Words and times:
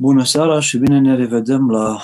Bună 0.00 0.24
seara 0.24 0.60
și 0.60 0.78
bine 0.78 0.98
ne 0.98 1.14
revedem 1.14 1.70
la 1.70 2.00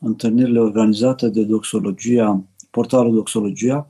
întâlnirile 0.00 0.60
organizate 0.60 1.28
de 1.28 1.44
Doxologia, 1.44 2.44
portalul 2.70 3.14
Doxologia 3.14 3.86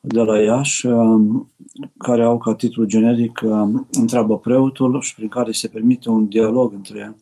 de 0.00 0.20
la 0.20 0.40
Iași, 0.40 0.86
um, 0.86 1.52
care 1.98 2.22
au 2.24 2.38
ca 2.38 2.54
titlu 2.54 2.84
generic 2.84 3.40
um, 3.44 3.88
Întreabă 3.92 4.38
preotul 4.38 5.00
și 5.00 5.14
prin 5.14 5.28
care 5.28 5.52
se 5.52 5.68
permite 5.68 6.08
un 6.08 6.28
dialog 6.28 6.72
între 6.72 7.16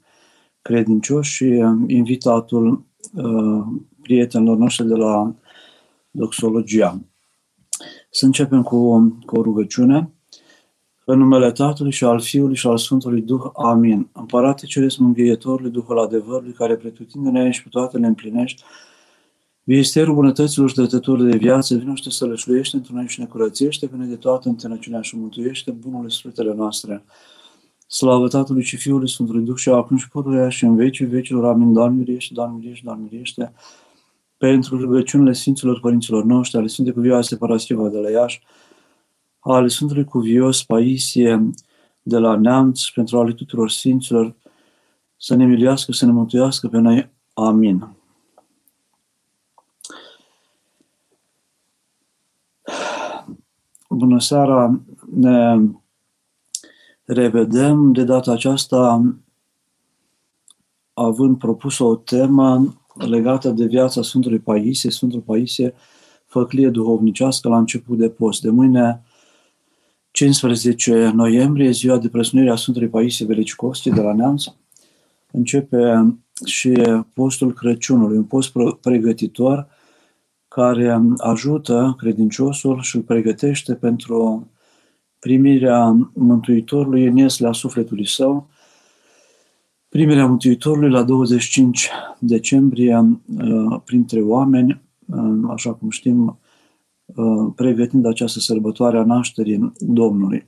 credincioși 0.62 1.32
și 1.32 1.44
um, 1.44 1.88
invitatul 1.88 2.84
uh, 3.14 3.64
prietenilor 4.02 4.56
noștri 4.56 4.86
de 4.86 4.94
la 4.94 5.34
Doxologia. 6.10 7.00
Să 8.10 8.24
începem 8.24 8.62
cu, 8.62 9.00
cu 9.26 9.38
o 9.38 9.42
rugăciune. 9.42 10.10
În 11.08 11.18
numele 11.18 11.52
Tatălui 11.52 11.92
și 11.92 12.04
al 12.04 12.20
Fiului 12.20 12.56
și 12.56 12.66
al 12.66 12.78
Sfântului 12.78 13.20
Duh. 13.20 13.42
Amin. 13.54 14.08
Împărate 14.12 14.66
Ceresc 14.66 14.96
Mângâietorului, 14.98 15.70
Duhul 15.70 15.98
adevărului, 15.98 16.52
care 16.52 16.76
pretutindene 16.76 17.50
și 17.50 17.62
pe 17.62 17.68
toate 17.68 17.98
le 17.98 18.06
împlinești, 18.06 18.62
Viesterul 19.62 20.14
bunătăților 20.14 20.68
și 20.68 20.74
dătătorul 20.74 21.30
de 21.30 21.36
viață, 21.36 21.76
vină 21.76 21.94
și 21.94 22.02
te 22.02 22.10
sălășluiește 22.10 22.76
într 22.76 22.90
noi 22.90 23.06
și 23.06 23.20
ne 23.20 23.26
curățește, 23.26 23.86
vine 23.92 24.06
de 24.06 24.16
toată 24.16 24.48
întâlnăciunea 24.48 25.00
și 25.00 25.16
mântuiește 25.16 25.70
bunule 25.70 26.08
sfântele 26.08 26.54
noastre. 26.54 27.04
Slavă 27.86 28.28
Tatălui 28.28 28.62
și 28.62 28.76
Fiului 28.76 29.08
Sfântului 29.08 29.44
Duh 29.44 29.56
și 29.56 29.68
acum 29.68 29.96
și 29.96 30.08
pururea 30.08 30.48
și 30.48 30.64
în 30.64 30.76
vecii 30.76 31.06
vecilor. 31.06 31.44
Amin. 31.44 31.72
Doamne 31.72 31.98
miriește, 31.98 32.34
Doamne 32.34 32.56
miriește, 32.56 32.82
Doamne 32.84 33.02
miriește. 33.10 33.52
Pentru 34.36 34.80
rugăciunile 34.80 35.32
Sfinților 35.32 35.80
Părinților 35.80 36.24
noștri, 36.24 36.58
ale 36.58 36.66
Sfântului 36.66 37.00
Cuvioase 37.00 37.36
Paraschiva 37.36 37.88
de 37.88 37.98
la 37.98 38.10
Iași, 38.10 38.42
ale 39.52 39.68
Sfântului 39.68 40.04
Cuvios 40.04 40.64
Paisie 40.64 41.50
de 42.02 42.18
la 42.18 42.36
Neamț, 42.36 42.84
pentru 42.84 43.18
ale 43.18 43.32
tuturor 43.32 43.70
Sfinților, 43.70 44.34
să 45.16 45.34
ne 45.34 45.44
miluiască, 45.44 45.92
să 45.92 46.06
ne 46.06 46.12
mântuiască 46.12 46.68
pe 46.68 46.78
noi. 46.78 47.10
Amin. 47.34 47.88
Bună 53.88 54.20
seara! 54.20 54.80
Ne 55.14 55.58
revedem 57.04 57.92
de 57.92 58.04
data 58.04 58.32
aceasta 58.32 59.02
având 60.92 61.38
propus 61.38 61.78
o 61.78 61.96
temă 61.96 62.74
legată 62.94 63.50
de 63.50 63.64
viața 63.64 64.02
Sfântului 64.02 64.38
Paisie, 64.38 64.90
Sfântul 64.90 65.20
Paisie, 65.20 65.74
făclie 66.24 66.68
duhovnicească 66.68 67.48
la 67.48 67.58
început 67.58 67.98
de 67.98 68.08
post. 68.08 68.42
De 68.42 68.50
mâine 68.50 69.02
15 70.16 71.10
noiembrie, 71.14 71.70
ziua 71.70 71.98
de 71.98 72.08
presunire 72.08 72.50
a 72.50 72.56
Sfântului 72.56 72.88
Paisie 72.88 73.26
Velicicovski 73.26 73.90
de 73.90 74.00
la 74.00 74.14
Neamț, 74.14 74.44
începe 75.32 76.14
și 76.44 76.72
postul 77.14 77.52
Crăciunului, 77.52 78.16
un 78.16 78.24
post 78.24 78.52
pregătitor 78.80 79.66
care 80.48 81.00
ajută 81.16 81.94
credinciosul 81.98 82.80
și 82.80 82.96
îl 82.96 83.02
pregătește 83.02 83.74
pentru 83.74 84.50
primirea 85.18 86.08
Mântuitorului 86.12 87.06
în 87.06 87.26
la 87.38 87.52
sufletului 87.52 88.06
său, 88.06 88.48
primirea 89.88 90.26
Mântuitorului 90.26 90.90
la 90.90 91.02
25 91.02 91.90
decembrie 92.18 92.96
uh, 92.96 93.80
printre 93.84 94.20
oameni, 94.20 94.80
uh, 95.06 95.50
așa 95.50 95.72
cum 95.72 95.90
știm, 95.90 96.24
Uh, 96.26 96.45
pregătind 97.54 98.06
această 98.06 98.38
sărbătoare 98.38 98.98
a 98.98 99.04
nașterii 99.04 99.72
Domnului. 99.78 100.46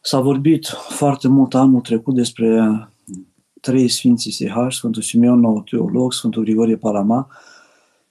S-a 0.00 0.20
vorbit 0.20 0.66
foarte 0.88 1.28
mult 1.28 1.54
anul 1.54 1.80
trecut 1.80 2.14
despre 2.14 2.60
trei 3.60 3.88
Sfinții 3.88 4.32
Sihari, 4.32 4.74
Sfântul 4.74 5.02
Simeon, 5.02 5.40
nou 5.40 5.62
teolog, 5.62 6.12
Sfântul 6.12 6.42
Grigorie 6.42 6.76
Palama 6.76 7.28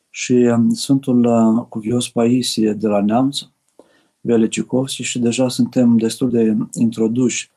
și 0.10 0.34
um, 0.34 0.70
Sfântul 0.70 1.26
uh, 1.26 1.66
Cuvios 1.70 2.10
Paisie 2.10 2.74
de 2.74 2.88
la 2.88 3.02
Neamț, 3.02 3.40
Velecicovski 4.22 5.04
și 5.04 5.20
deja 5.20 5.50
suntem 5.50 5.98
destul 5.98 6.30
de 6.30 6.58
introduși 6.74 7.52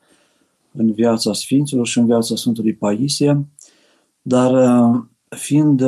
în 0.71 0.91
viața 0.91 1.33
Sfinților 1.33 1.87
și 1.87 1.97
în 1.97 2.05
viața 2.05 2.35
Sfântului 2.35 2.73
Paisie, 2.73 3.45
dar 4.21 4.51
uh, 4.53 5.01
fiind 5.35 5.83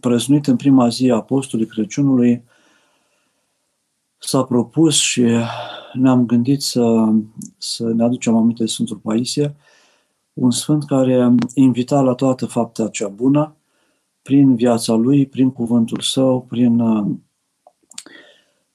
prăznuit 0.00 0.46
în 0.46 0.56
prima 0.56 0.88
zi 0.88 1.10
a 1.10 1.14
apostolului 1.14 1.72
Crăciunului, 1.72 2.42
s-a 4.18 4.44
propus 4.44 4.94
și 4.94 5.26
ne-am 5.92 6.26
gândit 6.26 6.62
să, 6.62 7.12
să 7.58 7.92
ne 7.92 8.04
aducem 8.04 8.36
aminte 8.36 8.62
de 8.62 8.68
Sfântul 8.68 8.96
Paisie, 8.96 9.56
un 10.32 10.50
sfânt 10.50 10.84
care 10.84 11.34
invita 11.54 12.00
la 12.00 12.14
toată 12.14 12.46
fapta 12.46 12.88
cea 12.88 13.08
bună, 13.08 13.56
prin 14.22 14.54
viața 14.54 14.94
lui, 14.94 15.26
prin 15.26 15.50
cuvântul 15.50 16.00
său, 16.00 16.46
prin, 16.48 16.82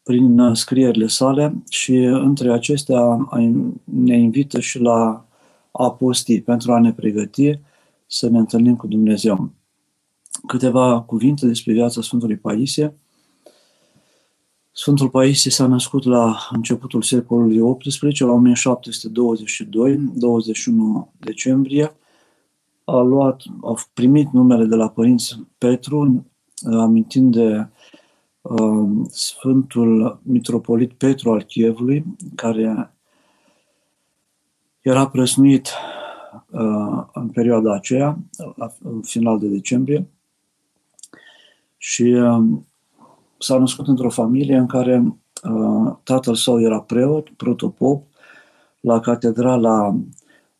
prin 0.03 0.53
scrierile 0.53 1.07
sale 1.07 1.63
și 1.69 1.95
între 1.95 2.53
acestea 2.53 3.27
ne 3.83 4.17
invită 4.17 4.59
și 4.59 4.79
la 4.79 5.25
apostii 5.71 6.41
pentru 6.41 6.71
a 6.71 6.79
ne 6.79 6.93
pregăti 6.93 7.59
să 8.07 8.29
ne 8.29 8.37
întâlnim 8.37 8.75
cu 8.75 8.87
Dumnezeu 8.87 9.51
câteva 10.47 11.01
cuvinte 11.01 11.45
despre 11.45 11.73
viața 11.73 12.01
Sfântului 12.01 12.37
Paisie. 12.37 12.97
Sfântul 14.71 15.09
Paisie 15.09 15.51
s-a 15.51 15.67
născut 15.67 16.03
la 16.03 16.37
începutul 16.51 17.01
secolului 17.01 17.77
XVIII, 17.77 18.15
la 18.19 18.31
1722, 18.31 19.97
21 20.13 21.13
decembrie. 21.17 21.95
A, 22.83 23.01
luat, 23.01 23.41
a 23.61 23.75
primit 23.93 24.31
numele 24.31 24.65
de 24.65 24.75
la 24.75 24.89
părinți 24.89 25.39
Petru, 25.57 26.25
amintind 26.71 27.35
de 27.35 27.67
uh, 28.41 28.89
Sfântul 29.09 30.19
Mitropolit 30.23 30.93
Petru 30.93 31.31
al 31.31 31.43
Chievului, 31.43 32.05
care 32.35 32.93
era 34.81 35.07
prăsnuit 35.07 35.67
uh, 36.51 37.03
în 37.13 37.29
perioada 37.29 37.73
aceea, 37.73 38.17
la, 38.55 38.73
în 38.83 39.01
final 39.01 39.39
de 39.39 39.47
decembrie 39.47 40.07
și 41.85 42.03
uh, 42.03 42.43
s-a 43.37 43.57
născut 43.57 43.87
într-o 43.87 44.09
familie 44.09 44.57
în 44.57 44.65
care 44.65 45.03
uh, 45.43 45.95
tatăl 46.03 46.35
său 46.35 46.61
era 46.61 46.81
preot, 46.81 47.29
protopop, 47.29 48.07
la 48.79 48.99
catedrala 48.99 49.95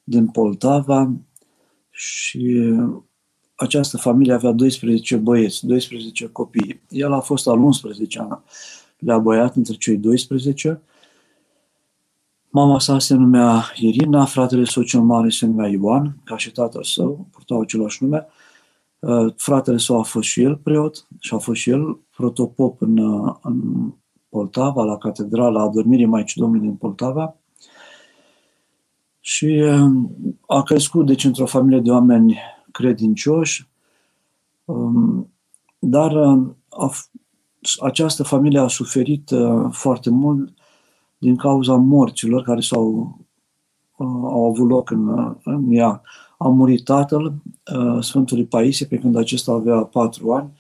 din 0.04 0.28
Poltava 0.28 1.12
și 1.90 2.74
această 3.56 3.98
familie 3.98 4.34
avea 4.34 4.52
12 4.52 5.16
băieți, 5.16 5.66
12 5.66 6.26
copii. 6.28 6.82
El 6.90 7.14
a 7.14 7.20
fost 7.20 7.48
al 7.48 7.60
11-a, 7.60 8.44
le-a 8.98 9.18
băiat 9.18 9.56
între 9.56 9.74
cei 9.74 9.98
12. 9.98 10.82
Mama 12.50 12.80
sa 12.80 13.00
se 13.00 13.16
numea 13.16 13.72
Irina, 13.76 14.26
fratele 14.26 14.66
său 14.66 14.84
cel 14.84 15.02
mare 15.02 15.30
se 15.30 15.46
numea 15.46 15.68
Ioan, 15.68 16.18
ca 16.24 16.38
și 16.38 16.52
tatăl 16.52 16.84
său, 16.84 17.28
purtau 17.32 17.62
același 17.62 18.04
nume. 18.04 18.26
Uh, 18.28 18.43
fratele 19.36 19.78
său 19.78 20.00
a 20.00 20.04
fost 20.04 20.28
și 20.28 20.42
el 20.42 20.56
preot 20.56 21.08
și 21.20 21.34
a 21.34 21.38
fost 21.38 21.60
și 21.60 21.70
el 21.70 22.00
protopop 22.16 22.82
în, 22.82 22.98
uh, 22.98 23.36
în 23.42 23.62
Poltava, 24.30 24.84
la 24.84 24.98
catedrala 24.98 25.62
Adormirii 25.62 26.06
Maicii 26.06 26.42
Domnului 26.42 26.68
din 26.68 26.76
Poltava. 26.76 27.36
Și 29.20 29.46
uh, 29.46 29.92
a 30.48 30.64
crescut, 30.64 31.06
deci, 31.06 31.24
într-o 31.24 31.46
familie 31.46 31.80
de 31.80 31.92
oameni 31.92 32.38
credincioși, 32.72 33.68
um, 34.66 35.32
dar 35.80 36.16
a, 36.70 36.92
această 37.80 38.24
familie 38.24 38.60
a 38.60 38.68
suferit 38.68 39.32
foarte 39.72 40.10
mult 40.10 40.54
din 41.18 41.36
cauza 41.36 41.76
morților 41.76 42.42
care 42.42 42.60
s-au 42.60 43.18
au 44.24 44.50
avut 44.50 44.70
loc 44.70 44.90
în, 44.90 45.36
în 45.44 45.72
ea 45.72 46.02
a 46.44 46.48
murit 46.48 46.84
tatăl 46.84 47.26
uh, 47.26 48.04
Sfântului 48.04 48.46
Paisie 48.46 48.86
pe 48.86 48.98
când 48.98 49.16
acesta 49.16 49.52
avea 49.52 49.78
patru 49.78 50.34
ani 50.34 50.52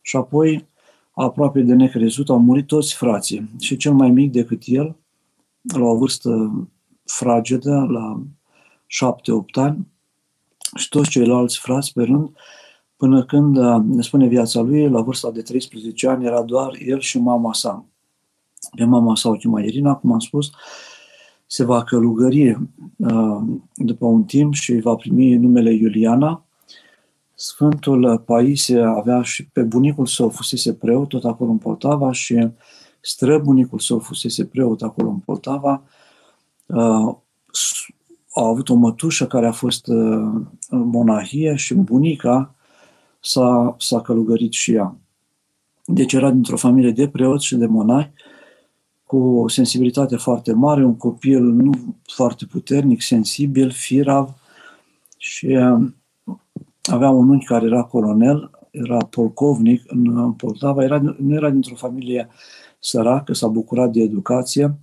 și 0.00 0.16
apoi, 0.16 0.66
aproape 1.10 1.60
de 1.60 1.74
necrezut, 1.74 2.28
au 2.28 2.38
murit 2.38 2.66
toți 2.66 2.94
frații 2.94 3.50
și 3.60 3.76
cel 3.76 3.92
mai 3.92 4.10
mic 4.10 4.32
decât 4.32 4.62
el, 4.64 4.96
la 5.60 5.84
o 5.84 5.96
vârstă 5.96 6.52
fragedă, 7.04 7.86
la 7.90 8.22
șapte-opt 8.86 9.56
ani, 9.56 9.86
și 10.76 10.88
toți 10.88 11.10
ceilalți 11.10 11.58
frați 11.58 11.92
pe 11.92 12.02
rând, 12.02 12.30
până 12.96 13.24
când, 13.24 13.56
uh, 13.56 13.82
ne 13.84 14.02
spune 14.02 14.26
viața 14.26 14.60
lui, 14.60 14.88
la 14.88 15.00
vârsta 15.00 15.30
de 15.30 15.42
13 15.42 16.08
ani, 16.08 16.24
era 16.24 16.42
doar 16.42 16.76
el 16.84 17.00
și 17.00 17.18
mama 17.18 17.52
sa. 17.52 17.84
Pe 18.76 18.84
mama 18.84 19.16
sa 19.16 19.28
o 19.28 19.32
chema 19.32 19.60
Irina, 19.60 19.94
cum 19.94 20.12
am 20.12 20.18
spus, 20.18 20.50
se 21.52 21.64
va 21.64 21.84
călugări 21.84 22.50
uh, 22.96 23.42
după 23.74 24.06
un 24.06 24.24
timp 24.24 24.54
și 24.54 24.74
va 24.74 24.94
primi 24.94 25.36
numele 25.36 25.72
Iuliana. 25.72 26.44
Sfântul 27.34 28.18
Paisie 28.18 28.82
avea 28.82 29.22
și 29.22 29.46
pe 29.46 29.62
bunicul 29.62 30.06
său 30.06 30.28
fusese 30.28 30.74
preot 30.74 31.08
tot 31.08 31.24
acolo 31.24 31.50
în 31.50 31.58
Poltava 31.58 32.12
și 32.12 32.48
străbunicul 33.00 33.78
său 33.78 33.98
fusese 33.98 34.44
preot 34.44 34.82
acolo 34.82 35.08
în 35.08 35.18
Poltava. 35.18 35.82
Uh, 36.66 37.16
a 38.34 38.46
avut 38.46 38.68
o 38.68 38.74
mătușă 38.74 39.26
care 39.26 39.46
a 39.46 39.52
fost 39.52 39.86
în 39.86 40.48
monahie 40.70 41.54
și 41.54 41.74
bunica 41.74 42.54
s-a, 43.20 43.76
s-a 43.78 44.00
călugărit 44.00 44.52
și 44.52 44.72
ea. 44.72 44.96
Deci 45.84 46.12
era 46.12 46.30
dintr-o 46.30 46.56
familie 46.56 46.90
de 46.90 47.08
preoți 47.08 47.46
și 47.46 47.56
de 47.56 47.66
monahi, 47.66 48.12
cu 49.12 49.18
o 49.18 49.48
sensibilitate 49.48 50.16
foarte 50.16 50.52
mare, 50.52 50.84
un 50.84 50.96
copil 50.96 51.40
nu 51.42 51.72
foarte 52.02 52.46
puternic, 52.46 53.02
sensibil, 53.02 53.70
firav 53.70 54.34
și 55.16 55.46
um, 55.46 55.96
avea 56.82 57.10
un 57.10 57.28
unchi 57.28 57.46
care 57.46 57.66
era 57.66 57.82
colonel, 57.82 58.50
era 58.70 58.96
polcovnic 58.96 59.82
în 59.86 60.32
Poltava, 60.32 60.82
era, 60.82 61.00
nu 61.18 61.34
era 61.34 61.50
dintr-o 61.50 61.74
familie 61.74 62.28
săracă, 62.78 63.32
s-a 63.32 63.46
bucurat 63.46 63.90
de 63.90 64.00
educație. 64.00 64.78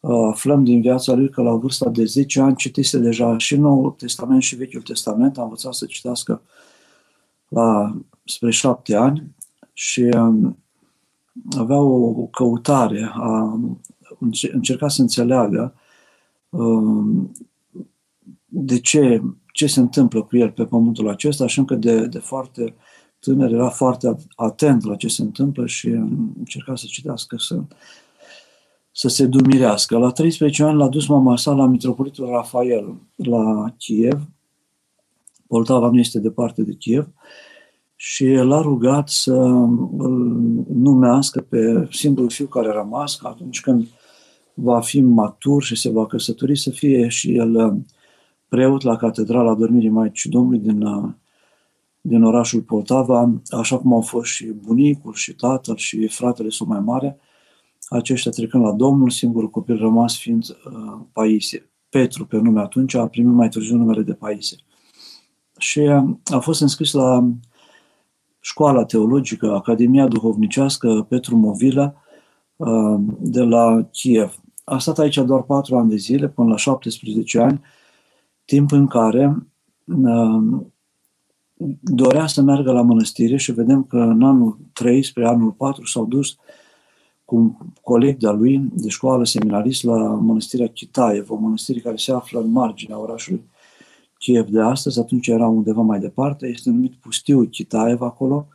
Uh, 0.00 0.28
aflăm 0.30 0.64
din 0.64 0.80
viața 0.80 1.14
lui 1.14 1.30
că 1.30 1.42
la 1.42 1.54
vârsta 1.54 1.90
de 1.90 2.04
10 2.04 2.40
ani 2.40 2.56
citise 2.56 2.98
deja 2.98 3.38
și 3.38 3.56
Noul 3.56 3.90
Testament 3.90 4.42
și 4.42 4.56
Vechiul 4.56 4.82
Testament, 4.82 5.38
a 5.38 5.42
învățat 5.42 5.74
să 5.74 5.86
citească 5.86 6.42
la 7.48 7.96
spre 8.24 8.50
șapte 8.50 8.94
ani 8.94 9.34
și 9.72 10.00
um, 10.00 10.58
avea 11.58 11.78
o 11.78 12.26
căutare, 12.26 13.10
a 13.14 13.60
încerca 14.52 14.88
să 14.88 15.00
înțeleagă 15.00 15.74
um, 16.48 17.32
de 18.46 18.80
ce, 18.80 19.22
ce 19.52 19.66
se 19.66 19.80
întâmplă 19.80 20.22
cu 20.22 20.36
el 20.36 20.50
pe 20.50 20.64
pământul 20.64 21.08
acesta 21.08 21.46
și 21.46 21.58
încă 21.58 21.74
de, 21.74 22.06
de 22.06 22.18
foarte 22.18 22.74
tânăr 23.18 23.52
era 23.52 23.68
foarte 23.68 24.16
atent 24.34 24.84
la 24.84 24.96
ce 24.96 25.08
se 25.08 25.22
întâmplă 25.22 25.66
și 25.66 25.88
încerca 26.38 26.76
să 26.76 26.84
citească, 26.88 27.36
să, 27.38 27.62
să 28.92 29.08
se 29.08 29.26
dumirească. 29.26 29.98
La 29.98 30.10
13 30.10 30.62
ani 30.62 30.76
l-a 30.76 30.88
dus 30.88 31.06
mama 31.06 31.36
sa 31.36 31.52
la 31.52 31.66
Mitropolitul 31.66 32.28
Rafael 32.28 32.94
la 33.14 33.74
Kiev. 33.78 34.20
Poltava 35.46 35.90
nu 35.90 35.98
este 35.98 36.18
departe 36.18 36.62
de 36.62 36.72
Kiev 36.72 37.08
și 37.96 38.26
l-a 38.26 38.60
rugat 38.60 39.08
să 39.08 39.34
îl 39.98 40.36
numească 40.74 41.40
pe 41.40 41.88
singurul 41.90 42.30
fiu 42.30 42.46
care 42.46 42.68
a 42.68 42.72
rămas, 42.72 43.16
că 43.16 43.26
atunci 43.26 43.60
când 43.60 43.88
va 44.54 44.80
fi 44.80 45.00
matur 45.00 45.62
și 45.62 45.76
se 45.76 45.90
va 45.90 46.06
căsători, 46.06 46.58
să 46.58 46.70
fie 46.70 47.08
și 47.08 47.36
el 47.36 47.54
uh, 47.54 47.76
preot 48.48 48.82
la 48.82 48.96
Catedrala 48.96 49.54
Dormirii 49.54 49.88
Maicii 49.88 50.30
Domnului 50.30 50.58
din, 50.58 50.82
uh, 50.82 51.10
din 52.00 52.22
orașul 52.22 52.60
Poltava, 52.60 53.40
așa 53.50 53.78
cum 53.78 53.92
au 53.92 54.00
fost 54.00 54.30
și 54.30 54.46
bunicul, 54.46 55.12
și 55.14 55.34
tatăl, 55.34 55.76
și 55.76 56.06
fratele 56.06 56.50
său 56.50 56.66
mai 56.66 56.80
mare, 56.80 57.18
aceștia 57.88 58.30
trecând 58.30 58.64
la 58.64 58.72
Domnul, 58.72 59.10
singurul 59.10 59.50
copil 59.50 59.76
rămas 59.76 60.18
fiind 60.18 60.44
uh, 60.48 61.00
Paisie. 61.12 61.70
Petru, 61.88 62.26
pe 62.26 62.36
nume 62.36 62.60
atunci, 62.60 62.94
a 62.94 63.06
primit 63.06 63.32
mai 63.32 63.48
târziu 63.48 63.76
numele 63.76 64.02
de 64.02 64.12
Paisie. 64.12 64.56
Și 65.58 65.78
uh, 65.78 66.04
a 66.24 66.38
fost 66.38 66.60
înscris 66.60 66.92
la 66.92 67.28
școala 68.46 68.84
teologică, 68.84 69.54
Academia 69.54 70.06
Duhovnicească 70.06 71.06
Petru 71.08 71.36
Movila 71.36 71.94
uh, 72.56 73.00
de 73.18 73.42
la 73.42 73.88
Kiev. 73.90 74.40
A 74.64 74.78
stat 74.78 74.98
aici 74.98 75.18
doar 75.18 75.42
patru 75.42 75.76
ani 75.76 75.90
de 75.90 75.96
zile, 75.96 76.28
până 76.28 76.48
la 76.48 76.56
17 76.56 77.38
ani, 77.38 77.60
timp 78.44 78.72
în 78.72 78.86
care 78.86 79.36
uh, 79.84 80.60
dorea 81.80 82.26
să 82.26 82.42
meargă 82.42 82.72
la 82.72 82.82
mănăstire 82.82 83.36
și 83.36 83.52
vedem 83.52 83.84
că 83.84 83.96
în 83.96 84.22
anul 84.22 84.58
3 84.72 85.02
spre 85.02 85.26
anul 85.26 85.50
4 85.50 85.86
s-au 85.86 86.04
dus 86.04 86.36
cu 87.24 87.36
un 87.36 87.52
coleg 87.82 88.16
de-a 88.16 88.32
lui 88.32 88.68
de 88.72 88.88
școală 88.88 89.24
seminarist 89.24 89.84
la 89.84 89.96
mănăstirea 89.96 90.68
Chitaev, 90.68 91.30
o 91.30 91.36
mănăstire 91.36 91.80
care 91.80 91.96
se 91.96 92.12
află 92.12 92.40
în 92.40 92.50
marginea 92.50 92.98
orașului 92.98 93.44
Kiev 94.26 94.48
de 94.48 94.60
astăzi, 94.60 94.98
atunci 94.98 95.26
era 95.26 95.46
undeva 95.46 95.80
mai 95.80 96.00
departe, 96.00 96.46
este 96.46 96.70
numit 96.70 96.94
pustiul 96.94 97.48
Kitaev 97.48 98.00
acolo. 98.00 98.48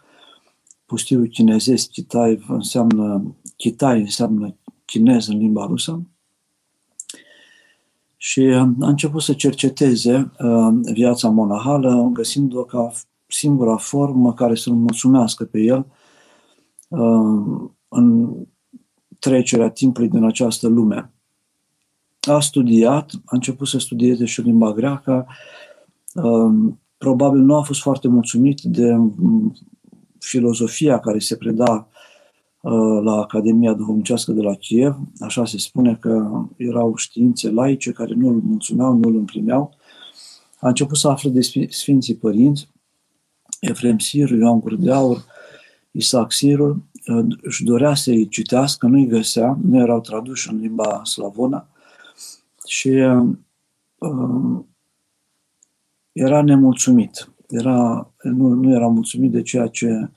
Pustiul 0.85 1.27
chinezesc 1.27 1.89
Kitaev 1.89 2.45
înseamnă, 2.47 3.35
Kitai 3.55 3.99
înseamnă 3.99 4.55
chinez 4.85 5.27
în 5.27 5.37
limba 5.37 5.65
rusă. 5.65 6.01
Și 8.17 8.39
uh, 8.39 8.55
a 8.55 8.87
început 8.87 9.21
să 9.21 9.33
cerceteze 9.33 10.31
uh, 10.39 10.67
viața 10.93 11.29
monahală, 11.29 12.09
găsind-o 12.13 12.63
ca 12.63 12.91
singura 13.27 13.77
formă 13.77 14.33
care 14.33 14.55
să-l 14.55 14.73
mulțumească 14.73 15.43
pe 15.43 15.59
el 15.59 15.85
uh, 16.87 17.69
în 17.87 18.35
trecerea 19.19 19.69
timpului 19.69 20.09
din 20.09 20.23
această 20.23 20.67
lume 20.67 21.11
a 22.29 22.39
studiat, 22.39 23.11
a 23.25 23.29
început 23.29 23.67
să 23.67 23.79
studieze 23.79 24.25
și 24.25 24.41
limba 24.41 24.73
greacă, 24.73 25.11
um, 25.11 25.35
probabil 26.97 27.41
nu 27.41 27.55
a 27.55 27.61
fost 27.61 27.81
foarte 27.81 28.07
mulțumit 28.07 28.61
de 28.61 28.91
um, 28.93 29.55
filozofia 30.19 30.99
care 30.99 31.19
se 31.19 31.35
preda 31.35 31.87
uh, 32.61 33.01
la 33.03 33.15
Academia 33.15 33.73
Duhovnicească 33.73 34.31
de 34.31 34.41
la 34.41 34.55
Kiev, 34.55 34.95
așa 35.19 35.45
se 35.45 35.57
spune 35.57 35.95
că 35.95 36.45
erau 36.57 36.95
științe 36.95 37.49
laice 37.49 37.91
care 37.91 38.13
nu 38.13 38.27
îl 38.27 38.41
mulțumeau, 38.41 38.93
nu 38.93 39.09
îl 39.09 39.15
împlimeau. 39.15 39.75
A 40.59 40.67
început 40.67 40.97
să 40.97 41.07
afle 41.07 41.29
de 41.29 41.41
Sfinții 41.69 42.15
Părinți, 42.15 42.69
Efrem 43.59 43.99
Sirul, 43.99 44.39
Ioan 44.39 44.59
Gură 44.59 44.75
de 44.75 44.91
Aur, 44.91 45.25
Isaac 45.91 46.31
Sirul, 46.31 46.83
uh, 47.07 47.25
își 47.41 47.63
dorea 47.63 47.95
să-i 47.95 48.27
citească, 48.27 48.87
nu-i 48.87 49.07
găsea, 49.07 49.57
nu 49.63 49.79
erau 49.79 50.01
traduși 50.01 50.49
în 50.49 50.59
limba 50.59 51.01
slavonă, 51.03 51.65
și 52.65 52.89
uh, 52.89 54.63
era 56.11 56.41
nemulțumit. 56.41 57.29
Era, 57.47 58.11
nu, 58.21 58.47
nu 58.47 58.73
era 58.73 58.87
mulțumit 58.87 59.31
de 59.31 59.41
ceea 59.41 59.67
ce, 59.67 60.09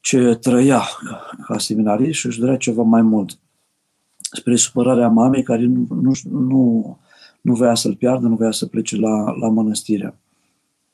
ce 0.00 0.34
trăia 0.34 0.82
ca 1.46 1.58
seminarist 1.58 2.18
și 2.18 2.26
își 2.26 2.38
dorea 2.38 2.56
ceva 2.56 2.82
mai 2.82 3.02
mult. 3.02 3.38
Spre 4.32 4.56
supărarea 4.56 5.08
mamei 5.08 5.42
care 5.42 5.62
nu, 5.62 5.86
nu, 5.88 6.12
nu, 6.30 6.98
nu 7.40 7.54
voia 7.54 7.74
să-l 7.74 7.96
piardă, 7.96 8.26
nu 8.26 8.36
voia 8.36 8.50
să 8.50 8.66
plece 8.66 8.96
la, 8.96 9.30
la 9.30 9.48
mănăstire. 9.48 10.18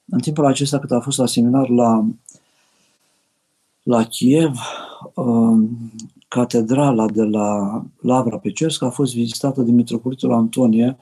În 0.08 0.18
timpul 0.18 0.46
acesta, 0.46 0.78
cât 0.78 0.90
a 0.90 1.00
fost 1.00 1.18
la 1.18 1.26
seminar 1.26 1.68
la, 1.68 2.06
la 3.82 4.04
Kiev, 4.04 4.58
uh, 5.14 5.68
catedrala 6.28 7.06
de 7.08 7.22
la 7.22 7.82
Lavra 8.00 8.38
Pecesc 8.38 8.82
a 8.82 8.90
fost 8.90 9.14
vizitată 9.14 9.62
de 9.62 9.70
Mitropolitul 9.70 10.32
Antonie 10.32 10.96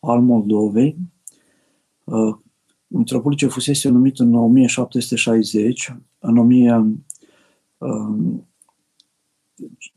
al 0.00 0.20
Moldovei. 0.20 0.96
Uh, 2.06 2.36
Mitropolitul 2.86 3.48
fusese 3.48 3.88
numit 3.88 4.18
în 4.18 4.34
1760, 4.34 5.96
în 6.18 6.36
1000, 6.36 6.96
uh, 7.78 8.40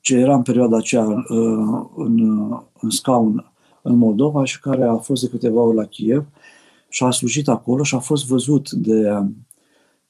ce 0.02 0.16
era 0.16 0.36
în 0.36 0.42
perioada 0.42 0.78
aceea 0.78 1.06
uh, 1.06 1.90
în, 1.96 2.50
în 2.80 2.90
scaun 2.90 3.52
în 3.82 3.98
Moldova 3.98 4.46
și 4.46 4.60
care 4.60 4.84
a 4.84 4.96
fost 4.96 5.22
de 5.22 5.30
câteva 5.30 5.62
ori 5.62 5.76
la 5.76 5.86
Kiev 5.86 6.26
și 6.90 7.04
a 7.04 7.12
slujit 7.12 7.48
acolo 7.48 7.84
și 7.84 7.96
a 7.96 8.00
fost 8.00 8.28
văzut 8.28 8.72
de, 8.72 9.24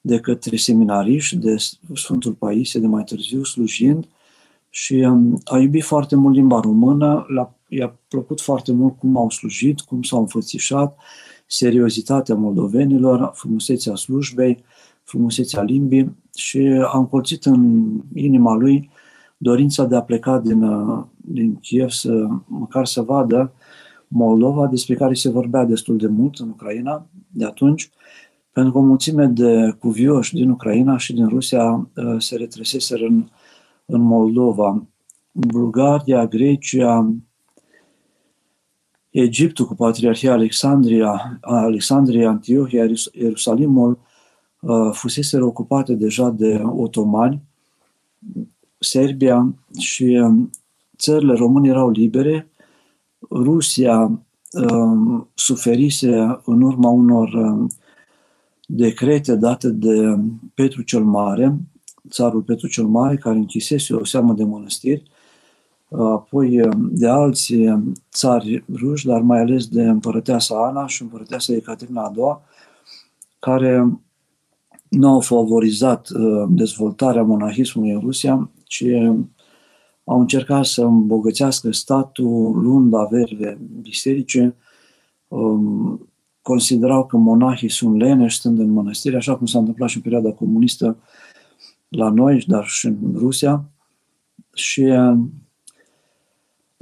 de 0.00 0.20
către 0.20 0.56
seminariști, 0.56 1.36
de 1.36 1.56
Sfântul 1.94 2.32
Paisie 2.32 2.80
de 2.80 2.86
mai 2.86 3.04
târziu, 3.04 3.44
slujind 3.44 4.08
și 4.70 4.94
um, 4.94 5.40
a 5.44 5.58
iubit 5.58 5.84
foarte 5.84 6.16
mult 6.16 6.34
limba 6.34 6.60
română, 6.60 7.26
i-a 7.68 7.98
plăcut 8.08 8.40
foarte 8.40 8.72
mult 8.72 8.98
cum 8.98 9.16
au 9.16 9.30
slujit, 9.30 9.80
cum 9.80 10.02
s-au 10.02 10.20
înfățișat, 10.20 10.96
seriozitatea 11.52 12.34
moldovenilor, 12.34 13.30
frumusețea 13.34 13.94
slujbei, 13.94 14.64
frumusețea 15.02 15.62
limbii 15.62 16.16
și 16.34 16.58
a 16.92 16.98
încolțit 16.98 17.44
în 17.44 17.90
inima 18.14 18.54
lui 18.54 18.90
dorința 19.36 19.84
de 19.84 19.96
a 19.96 20.02
pleca 20.02 20.38
din, 20.38 20.62
uh, 20.62 21.04
din 21.16 21.54
Kiev 21.54 21.88
să 21.88 22.26
măcar 22.46 22.86
să 22.86 23.02
vadă 23.02 23.52
Moldova, 24.08 24.66
despre 24.66 24.94
care 24.94 25.14
se 25.14 25.30
vorbea 25.30 25.64
destul 25.64 25.96
de 25.96 26.06
mult 26.06 26.38
în 26.38 26.48
Ucraina 26.48 27.06
de 27.28 27.44
atunci, 27.44 27.90
pentru 28.52 28.72
că 28.72 28.78
o 28.78 28.82
mulțime 28.82 29.26
de 29.26 29.76
cuvioși 29.78 30.34
din 30.34 30.50
Ucraina 30.50 30.96
și 30.96 31.12
din 31.12 31.28
Rusia 31.28 31.72
uh, 31.72 32.16
se 32.18 32.36
retreseseră 32.36 33.04
în 33.04 33.24
în 33.90 34.00
Moldova, 34.00 34.86
Bulgaria, 35.32 36.26
Grecia, 36.26 37.14
Egiptul 39.10 39.66
cu 39.66 39.74
Patriarhia 39.74 40.32
Alexandria, 40.32 41.38
Alexandria, 41.40 42.28
Antiohia, 42.28 42.90
Ierusalimul 43.12 43.98
uh, 44.60 44.90
fusese 44.92 45.40
ocupate 45.40 45.94
deja 45.94 46.30
de 46.30 46.62
otomani, 46.64 47.42
Serbia 48.78 49.54
și 49.78 50.04
um, 50.04 50.50
țările 50.96 51.34
române 51.34 51.68
erau 51.68 51.90
libere. 51.90 52.50
Rusia 53.30 54.22
um, 54.50 55.28
suferise 55.34 56.40
în 56.44 56.62
urma 56.62 56.90
unor 56.90 57.32
um, 57.32 57.70
decrete 58.66 59.36
date 59.36 59.68
de 59.68 60.18
Petru 60.54 60.82
cel 60.82 61.04
Mare, 61.04 61.56
țarul 62.08 62.42
Petru 62.42 62.68
cel 62.68 62.86
Mare, 62.86 63.16
care 63.16 63.36
închisese 63.36 63.94
o 63.94 64.04
seamă 64.04 64.32
de 64.32 64.44
mănăstiri, 64.44 65.10
apoi 65.98 66.68
de 66.90 67.08
alți 67.08 67.54
țari 68.12 68.64
ruși, 68.74 69.06
dar 69.06 69.20
mai 69.20 69.40
ales 69.40 69.66
de 69.66 69.82
împărăteasa 69.82 70.66
Ana 70.66 70.86
și 70.86 71.02
împărăteasa 71.02 71.52
Ecaterina 71.52 72.02
a 72.02 72.10
doua, 72.10 72.42
care 73.38 74.00
nu 74.88 75.08
au 75.08 75.20
favorizat 75.20 76.08
dezvoltarea 76.48 77.22
monahismului 77.22 77.90
în 77.90 78.00
Rusia, 78.00 78.50
ci 78.64 78.84
au 80.04 80.20
încercat 80.20 80.64
să 80.64 80.82
îmbogățească 80.82 81.72
statul 81.72 82.60
luând 82.60 82.94
averile 82.94 83.58
biserice, 83.80 84.54
um, 85.28 86.08
considerau 86.42 87.06
că 87.06 87.16
monahii 87.16 87.70
sunt 87.70 87.96
leneși 87.96 88.36
stând 88.36 88.58
în 88.58 88.70
mănăstiri, 88.70 89.16
așa 89.16 89.36
cum 89.36 89.46
s-a 89.46 89.58
întâmplat 89.58 89.88
și 89.88 89.96
în 89.96 90.02
perioada 90.02 90.32
comunistă 90.32 90.96
la 91.88 92.10
noi, 92.10 92.44
dar 92.46 92.66
și 92.66 92.86
în 92.86 93.14
Rusia. 93.16 93.64
Și 94.54 94.80
um, 94.80 95.32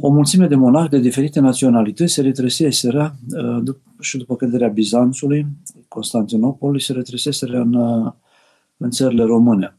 o 0.00 0.10
mulțime 0.10 0.46
de 0.46 0.54
monahi 0.54 0.88
de 0.88 0.98
diferite 0.98 1.40
naționalități 1.40 2.12
se 2.12 2.22
retrăseseră 2.22 3.16
uh, 3.30 3.74
și 4.00 4.16
după 4.16 4.36
căderea 4.36 4.68
Bizanțului, 4.68 5.46
Constantinopolului, 5.88 6.80
se 6.80 6.92
retrăseseră 6.92 7.60
în, 7.60 7.74
uh, 7.74 8.12
în 8.76 8.90
țările 8.90 9.24
române. 9.24 9.76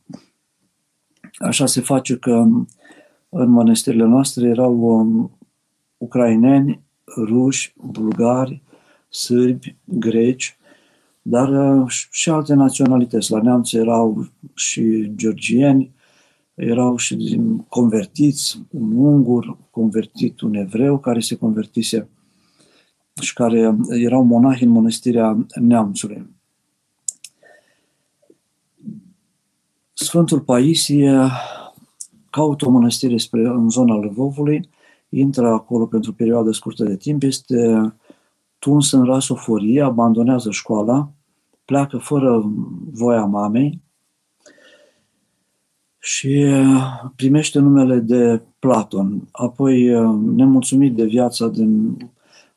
Așa 1.37 1.65
se 1.65 1.81
face 1.81 2.15
că 2.15 2.47
în 3.29 3.49
mănăstirile 3.49 4.05
noastre 4.05 4.47
erau 4.47 4.79
um, 4.79 5.37
ucraineni, 5.97 6.81
ruși, 7.17 7.73
bulgari, 7.77 8.61
sârbi, 9.09 9.75
greci, 9.83 10.57
dar 11.21 11.77
uh, 11.77 11.89
și 12.11 12.29
alte 12.29 12.53
naționalități. 12.53 13.31
La 13.31 13.41
neamț 13.41 13.71
erau 13.71 14.27
și 14.53 15.11
georgieni, 15.15 15.91
erau 16.59 16.95
și 16.95 17.41
convertiți, 17.67 18.61
un 18.71 18.91
ungur 18.91 19.57
convertit, 19.71 20.41
un 20.41 20.53
evreu 20.53 20.99
care 20.99 21.19
se 21.19 21.35
convertise 21.35 22.09
și 23.21 23.33
care 23.33 23.77
erau 23.89 24.23
monahi 24.23 24.63
în 24.63 24.69
mănăstirea 24.69 25.45
neamțului. 25.61 26.29
Sfântul 29.93 30.39
Paisie 30.39 31.27
caută 32.29 32.65
o 32.65 32.71
mănăstire 32.71 33.17
spre, 33.17 33.47
în 33.47 33.69
zona 33.69 33.95
Lvovului, 33.95 34.69
intră 35.09 35.47
acolo 35.47 35.85
pentru 35.85 36.11
o 36.11 36.13
perioadă 36.13 36.51
scurtă 36.51 36.83
de 36.83 36.97
timp, 36.97 37.23
este 37.23 37.93
tuns 38.59 38.91
în 38.91 39.03
rasoforie, 39.03 39.81
abandonează 39.81 40.51
școala, 40.51 41.11
pleacă 41.65 41.97
fără 41.97 42.51
voia 42.91 43.25
mamei 43.25 43.81
și 45.99 46.45
primește 47.15 47.59
numele 47.59 47.99
de 47.99 48.41
Platon. 48.59 49.27
Apoi, 49.31 49.83
nemulțumit 50.35 50.95
de 50.95 51.05
viața 51.05 51.47
din 51.47 51.97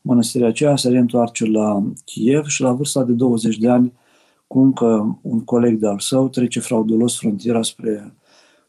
mănăstirea 0.01 0.49
aceea, 0.49 0.77
se 0.77 0.89
reîntoarce 0.89 1.47
la 1.47 1.83
Kiev 2.05 2.47
și 2.47 2.63
la 2.63 2.73
vârsta 2.73 3.05
de 3.05 3.13
20 3.13 3.59
de 3.59 3.69
ani, 3.69 3.93
cu 4.47 4.61
încă 4.61 5.19
un 5.23 5.45
coleg 5.45 5.79
de-al 5.79 5.99
său, 5.99 6.29
trece 6.29 6.61
fraudulos 6.61 7.19
frontiera 7.19 7.63
spre 7.63 8.15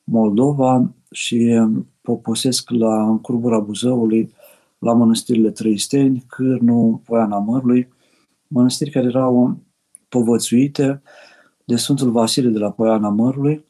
Moldova 0.04 0.94
și 1.12 1.62
poposesc 2.02 2.70
la 2.70 3.08
în 3.10 3.20
curbura 3.20 3.60
Buzăului, 3.60 4.34
la 4.80 4.94
mănăstirile 4.94 5.52
Trăisteni, 5.52 6.24
Cârnu, 6.28 7.02
Poiana 7.06 7.38
Mărului, 7.38 7.88
mănăstiri 8.48 8.90
care 8.90 9.06
erau 9.06 9.58
povățuite 10.10 11.02
de 11.66 11.76
Sfântul 11.76 12.12
Vasile 12.12 12.50
de 12.50 12.58
la 12.58 12.72
Poiana 12.72 13.10
Mărului 13.10 13.66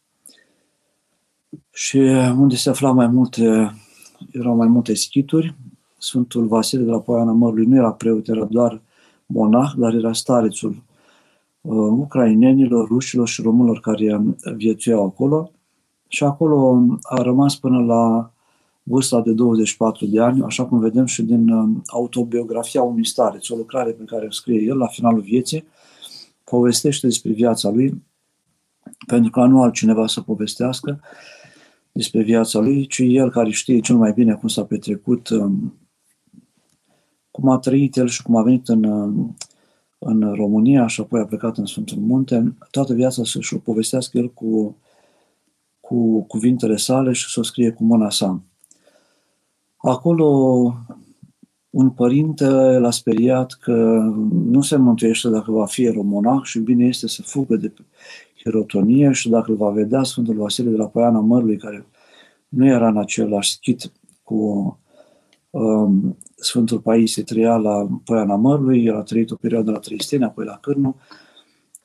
și 1.73 1.97
unde 2.37 2.55
se 2.55 2.69
afla 2.69 2.91
mai 2.91 3.07
multe, 3.07 3.75
erau 4.31 4.55
mai 4.55 4.67
multe 4.67 4.93
schituri. 4.93 5.55
Sfântul 5.97 6.47
Vasile 6.47 6.83
de 6.83 6.89
la 6.89 6.99
Poiana 6.99 7.31
Mărului 7.31 7.65
nu 7.65 7.75
era 7.75 7.91
preot, 7.91 8.27
era 8.27 8.45
doar 8.45 8.81
monah, 9.25 9.71
dar 9.77 9.93
era 9.93 10.13
starețul 10.13 10.83
uh, 11.61 11.75
ucrainenilor, 11.75 12.87
rușilor 12.87 13.27
și 13.27 13.41
românilor 13.41 13.79
care 13.79 14.21
viețuiau 14.55 15.05
acolo. 15.05 15.51
Și 16.07 16.23
acolo 16.23 16.85
a 17.01 17.21
rămas 17.21 17.55
până 17.55 17.79
la 17.79 18.31
vârsta 18.83 19.21
de 19.21 19.31
24 19.31 20.05
de 20.05 20.21
ani, 20.21 20.43
așa 20.43 20.65
cum 20.65 20.79
vedem 20.79 21.05
și 21.05 21.21
din 21.21 21.49
uh, 21.49 21.69
autobiografia 21.85 22.81
unui 22.81 23.05
stareț, 23.05 23.49
o 23.49 23.55
lucrare 23.55 23.91
pe 23.91 24.03
care 24.03 24.25
o 24.25 24.31
scrie 24.31 24.61
el 24.61 24.77
la 24.77 24.87
finalul 24.87 25.21
vieții, 25.21 25.65
povestește 26.43 27.07
despre 27.07 27.31
viața 27.31 27.69
lui, 27.69 28.03
pentru 29.07 29.31
că 29.31 29.45
nu 29.45 29.61
altcineva 29.61 30.07
să 30.07 30.21
povestească 30.21 30.99
despre 31.93 32.23
viața 32.23 32.59
lui, 32.59 32.87
ci 32.87 33.01
el 33.03 33.29
care 33.31 33.49
știe 33.49 33.79
cel 33.79 33.95
mai 33.95 34.13
bine 34.13 34.33
cum 34.33 34.47
s-a 34.47 34.65
petrecut, 34.65 35.29
um, 35.29 35.73
cum 37.31 37.49
a 37.49 37.57
trăit 37.57 37.95
el 37.95 38.07
și 38.07 38.21
cum 38.21 38.35
a 38.35 38.43
venit 38.43 38.67
în, 38.67 38.83
uh, 38.83 39.25
în 39.99 40.33
România 40.33 40.87
și 40.87 41.01
apoi 41.01 41.19
a 41.19 41.25
plecat 41.25 41.57
în 41.57 41.65
Sfântul 41.65 41.97
Munte, 41.97 42.55
toată 42.71 42.93
viața 42.93 43.23
să-și 43.23 43.53
o 43.53 43.57
povestească 43.57 44.17
el 44.17 44.29
cu 44.29 44.77
cu 45.83 46.21
cuvintele 46.21 46.75
sale 46.75 47.11
și 47.11 47.29
să 47.29 47.39
o 47.39 47.43
scrie 47.43 47.71
cu 47.71 47.83
mâna 47.83 48.09
sa. 48.09 48.41
Acolo 49.77 50.27
un 51.69 51.89
părinte 51.89 52.45
l-a 52.79 52.91
speriat 52.91 53.51
că 53.51 53.73
nu 54.31 54.61
se 54.61 54.75
mântuiește 54.75 55.29
dacă 55.29 55.51
va 55.51 55.65
fi 55.65 55.83
eromonah 55.83 56.41
și 56.43 56.59
bine 56.59 56.85
este 56.85 57.07
să 57.07 57.21
fugă 57.21 57.55
de 57.55 57.73
hirotonie 58.43 59.11
și 59.11 59.29
dacă 59.29 59.51
îl 59.51 59.57
va 59.57 59.69
vedea 59.69 60.03
Sfântul 60.03 60.35
Vasile 60.35 60.69
de 60.69 60.77
la 60.77 60.87
Poiana 60.87 61.19
Mărului, 61.19 61.57
care 61.57 61.85
nu 62.47 62.65
era 62.65 62.87
în 62.87 62.97
același 62.97 63.51
schit 63.51 63.91
cu 64.23 64.79
um, 65.49 66.17
Sfântul 66.35 66.79
Paisie, 66.79 67.23
trăia 67.23 67.55
la 67.55 67.87
Poiana 68.05 68.35
Mărului, 68.35 68.85
el 68.85 68.95
a 68.95 69.01
trăit 69.01 69.31
o 69.31 69.35
perioadă 69.35 69.71
la 69.71 69.79
Tristene, 69.79 70.25
apoi 70.25 70.45
la 70.45 70.57
Cârnu, 70.61 70.95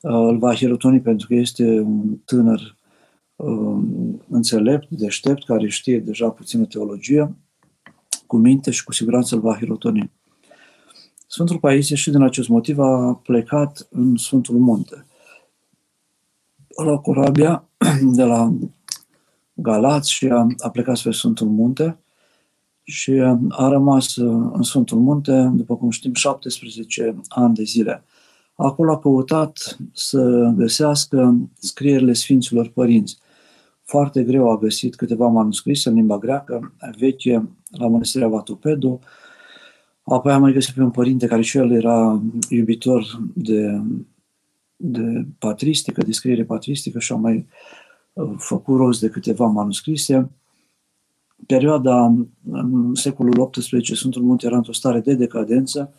uh, 0.00 0.12
îl 0.12 0.38
va 0.38 0.54
hirotoni 0.54 1.00
pentru 1.00 1.26
că 1.26 1.34
este 1.34 1.80
un 1.80 2.16
tânăr 2.24 2.76
Um, 3.38 4.22
înțelept, 4.28 4.88
deștept, 4.90 5.44
care 5.44 5.68
știe 5.68 5.98
deja 5.98 6.30
puțină 6.30 6.64
teologie, 6.64 7.36
cu 8.26 8.36
minte 8.36 8.70
și 8.70 8.84
cu 8.84 8.92
siguranță 8.92 9.34
îl 9.34 9.40
va 9.40 9.56
hirotoni. 9.56 10.10
Sfântul 11.26 11.58
Paisie 11.58 11.96
și 11.96 12.10
din 12.10 12.22
acest 12.22 12.48
motiv 12.48 12.78
a 12.78 13.20
plecat 13.22 13.88
în 13.90 14.16
Sfântul 14.16 14.56
Munte. 14.56 15.06
La 16.84 16.98
corabia 16.98 17.68
de 18.16 18.22
la 18.22 18.54
Galați 19.54 20.12
și 20.12 20.26
a, 20.26 20.46
a 20.58 20.70
plecat 20.70 20.96
spre 20.96 21.12
Sfântul 21.12 21.46
Munte 21.46 21.98
și 22.82 23.10
a 23.48 23.68
rămas 23.68 24.16
în 24.52 24.62
Sfântul 24.62 24.98
Munte, 24.98 25.50
după 25.54 25.76
cum 25.76 25.90
știm, 25.90 26.14
17 26.14 27.20
ani 27.28 27.54
de 27.54 27.62
zile. 27.62 28.02
Acolo 28.54 28.92
a 28.92 28.98
căutat 28.98 29.78
să 29.92 30.52
găsească 30.56 31.36
scrierile 31.58 32.12
Sfinților 32.12 32.68
Părinți 32.68 33.18
foarte 33.84 34.22
greu 34.22 34.50
a 34.50 34.58
găsit 34.58 34.96
câteva 34.96 35.26
manuscrise 35.26 35.88
în 35.88 35.94
limba 35.94 36.18
greacă, 36.18 36.72
veche, 36.98 37.48
la 37.70 37.88
Mănăstirea 37.88 38.28
Vatupedu. 38.28 39.00
Apoi 40.02 40.32
am 40.32 40.40
mai 40.40 40.52
găsit 40.52 40.74
pe 40.74 40.82
un 40.82 40.90
părinte 40.90 41.26
care 41.26 41.42
și 41.42 41.56
el 41.56 41.72
era 41.72 42.22
iubitor 42.48 43.20
de, 43.34 43.80
de 44.80 45.26
patristică, 45.38 46.02
de 46.04 46.12
scriere 46.12 46.44
patristică 46.44 46.98
și 46.98 47.12
a 47.12 47.16
mai 47.16 47.46
uh, 48.12 48.34
făcut 48.36 48.76
rost 48.76 49.00
de 49.00 49.08
câteva 49.08 49.46
manuscrise. 49.46 50.30
Perioada 51.46 52.04
în 52.50 52.94
secolul 52.94 53.48
XVIII 53.50 53.96
Sfântul 53.96 54.22
Munte 54.22 54.46
era 54.46 54.56
într-o 54.56 54.72
stare 54.72 55.00
de 55.00 55.14
decadență 55.14 55.94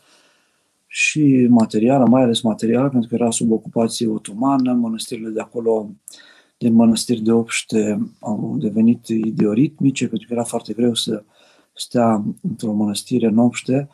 și 0.87 1.47
materială, 1.49 2.05
mai 2.07 2.21
ales 2.21 2.41
materială, 2.41 2.89
pentru 2.89 3.09
că 3.09 3.15
era 3.15 3.31
sub 3.31 3.51
ocupație 3.51 4.07
otomană, 4.07 4.73
mănăstirile 4.73 5.29
de 5.29 5.39
acolo 5.39 5.89
din 6.57 6.73
mănăstiri 6.73 7.21
de 7.21 7.31
obște 7.31 8.11
au 8.19 8.55
devenit 8.59 9.07
ideoritmice, 9.07 10.07
pentru 10.07 10.27
că 10.27 10.33
era 10.33 10.43
foarte 10.43 10.73
greu 10.73 10.93
să 10.93 11.23
stea 11.73 12.23
într-o 12.41 12.73
mănăstire 12.73 13.27
în 13.27 13.37
obște. 13.37 13.89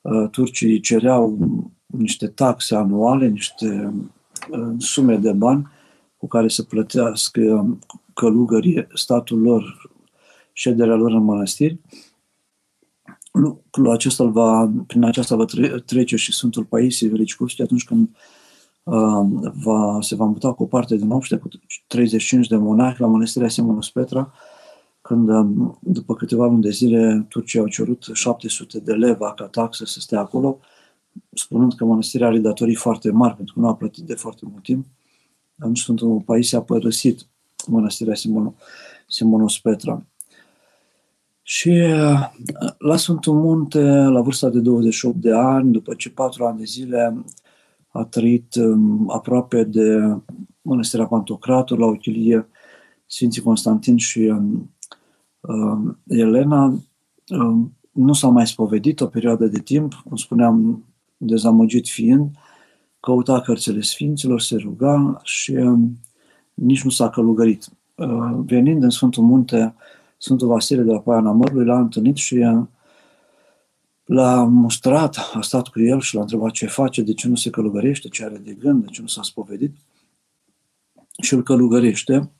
Uh, 0.00 0.28
turcii 0.30 0.80
cereau 0.80 1.38
niște 1.86 2.26
taxe 2.26 2.74
anuale, 2.74 3.28
niște 3.28 3.92
uh, 3.94 4.04
sume 4.78 5.16
de 5.16 5.32
bani 5.32 5.70
cu 6.16 6.26
care 6.26 6.48
să 6.48 6.62
plătească 6.62 7.78
călugării 8.14 8.86
statul 8.94 9.40
lor, 9.40 9.90
șederea 10.52 10.94
lor 10.94 11.12
în 11.12 11.22
mănăstiri. 11.22 11.80
Lucrul 13.32 13.90
acesta 13.90 14.24
va, 14.24 14.72
prin 14.86 15.04
aceasta 15.04 15.36
va 15.36 15.44
trece 15.84 16.16
și 16.16 16.32
Sfântul 16.32 16.64
Paisie 16.64 17.08
Velicicovski 17.08 17.62
atunci 17.62 17.84
când 17.84 18.16
va, 19.62 19.98
se 20.00 20.14
va 20.14 20.24
muta 20.24 20.52
cu 20.52 20.62
o 20.62 20.66
parte 20.66 20.96
din 20.96 21.10
obște, 21.10 21.36
cu 21.36 21.48
35 21.86 22.46
de 22.46 22.56
monahi 22.56 23.00
la 23.00 23.06
mănăstirea 23.06 23.48
Simonus 23.48 23.90
Petra, 23.90 24.32
când 25.00 25.28
după 25.80 26.14
câteva 26.14 26.46
luni 26.46 26.62
de 26.62 26.70
zile 26.70 27.26
turcii 27.28 27.58
au 27.58 27.68
cerut 27.68 28.10
700 28.12 28.78
de 28.78 28.92
leva 28.92 29.32
ca 29.34 29.44
taxă 29.44 29.84
să 29.84 30.00
stea 30.00 30.20
acolo, 30.20 30.58
spunând 31.32 31.74
că 31.74 31.84
mănăstirea 31.84 32.26
are 32.26 32.38
datorii 32.38 32.74
foarte 32.74 33.10
mari, 33.10 33.36
pentru 33.36 33.54
că 33.54 33.60
nu 33.60 33.68
a 33.68 33.74
plătit 33.74 34.04
de 34.04 34.14
foarte 34.14 34.46
mult 34.50 34.62
timp. 34.62 34.86
Atunci 35.58 35.80
Sfântul 35.80 36.20
Paisie 36.20 36.58
a 36.58 36.62
părăsit 36.62 37.26
mănăstirea 37.66 38.14
Simonus 39.06 39.58
Petra. 39.58 40.06
Și 41.42 41.68
uh, 41.68 42.30
la 42.78 42.96
Sfântul 42.96 43.34
Munte, 43.34 43.82
la 43.90 44.20
vârsta 44.20 44.48
de 44.48 44.60
28 44.60 45.16
de 45.16 45.32
ani, 45.32 45.72
după 45.72 45.94
ce 45.94 46.10
patru 46.10 46.44
ani 46.44 46.58
de 46.58 46.64
zile 46.64 47.24
a 47.88 48.04
trăit 48.04 48.54
um, 48.54 49.10
aproape 49.10 49.64
de 49.64 50.16
Mănăstirea 50.62 51.06
Pantocrator, 51.06 51.78
la 51.78 51.86
Ochilie 51.86 52.46
Sfinții 53.06 53.42
Constantin 53.42 53.96
și 53.96 54.18
um, 54.18 54.70
um, 55.40 55.98
Elena, 56.06 56.78
nu 57.92 58.12
s-a 58.12 58.28
mai 58.28 58.46
spovedit 58.46 59.00
o 59.00 59.06
perioadă 59.06 59.46
de 59.46 59.58
timp, 59.58 59.94
cum 59.94 60.16
spuneam, 60.16 60.84
dezamăgit 61.24 61.88
fiind, 61.88 62.30
căuta 63.00 63.40
cărțile 63.40 63.80
Sfinților, 63.80 64.40
se 64.40 64.56
ruga 64.56 65.20
și 65.22 65.58
nici 66.54 66.82
nu 66.82 66.90
s-a 66.90 67.10
călugărit. 67.10 67.68
Uh, 67.94 68.40
venind 68.46 68.82
în 68.82 68.90
Sfântul 68.90 69.22
Munte, 69.22 69.74
Sfântul 70.18 70.46
Vasile 70.46 70.82
de 70.82 70.90
la 70.90 70.98
Poiana 70.98 71.32
Mărului 71.32 71.64
l-a 71.64 71.78
întâlnit 71.78 72.16
și 72.16 72.34
uh, 72.34 72.62
l-a 74.04 74.44
mustrat, 74.44 75.30
a 75.34 75.40
stat 75.40 75.68
cu 75.68 75.80
el 75.80 76.00
și 76.00 76.14
l-a 76.14 76.20
întrebat 76.20 76.50
ce 76.50 76.66
face, 76.66 77.02
de 77.02 77.12
ce 77.12 77.28
nu 77.28 77.34
se 77.34 77.50
călugărește, 77.50 78.08
ce 78.08 78.24
are 78.24 78.36
de 78.36 78.52
gând, 78.52 78.82
de 78.84 78.90
ce 78.90 79.00
nu 79.00 79.06
s-a 79.06 79.22
spovedit. 79.22 79.74
Și 81.22 81.34
îl 81.34 81.42
călugărește, 81.42 82.30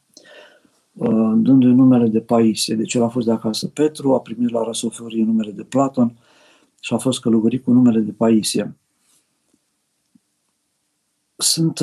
uh, 0.92 1.32
dându-i 1.36 1.72
numele 1.72 2.08
de 2.08 2.20
Paisie. 2.20 2.74
Deci 2.74 2.94
el 2.94 3.02
a 3.02 3.08
fost 3.08 3.26
de 3.26 3.32
acasă 3.32 3.66
Petru, 3.66 4.14
a 4.14 4.20
primit 4.20 4.50
la 4.50 4.62
Rasoforie 4.62 5.24
numele 5.24 5.50
de 5.50 5.62
Platon 5.62 6.16
și 6.84 6.94
a 6.94 6.96
fost 6.96 7.20
călugărit 7.20 7.64
cu 7.64 7.72
numele 7.72 8.00
de 8.00 8.12
Paisie. 8.12 8.76
Sunt 11.36 11.80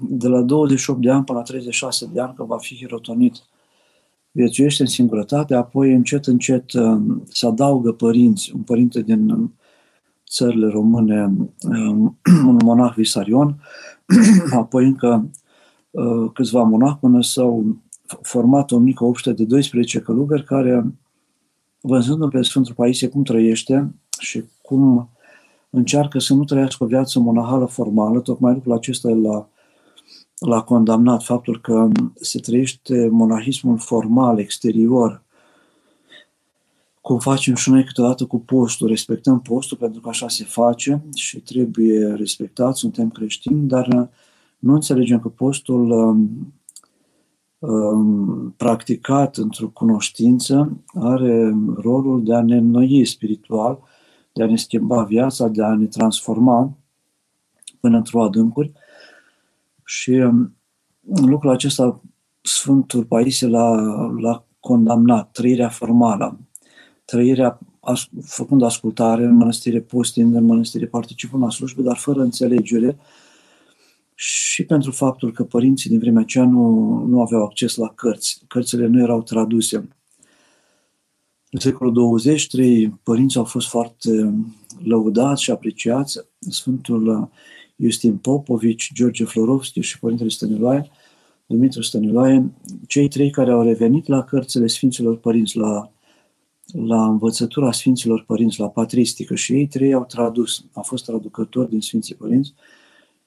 de 0.00 0.28
la 0.28 0.42
28 0.42 1.00
de 1.00 1.10
ani 1.10 1.24
până 1.24 1.38
la 1.38 1.44
36 1.44 2.10
de 2.12 2.20
ani 2.20 2.34
că 2.34 2.44
va 2.44 2.58
fi 2.58 2.76
hirotonit 2.76 3.34
viețuiește 4.36 4.82
în 4.82 4.88
singurătate, 4.88 5.54
apoi 5.54 5.92
încet, 5.92 6.26
încet 6.26 6.72
um, 6.72 7.22
se 7.28 7.46
adaugă 7.46 7.92
părinți, 7.92 8.52
un 8.54 8.60
părinte 8.60 9.00
din 9.00 9.30
um, 9.30 9.54
țările 10.28 10.68
române, 10.68 11.24
um, 11.70 12.18
un 12.48 12.56
monah 12.64 12.92
visarion, 12.96 13.62
apoi 14.52 14.84
încă 14.84 15.30
uh, 15.90 16.30
câțiva 16.32 16.62
monahi 16.62 16.98
până 17.00 17.22
s-au 17.22 17.76
format 18.22 18.70
o 18.70 18.78
mică 18.78 19.04
obște 19.04 19.32
de 19.32 19.44
12 19.44 20.00
călugări 20.00 20.44
care, 20.44 20.94
văzându-l 21.80 22.30
pe 22.30 22.42
Sfântul 22.42 22.74
Paisie 22.74 23.08
cum 23.08 23.22
trăiește 23.22 23.94
și 24.18 24.44
cum 24.62 25.08
încearcă 25.70 26.18
să 26.18 26.34
nu 26.34 26.44
trăiască 26.44 26.84
o 26.84 26.86
viață 26.86 27.18
monahală 27.18 27.64
formală, 27.64 28.20
tocmai 28.20 28.52
lucrul 28.52 28.72
acesta 28.72 29.08
la 29.08 29.48
l-a 30.38 30.62
condamnat 30.62 31.22
faptul 31.22 31.60
că 31.60 31.88
se 32.14 32.38
trăiește 32.38 33.08
monahismul 33.10 33.78
formal, 33.78 34.38
exterior, 34.38 35.22
cum 37.00 37.18
facem 37.18 37.54
și 37.54 37.70
noi 37.70 37.84
câteodată 37.84 38.24
cu 38.24 38.38
postul. 38.38 38.88
Respectăm 38.88 39.40
postul 39.40 39.76
pentru 39.76 40.00
că 40.00 40.08
așa 40.08 40.28
se 40.28 40.44
face 40.44 41.02
și 41.14 41.40
trebuie 41.40 42.06
respectat, 42.06 42.76
suntem 42.76 43.10
creștini, 43.10 43.68
dar 43.68 44.10
nu 44.58 44.74
înțelegem 44.74 45.20
că 45.20 45.28
postul 45.28 45.90
um, 45.90 46.54
um, 47.58 48.54
practicat 48.56 49.36
într-o 49.36 49.68
cunoștință 49.68 50.80
are 50.94 51.56
rolul 51.76 52.24
de 52.24 52.34
a 52.34 52.42
ne 52.42 52.56
înnoi 52.56 53.04
spiritual, 53.04 53.78
de 54.36 54.42
a 54.42 54.46
ne 54.46 54.56
schimba 54.56 55.02
viața, 55.02 55.48
de 55.48 55.62
a 55.62 55.74
ne 55.74 55.86
transforma 55.86 56.76
până 57.80 57.96
într-o 57.96 58.22
adâncuri 58.22 58.72
și 59.84 60.10
um, 60.10 60.56
lucrul 61.26 61.50
acesta 61.50 62.00
Sfântul 62.42 63.04
Paisie 63.04 63.46
l-a, 63.46 63.70
l-a 64.18 64.44
condamnat, 64.60 65.30
trăirea 65.30 65.68
formală, 65.68 66.38
trăirea 67.04 67.58
as, 67.80 68.08
făcând 68.22 68.62
ascultare 68.62 69.24
în 69.24 69.34
mănăstire, 69.34 69.80
postind 69.80 70.34
în 70.34 70.44
mănăstire, 70.44 70.86
participând 70.86 71.42
la 71.42 71.50
slujbe, 71.50 71.82
dar 71.82 71.96
fără 71.96 72.20
înțelegere 72.20 72.98
și 74.14 74.64
pentru 74.64 74.90
faptul 74.90 75.32
că 75.32 75.44
părinții 75.44 75.90
din 75.90 75.98
vremea 75.98 76.22
aceea 76.22 76.44
nu, 76.44 77.04
nu 77.08 77.20
aveau 77.20 77.44
acces 77.44 77.76
la 77.76 77.88
cărți. 77.88 78.42
Cărțile 78.46 78.86
nu 78.86 79.00
erau 79.00 79.22
traduse. 79.22 79.88
În 81.56 81.62
secolul 81.62 81.92
20, 81.92 82.46
trei 82.46 82.88
părinți 83.02 83.36
au 83.36 83.44
fost 83.44 83.68
foarte 83.68 84.34
lăudați 84.82 85.42
și 85.42 85.50
apreciați. 85.50 86.18
Sfântul 86.38 87.30
Justin 87.76 88.16
Popovici, 88.16 88.90
George 88.94 89.24
Florovski 89.24 89.80
și 89.80 89.98
Părintele 89.98 90.28
Stăniloae, 90.28 90.90
Dumitru 91.46 91.82
Stăniloae, 91.82 92.52
cei 92.86 93.08
trei 93.08 93.30
care 93.30 93.50
au 93.50 93.62
revenit 93.62 94.06
la 94.06 94.24
cărțile 94.24 94.66
Sfinților 94.66 95.16
Părinți, 95.16 95.56
la, 95.56 95.92
la 96.72 97.06
învățătura 97.06 97.72
Sfinților 97.72 98.24
Părinți, 98.26 98.60
la 98.60 98.68
patristică 98.68 99.34
și 99.34 99.52
ei 99.52 99.66
trei 99.66 99.92
au 99.92 100.04
tradus, 100.04 100.64
au 100.72 100.82
fost 100.82 101.04
traducători 101.04 101.68
din 101.70 101.80
Sfinții 101.80 102.14
Părinți 102.14 102.54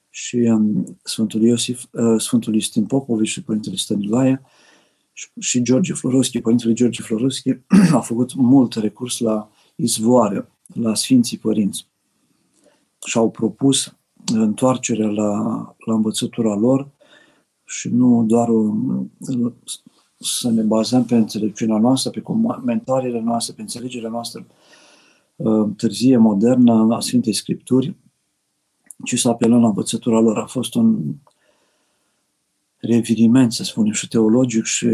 și 0.10 0.36
um, 0.36 0.98
Sfântul, 1.04 1.42
Iosif, 1.42 1.84
uh, 1.92 2.16
Sfântul 2.18 2.54
Justin 2.54 2.86
Popovici 2.86 3.28
și 3.28 3.44
Părintele 3.44 3.76
Stăniloae 3.76 4.42
și, 5.20 5.30
și 5.40 5.62
George 5.62 5.94
Florovski, 5.94 6.42
Părintele 6.42 6.74
George 6.74 7.02
Florovski, 7.02 7.50
a 7.94 8.00
făcut 8.00 8.34
mult 8.34 8.74
recurs 8.74 9.20
la 9.20 9.50
izvoare, 9.76 10.52
la 10.74 10.96
Sfinții 10.96 11.38
Părinți 11.38 11.88
și 13.06 13.18
au 13.18 13.30
propus 13.30 13.98
întoarcerea 14.34 15.08
la, 15.08 15.32
la 15.86 15.94
învățătura 15.94 16.56
lor 16.56 16.90
și 17.66 17.90
nu 17.90 18.24
doar 18.24 18.50
o, 18.50 18.74
să 20.20 20.50
ne 20.50 20.62
bazăm 20.62 21.06
pe 21.06 21.16
înțelepciunea 21.16 21.78
noastră, 21.78 22.10
pe 22.10 22.22
comentariile 22.22 23.20
noastre, 23.20 23.54
pe 23.54 23.62
înțelegerea 23.62 24.10
noastră 24.10 24.46
uh, 25.36 25.70
târzie, 25.78 26.18
modernă 26.18 26.96
a 26.96 27.00
Sfintei 27.00 27.34
Scripturi, 27.34 27.96
ci 29.06 29.20
să 29.20 29.30
apelăm 29.30 29.62
la 29.62 29.68
învățătura 29.68 30.20
lor. 30.20 30.38
A 30.38 30.46
fost 30.46 30.76
un 30.76 31.16
reviriment, 32.80 33.54
să 33.54 33.64
spunem, 33.64 33.92
și 33.92 34.08
teologic 34.08 34.64
și 34.64 34.88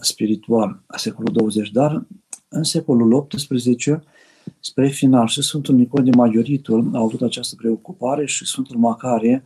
spiritual 0.00 0.82
a 0.86 0.96
secolului 0.96 1.34
20, 1.34 1.70
dar 1.70 2.06
în 2.48 2.62
secolul 2.62 3.26
XVIII 3.26 4.00
spre 4.60 4.88
final 4.88 5.26
și 5.26 5.42
Sfântul 5.42 5.74
Nicodim 5.74 6.12
Majoritul 6.16 6.90
a 6.92 6.98
avut 6.98 7.22
această 7.22 7.54
preocupare 7.54 8.26
și 8.26 8.46
Sfântul 8.46 8.76
Macarie, 8.76 9.44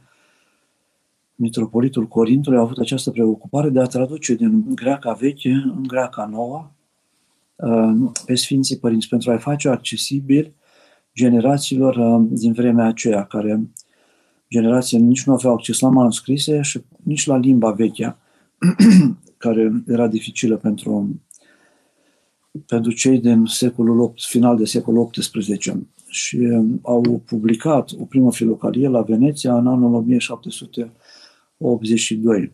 mitropolitul 1.34 2.06
Corintului, 2.06 2.58
a 2.58 2.60
avut 2.60 2.78
această 2.78 3.10
preocupare 3.10 3.68
de 3.68 3.80
a 3.80 3.84
traduce 3.84 4.34
din 4.34 4.74
greaca 4.74 5.12
veche 5.12 5.50
în 5.50 5.82
greaca 5.86 6.26
nouă 6.26 6.70
uh, 7.56 8.10
pe 8.26 8.34
Sfinții 8.34 8.78
Părinți, 8.78 9.08
pentru 9.08 9.30
a-i 9.30 9.38
face 9.38 9.68
accesibil 9.68 10.52
generațiilor 11.14 11.96
uh, 11.96 12.26
din 12.30 12.52
vremea 12.52 12.86
aceea, 12.86 13.24
care 13.24 13.70
generații 14.48 14.98
nici 14.98 15.24
nu 15.24 15.32
aveau 15.32 15.54
acces 15.54 15.80
la 15.80 15.88
manuscrise 15.88 16.60
și 16.60 16.80
nici 17.02 17.26
la 17.26 17.36
limba 17.36 17.70
veche, 17.70 18.16
care 19.36 19.82
era 19.86 20.06
dificilă 20.06 20.56
pentru 20.56 21.20
pentru 22.66 22.92
cei 22.92 23.18
din 23.18 23.44
secolul 23.44 24.00
8, 24.00 24.22
final 24.22 24.56
de 24.56 24.64
secolul 24.64 25.10
XVIII 25.10 25.86
și 26.08 26.36
um, 26.36 26.80
au 26.82 27.22
publicat 27.26 27.90
o 27.98 28.04
primă 28.04 28.32
filocalie 28.32 28.88
la 28.88 29.02
Veneția 29.02 29.56
în 29.56 29.66
anul 29.66 29.94
1782. 29.94 32.52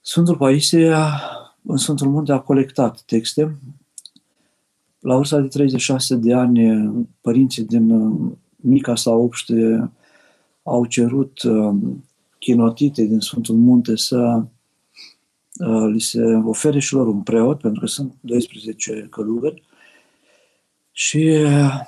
Sfântul 0.00 0.36
Paisie 0.36 0.94
în 1.62 1.76
Sfântul 1.76 2.08
Munte 2.08 2.32
a 2.32 2.38
colectat 2.38 3.00
texte. 3.00 3.58
La 5.00 5.16
vârsta 5.16 5.40
de 5.40 5.46
36 5.46 6.16
de 6.16 6.34
ani, 6.34 6.90
părinții 7.20 7.64
din 7.64 7.90
um, 7.90 8.38
mica 8.56 8.94
sa 8.94 9.10
obște 9.10 9.90
au 10.66 10.86
cerut 10.86 11.42
um, 11.42 12.04
chinotite 12.38 13.04
din 13.04 13.20
Sfântul 13.20 13.54
Munte 13.54 13.96
să 13.96 14.46
Uh, 15.58 15.90
li 15.92 16.00
se 16.00 16.22
ofere 16.44 16.78
și 16.78 16.92
lor 16.92 17.06
un 17.06 17.22
preot, 17.22 17.60
pentru 17.60 17.80
că 17.80 17.86
sunt 17.86 18.14
12 18.20 19.06
călugări, 19.10 19.62
și 20.92 21.18
uh, 21.44 21.80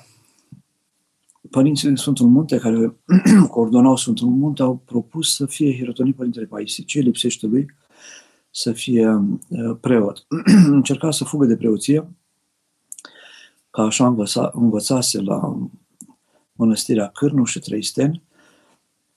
părinții 1.49 1.87
din 1.87 1.95
Sfântul 1.95 2.27
Munte, 2.27 2.57
care 2.57 2.95
coordonau 3.51 3.95
Sfântul 3.95 4.27
Munte, 4.27 4.61
au 4.61 4.75
propus 4.85 5.35
să 5.35 5.45
fie 5.45 5.75
hirotonit 5.75 6.15
Părintele 6.15 6.45
Paisie. 6.45 6.83
Ce 6.83 6.99
lipsește 6.99 7.45
lui 7.45 7.75
să 8.51 8.71
fie 8.71 9.07
uh, 9.09 9.77
preot? 9.81 10.25
Încerca 10.79 11.11
să 11.11 11.23
fugă 11.23 11.45
de 11.45 11.57
preoție, 11.57 12.09
ca 13.69 13.81
așa 13.81 14.07
învăța, 14.07 14.51
învățase 14.53 15.21
la 15.21 15.69
mănăstirea 16.51 17.07
Cârnu 17.07 17.43
și 17.43 17.59
Trăisteni, 17.59 18.23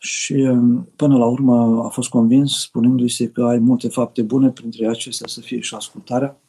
și 0.02 0.32
um, 0.32 0.88
până 0.96 1.16
la 1.16 1.26
urmă 1.26 1.84
a 1.84 1.88
fost 1.88 2.08
convins 2.08 2.60
spunându-i 2.60 3.08
se 3.08 3.28
că 3.28 3.42
ai 3.44 3.58
multe 3.58 3.88
fapte 3.88 4.22
bune, 4.22 4.50
printre 4.50 4.88
acestea 4.88 5.26
să 5.28 5.40
fie 5.40 5.60
și 5.60 5.74
ascultarea. 5.74 6.40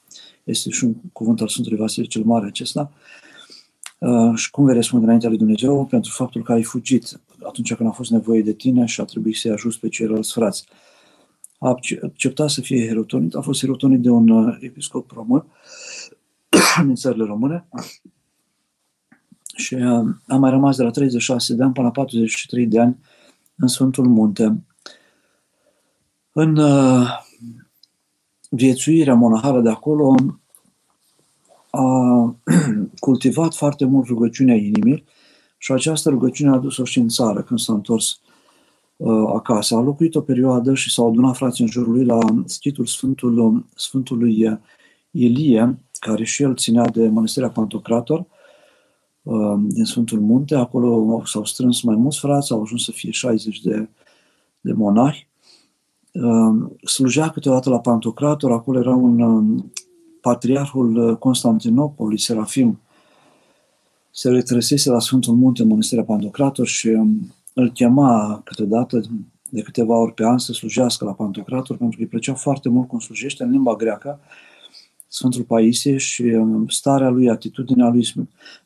Este 0.43 0.69
și 0.69 0.83
un 0.83 0.93
cuvânt 1.11 1.41
al 1.41 1.47
Sfântului 1.47 1.77
Vasile 1.77 2.05
cel 2.05 2.23
Mare 2.23 2.45
acesta. 2.45 2.91
Uh, 3.97 4.35
și 4.35 4.51
cum 4.51 4.65
vei 4.65 4.73
răspunde 4.73 5.05
înaintea 5.05 5.29
lui 5.29 5.37
Dumnezeu 5.37 5.85
pentru 5.85 6.11
faptul 6.11 6.43
că 6.43 6.51
ai 6.51 6.63
fugit 6.63 7.21
atunci 7.43 7.73
când 7.73 7.89
a 7.89 7.91
fost 7.91 8.11
nevoie 8.11 8.41
de 8.41 8.53
tine 8.53 8.85
și 8.85 9.01
a 9.01 9.03
trebuit 9.03 9.35
să-i 9.35 9.51
ajuți 9.51 9.79
pe 9.79 9.87
ceilalți 9.87 10.33
frați. 10.33 10.65
A 11.59 11.77
acceptat 12.01 12.49
să 12.49 12.61
fie 12.61 12.87
herotonit, 12.87 13.35
a 13.35 13.41
fost 13.41 13.59
herotonit 13.59 14.01
de 14.01 14.09
un 14.09 14.29
uh, 14.29 14.57
episcop 14.59 15.11
român 15.11 15.45
din 16.85 16.95
țările 16.95 17.25
române. 17.25 17.65
Și 19.55 19.73
uh, 19.73 20.05
am 20.27 20.39
mai 20.39 20.49
rămas 20.49 20.77
de 20.77 20.83
la 20.83 20.89
36 20.89 21.53
de 21.53 21.63
ani 21.63 21.73
până 21.73 21.85
la 21.85 21.91
43 21.91 22.67
de 22.67 22.79
ani 22.79 22.97
în 23.55 23.67
Sfântul 23.67 24.07
Munte. 24.07 24.63
În 26.31 26.57
uh, 26.57 27.07
viețuirea 28.49 29.13
monahală 29.13 29.61
de 29.61 29.69
acolo 29.69 30.15
a 31.69 32.35
cultivat 32.99 33.55
foarte 33.55 33.85
mult 33.85 34.07
rugăciunea 34.07 34.55
inimii 34.55 35.03
și 35.57 35.71
această 35.71 36.09
rugăciune 36.09 36.51
a 36.51 36.57
dus-o 36.57 36.83
și 36.83 36.99
în 36.99 37.07
țară 37.07 37.41
când 37.41 37.59
s-a 37.59 37.73
întors 37.73 38.19
uh, 38.97 39.31
acasă. 39.35 39.75
A 39.75 39.81
locuit 39.81 40.15
o 40.15 40.21
perioadă 40.21 40.73
și 40.73 40.91
s-au 40.91 41.07
adunat 41.07 41.35
frații 41.35 41.63
în 41.63 41.69
jurul 41.69 41.93
lui 41.93 42.05
la 42.05 42.19
schitul 42.45 42.85
Sfântul, 42.85 43.65
Sfântului 43.75 44.59
Ilie, 45.11 45.77
care 45.99 46.23
și 46.23 46.43
el 46.43 46.55
ținea 46.55 46.87
de 46.87 47.07
Mănăstirea 47.07 47.49
Pantocrator, 47.49 48.19
uh, 48.19 48.25
din 49.67 49.83
Sfântul 49.83 50.19
Munte. 50.19 50.55
Acolo 50.55 51.21
s-au 51.25 51.45
strâns 51.45 51.81
mai 51.81 51.95
mulți 51.95 52.19
frați, 52.19 52.51
au 52.51 52.61
ajuns 52.61 52.83
să 52.83 52.91
fie 52.91 53.11
60 53.11 53.61
de, 53.61 53.89
de 54.61 54.73
monahi. 54.73 55.27
Uh, 56.11 56.71
slujea 56.83 57.29
câteodată 57.29 57.69
la 57.69 57.79
Pantocrator, 57.79 58.51
acolo 58.51 58.79
era 58.79 58.95
un 58.95 59.19
um, 59.19 59.71
patriarhul 60.21 61.17
Constantinopolului, 61.17 62.19
Serafim, 62.19 62.79
se 64.11 64.29
retrăsese 64.29 64.89
la 64.89 64.99
Sfântul 64.99 65.33
Munte, 65.33 65.63
Mănăstirea 65.63 66.03
Pantocrator 66.03 66.67
și 66.67 66.87
um, 66.87 67.33
îl 67.53 67.71
chema 67.71 68.41
câteodată 68.43 69.01
de 69.49 69.61
câteva 69.61 69.97
ori 69.97 70.13
pe 70.13 70.25
an 70.25 70.37
să 70.37 70.53
slujească 70.53 71.05
la 71.05 71.13
Pantocrator, 71.13 71.77
pentru 71.77 71.97
că 71.97 72.03
îi 72.03 72.09
plăcea 72.09 72.33
foarte 72.33 72.69
mult 72.69 72.87
cum 72.87 72.99
slujește 72.99 73.43
în 73.43 73.49
limba 73.51 73.75
greacă 73.75 74.19
Sfântul 75.13 75.43
Paisie 75.43 75.97
și 75.97 76.21
um, 76.21 76.67
starea 76.67 77.09
lui, 77.09 77.29
atitudinea 77.29 77.89
lui, 77.89 78.13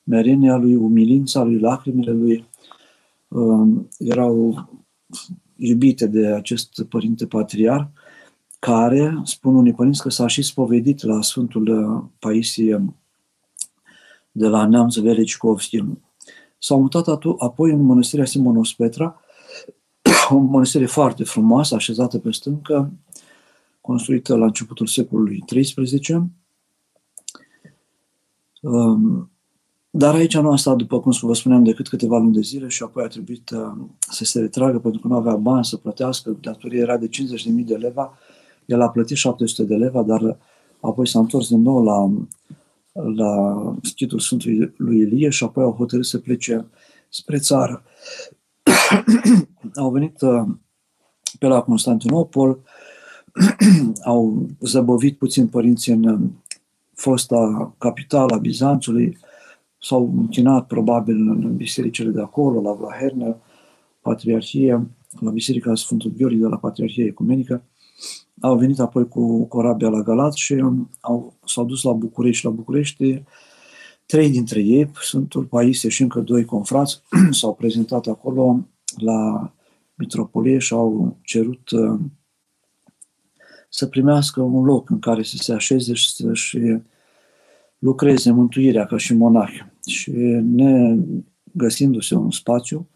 merenia 0.03 0.55
lui, 0.55 0.75
umilința 0.75 1.43
lui, 1.43 1.60
lacrimile 1.60 2.12
lui 2.12 2.45
um, 3.27 3.89
erau 3.97 4.69
iubite 5.55 6.07
de 6.07 6.27
acest 6.27 6.83
părinte 6.89 7.25
patriar, 7.25 7.89
care, 8.60 9.21
spun 9.23 9.55
unii 9.55 9.73
părinți, 9.73 10.01
că 10.01 10.10
s-a 10.10 10.27
și 10.27 10.41
spovedit 10.41 11.03
la 11.03 11.21
Sfântul 11.21 11.67
uh, 11.67 12.03
Paisie 12.19 12.93
de 14.31 14.47
la 14.47 14.65
Neamț 14.65 14.95
Velicicovski. 14.95 15.83
S-au 16.57 16.81
mutat 16.81 17.07
apoi 17.38 17.71
în 17.71 17.81
mănăstirea 17.81 18.25
Simonos 18.25 18.73
Petra, 18.73 19.21
o 20.29 20.38
mănăstire 20.38 20.86
foarte 20.86 21.23
frumoasă, 21.23 21.75
așezată 21.75 22.19
pe 22.19 22.31
stâncă, 22.31 22.91
construită 23.88 24.36
la 24.36 24.45
începutul 24.45 24.88
secolului 24.88 25.43
XIII. 25.45 26.23
Um, 28.62 29.32
dar 29.89 30.15
aici 30.15 30.38
nu 30.38 30.52
a 30.52 30.56
stat, 30.56 30.76
după 30.76 31.00
cum 31.00 31.12
vă 31.21 31.34
spuneam, 31.34 31.63
decât 31.63 31.88
câteva 31.88 32.17
luni 32.17 32.34
de 32.34 32.41
zile 32.41 32.67
și 32.67 32.84
apoi 32.84 33.04
a 33.04 33.08
trebuit 33.08 33.50
uh, 33.50 33.86
să 34.00 34.23
se 34.23 34.39
retragă 34.39 34.80
pentru 34.80 35.02
că 35.02 35.08
nu 35.08 35.15
avea 35.15 35.36
bani 35.36 35.65
să 35.65 35.78
plătească. 35.78 36.38
Datoria 36.41 36.82
era 36.82 36.97
de 36.97 37.10
50.000 37.10 37.65
de 37.65 37.76
leva. 37.76 38.17
El 38.65 38.82
a 38.82 38.89
plătit 38.89 39.17
700 39.17 39.63
de 39.63 39.76
leva, 39.76 40.04
dar 40.04 40.38
apoi 40.80 41.08
s-a 41.08 41.19
întors 41.19 41.47
din 41.47 41.62
nou 41.62 41.84
la, 41.84 42.12
la 43.15 43.73
schitul 43.82 44.19
Sfântului 44.19 44.73
lui 44.78 44.97
Ilie 44.97 45.30
și 45.30 45.43
apoi 45.43 45.63
au 45.63 45.71
hotărât 45.71 46.06
să 46.06 46.17
plece 46.17 46.65
spre 47.10 47.38
țară. 47.38 47.84
au 49.84 49.89
venit 49.89 50.21
uh, 50.21 50.43
pe 51.39 51.47
la 51.47 51.62
Constantinopol, 51.62 52.60
au 54.04 54.47
zăbovit 54.60 55.17
puțin 55.17 55.47
părinții 55.47 55.93
în 55.93 56.32
fosta 56.93 57.73
capitală 57.78 58.36
a 58.36 58.38
Bizanțului, 58.38 59.17
s-au 59.82 60.13
închinat 60.17 60.67
probabil 60.67 61.15
în 61.15 61.56
bisericile 61.56 62.10
de 62.10 62.21
acolo, 62.21 62.62
la 62.62 62.71
Vlahernă, 62.71 63.38
Patriarhie, 64.02 64.88
la 65.19 65.32
Biserica 65.32 65.76
Sfântul 65.76 66.13
Gheorghe 66.17 66.38
de 66.38 66.47
la 66.47 66.58
Patriarhie 66.58 67.06
Ecumenică. 67.06 67.63
Au 68.41 68.58
venit 68.58 68.80
apoi 68.80 69.08
cu 69.08 69.45
corabia 69.45 69.89
la 69.89 70.02
Galat 70.02 70.34
și 70.34 70.63
au, 71.00 71.34
s-au 71.45 71.65
dus 71.65 71.84
la 71.84 71.91
București. 71.91 72.45
La 72.45 72.52
București, 72.52 73.23
trei 74.06 74.30
dintre 74.30 74.62
ei, 74.62 74.89
Sfântul 75.02 75.43
Paisie 75.43 75.89
și 75.89 76.02
încă 76.02 76.19
doi 76.19 76.45
confrați, 76.45 77.02
s-au 77.39 77.54
prezentat 77.54 78.08
acolo 78.08 78.65
la 78.95 79.52
mitropolie 79.95 80.58
și 80.58 80.73
au 80.73 81.17
cerut 81.21 81.69
uh, 81.69 82.00
să 83.69 83.88
primească 83.88 84.41
un 84.41 84.65
loc 84.65 84.89
în 84.89 84.99
care 84.99 85.23
să 85.23 85.36
se 85.39 85.53
așeze 85.53 85.93
și 85.93 86.13
să-și 86.13 86.58
lucreze 87.80 88.32
mântuirea 88.32 88.86
ca 88.86 88.97
și 88.97 89.13
monah. 89.13 89.65
Și 89.86 90.12
ne 90.41 90.97
găsindu-se 91.51 92.15
un 92.15 92.32
spațiu 92.32 92.88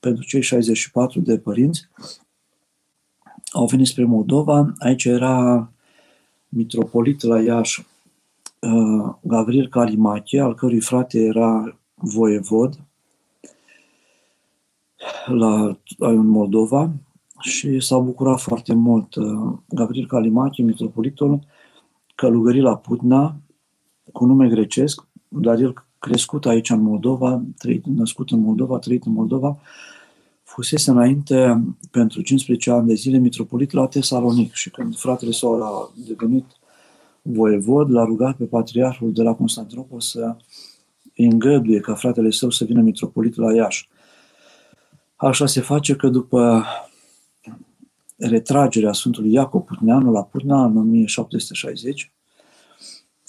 pentru 0.00 0.24
cei 0.24 0.42
64 0.42 1.20
de 1.20 1.38
părinți, 1.38 1.88
au 3.50 3.66
venit 3.66 3.86
spre 3.86 4.04
Moldova. 4.04 4.72
Aici 4.78 5.04
era 5.04 5.70
mitropolit 6.48 7.22
la 7.22 7.42
Iași 7.42 7.86
uh, 8.60 9.14
Gavril 9.20 9.68
Calimache, 9.68 10.40
al 10.40 10.54
cărui 10.54 10.80
frate 10.80 11.18
era 11.18 11.78
voievod 11.94 12.78
la, 15.26 15.78
în 15.98 16.26
Moldova 16.26 16.90
și 17.44 17.80
s-a 17.80 17.98
bucurat 17.98 18.40
foarte 18.40 18.74
mult 18.74 19.14
uh, 19.14 19.52
Gavril 19.68 20.06
Calimache, 20.06 20.62
mitropolitul, 20.62 21.40
călugări 22.14 22.60
la 22.60 22.76
Putna, 22.76 23.36
cu 24.12 24.24
nume 24.24 24.48
grecesc, 24.48 25.06
dar 25.28 25.58
el 25.58 25.74
crescut 25.98 26.46
aici 26.46 26.70
în 26.70 26.80
Moldova, 26.80 27.42
trăit, 27.58 27.86
născut 27.86 28.30
în 28.30 28.40
Moldova, 28.40 28.78
trăit 28.78 29.04
în 29.04 29.12
Moldova, 29.12 29.58
fusese 30.42 30.90
înainte, 30.90 31.64
pentru 31.90 32.20
15 32.20 32.70
ani 32.70 32.86
de 32.86 32.94
zile, 32.94 33.18
mitropolit 33.18 33.72
la 33.72 33.86
Tesalonic 33.86 34.52
și 34.52 34.70
când 34.70 34.96
fratele 34.96 35.30
său 35.30 35.62
a 35.62 35.90
devenit 36.06 36.44
voievod, 37.22 37.90
l-a 37.90 38.04
rugat 38.04 38.36
pe 38.36 38.44
patriarhul 38.44 39.12
de 39.12 39.22
la 39.22 39.34
Constantinopol 39.34 40.00
să 40.00 40.36
îngăduie 41.16 41.80
ca 41.80 41.94
fratele 41.94 42.30
său 42.30 42.50
să 42.50 42.64
vină 42.64 42.80
mitropolit 42.80 43.36
la 43.36 43.54
Iași. 43.54 43.88
Așa 45.16 45.46
se 45.46 45.60
face 45.60 45.94
că 45.96 46.08
după 46.08 46.64
retragerea 48.16 48.92
Sfântului 48.92 49.32
Iacob 49.32 49.66
Putneanu 49.66 50.12
la 50.12 50.24
Putna 50.24 50.64
în 50.64 50.76
1760, 50.76 52.12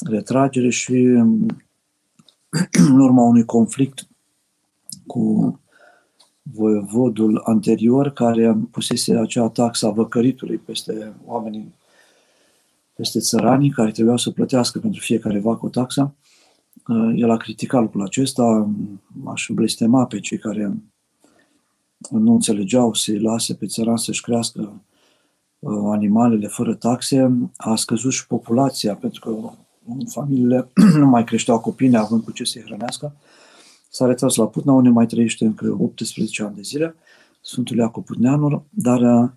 retragere 0.10 0.69
și 0.69 0.91
în 2.89 3.00
urma 3.00 3.24
unui 3.24 3.45
conflict 3.45 4.08
cu 5.08 5.60
voievodul 6.41 7.41
anterior 7.45 8.10
care 8.10 8.58
pusese 8.71 9.17
acea 9.17 9.50
taxa 9.50 9.89
văcăritului 9.89 10.58
peste 10.58 11.13
oamenii, 11.26 11.74
peste 12.93 13.19
țăranii 13.19 13.69
care 13.69 13.91
trebuiau 13.91 14.17
să 14.17 14.32
plătească 14.32 14.80
pentru 14.80 15.02
fiecare 15.02 15.39
vacă 15.39 15.65
o 15.65 15.69
taxă. 15.69 16.15
Uh, 16.88 17.13
el 17.15 17.30
a 17.30 17.38
criticat 17.38 17.82
lucrul 17.82 18.04
acesta, 18.04 18.69
aș 19.26 19.48
blestema 19.54 20.06
pe 20.06 20.19
cei 20.19 20.38
care 20.38 20.74
nu 22.09 22.33
înțelegeau 22.33 22.93
să-i 22.93 23.19
lase 23.19 23.53
pe 23.53 23.65
țăran 23.65 23.97
să-și 23.97 24.21
crească 24.21 24.81
uh, 25.59 25.73
animalele 25.91 26.47
fără 26.47 26.73
taxe. 26.73 27.49
A 27.57 27.75
scăzut 27.75 28.11
și 28.11 28.27
populația, 28.27 28.95
pentru 28.95 29.19
că 29.19 29.49
familiile 30.07 30.71
nu 30.99 31.05
mai 31.05 31.23
creșteau 31.23 31.59
copii 31.59 31.87
neavând 31.87 32.23
cu 32.23 32.31
ce 32.31 32.43
să-i 32.43 32.61
hrănească. 32.65 33.15
S-a 33.89 34.05
retras 34.05 34.35
la 34.35 34.47
Putna, 34.47 34.73
unde 34.73 34.89
mai 34.89 35.05
trăiește 35.05 35.45
încă 35.45 35.77
18 35.79 36.43
ani 36.43 36.55
de 36.55 36.61
zile, 36.61 36.95
Sfântul 37.41 37.77
Iacob 37.77 38.05
Putneanu, 38.05 38.65
dar 38.69 39.01
uh, 39.01 39.29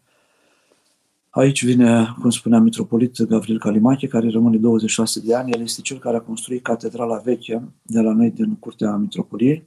aici 1.30 1.64
vine, 1.64 2.14
cum 2.20 2.30
spunea 2.30 2.58
mitropolit 2.58 3.22
Gavril 3.22 3.58
Calimache, 3.58 4.06
care 4.06 4.28
rămâne 4.28 4.56
26 4.56 5.20
de 5.20 5.34
ani. 5.34 5.52
El 5.52 5.60
este 5.60 5.80
cel 5.80 5.98
care 5.98 6.16
a 6.16 6.20
construit 6.20 6.62
catedrala 6.62 7.16
veche 7.16 7.68
de 7.82 8.00
la 8.00 8.12
noi 8.12 8.30
din 8.30 8.56
curtea 8.56 8.96
mitropoliei 8.96 9.66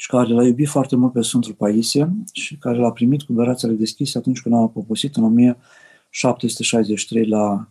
și 0.00 0.08
care 0.08 0.32
l-a 0.32 0.44
iubit 0.44 0.68
foarte 0.68 0.96
mult 0.96 1.12
pe 1.12 1.22
Sfântul 1.22 1.54
Paisie 1.54 2.14
și 2.32 2.56
care 2.56 2.78
l-a 2.78 2.92
primit 2.92 3.22
cu 3.22 3.32
brațele 3.32 3.72
deschise 3.72 4.18
atunci 4.18 4.40
când 4.40 4.54
a 4.54 4.66
poposit 4.66 5.16
în 5.16 5.24
1763 5.24 7.26
la 7.26 7.68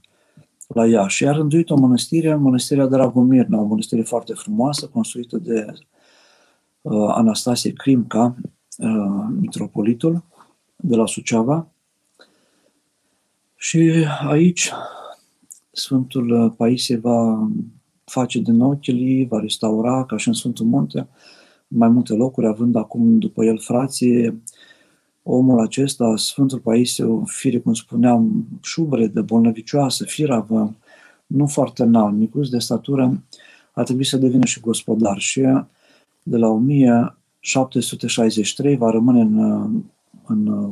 la 0.68 0.88
Iași. 0.88 1.24
Iar 1.24 1.36
rânduit 1.36 1.70
o 1.70 1.76
mănăstire, 1.76 2.36
mănăstirea 2.36 2.86
Dragomirna, 2.86 3.60
o 3.60 3.66
mănăstire 3.66 4.02
foarte 4.02 4.34
frumoasă, 4.34 4.88
construită 4.88 5.38
de 5.38 5.74
uh, 6.82 7.14
Anastasie 7.14 7.74
Crimca, 7.74 8.36
uh, 8.78 9.26
mitropolitul 9.40 10.24
de 10.76 10.96
la 10.96 11.06
Suceava. 11.06 11.68
Și 13.56 14.06
aici 14.28 14.72
Sfântul 15.72 16.54
Paisie 16.58 16.98
va 16.98 17.50
face 18.04 18.40
din 18.40 18.56
nou 18.56 18.78
chelii, 18.78 19.26
va 19.26 19.40
restaura, 19.40 20.06
ca 20.06 20.18
și 20.18 20.28
în 20.28 20.34
Sfântul 20.34 20.66
Munte, 20.66 21.08
mai 21.68 21.90
multe 21.90 22.14
locuri, 22.14 22.48
având 22.48 22.76
acum 22.76 23.20
după 23.20 23.46
el 23.46 23.60
frații, 23.60 24.42
omul 25.24 25.60
acesta, 25.60 26.14
Sfântul 26.18 26.60
Paisie, 26.60 27.04
o 27.04 27.24
fire, 27.26 27.60
cum 27.60 27.74
spuneam, 27.74 28.48
șubre 28.62 29.08
de 29.08 29.22
bolnăvicioasă, 29.22 30.04
firavă, 30.04 30.76
nu 31.28 31.48
foarte 31.48 31.84
înalt, 31.84 32.16
micuț 32.16 32.48
de 32.48 32.60
statură, 32.60 33.24
a 33.74 33.84
trebuit 33.84 34.08
să 34.08 34.18
devină 34.18 34.46
și 34.46 34.60
gospodar 34.60 35.18
și 35.18 35.42
de 36.24 36.38
la 36.38 36.48
1763 36.48 38.76
va 38.76 38.90
rămâne 38.90 39.22
în, 39.22 39.40
în, 40.26 40.70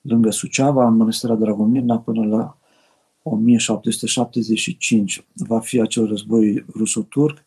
lângă 0.00 0.30
Suceava, 0.30 0.86
în 0.86 0.96
Mănăstirea 0.96 1.34
Dragomirna, 1.34 1.98
până 1.98 2.26
la 2.26 2.56
1775. 3.22 5.24
Va 5.34 5.60
fi 5.60 5.80
acel 5.80 6.06
război 6.06 6.64
ruso-turc 6.74 7.44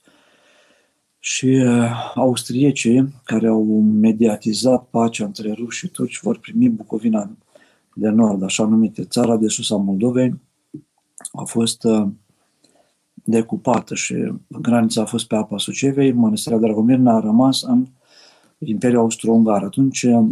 și 1.30 1.46
uh, 1.46 2.12
austriecii 2.16 3.14
care 3.24 3.48
au 3.48 3.64
mediatizat 3.82 4.86
pacea 4.90 5.26
între 5.26 5.52
ruși 5.52 5.78
și 5.78 5.88
turci 5.88 6.20
vor 6.22 6.40
primi 6.40 6.70
Bucovina 6.70 7.30
de 7.94 8.10
Nord, 8.10 8.44
așa 8.44 8.66
numite 8.66 9.04
țara 9.04 9.38
de 9.38 9.48
sus 9.48 9.72
a 9.72 9.76
Moldovei, 9.76 10.40
a 11.32 11.44
fost 11.44 11.84
uh, 11.84 12.08
decupată 13.14 13.96
și 13.96 14.34
granița 14.48 15.02
a 15.02 15.06
fost 15.06 15.28
pe 15.28 15.36
apa 15.36 15.58
Sucevei, 15.58 16.12
Mănăstirea 16.12 16.58
Dragomirna 16.58 17.16
a 17.16 17.20
rămas 17.20 17.62
în 17.62 17.86
Imperiul 18.58 19.00
Austro-Ungar. 19.00 19.64
Atunci 19.64 20.04
uh, 20.04 20.28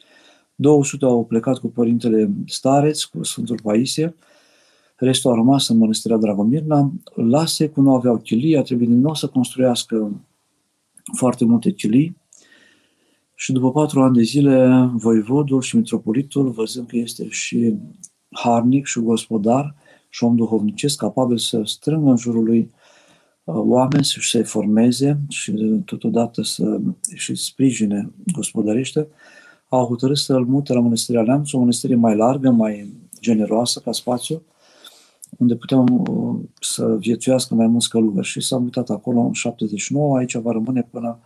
200 0.62 1.06
au 1.06 1.26
plecat 1.26 1.58
cu 1.58 1.68
părintele 1.68 2.32
Stareț, 2.46 3.04
cu 3.04 3.24
Sfântul 3.24 3.60
Paisie, 3.64 4.16
restul 4.96 5.32
a 5.32 5.36
rămas 5.36 5.68
în 5.68 5.78
mănăstirea 5.78 6.18
Dragomirna. 6.18 6.92
La 7.16 7.46
Secu 7.46 7.82
nu 7.82 7.94
aveau 7.94 8.18
chilii, 8.18 8.58
a 8.58 8.62
trebuit 8.62 8.88
din 8.88 9.00
nou 9.00 9.14
să 9.14 9.28
construiască 9.28 10.26
foarte 11.18 11.46
multe 11.46 11.72
chilii. 11.72 12.18
Și 13.36 13.52
după 13.52 13.72
patru 13.72 14.02
ani 14.02 14.16
de 14.16 14.22
zile, 14.22 14.90
voivodul 14.94 15.62
și 15.62 15.76
mitropolitul, 15.76 16.50
văzând 16.50 16.88
că 16.88 16.98
este 16.98 17.28
și 17.30 17.76
harnic 18.30 18.86
și 18.86 19.00
gospodar 19.00 19.76
și 20.10 20.24
om 20.24 20.36
duhovnicesc, 20.36 20.98
capabil 20.98 21.38
să 21.38 21.62
strângă 21.66 22.10
în 22.10 22.18
jurul 22.18 22.44
lui 22.44 22.72
uh, 23.44 23.56
oameni 23.56 24.04
și 24.04 24.30
să-i 24.30 24.44
formeze 24.44 25.20
și 25.30 25.52
totodată 25.86 26.42
să 26.42 26.80
și 27.16 27.36
sprijine 27.36 28.12
gospodărește, 28.34 29.08
au 29.70 29.86
hotărât 29.86 30.18
să-l 30.18 30.46
mute 30.46 30.74
la 30.74 30.80
Mănăstirea 30.80 31.24
Neamț, 31.24 31.52
o 31.52 31.60
mănăstire 31.60 31.96
mai 31.96 32.16
largă, 32.16 32.50
mai 32.50 32.94
generoasă 33.20 33.80
ca 33.80 33.92
spațiu, 33.92 34.42
unde 35.38 35.56
puteam 35.56 36.06
uh, 36.08 36.36
să 36.60 36.96
viețuiască 37.00 37.56
mai 37.56 37.68
mulți 37.68 37.90
călugări 37.90 38.28
și 38.28 38.42
s-a 38.42 38.58
mutat 38.58 38.90
acolo 38.90 39.20
în 39.20 39.34
79, 39.34 40.18
aici 40.18 40.36
va 40.36 40.52
rămâne 40.52 40.88
până 40.92 41.20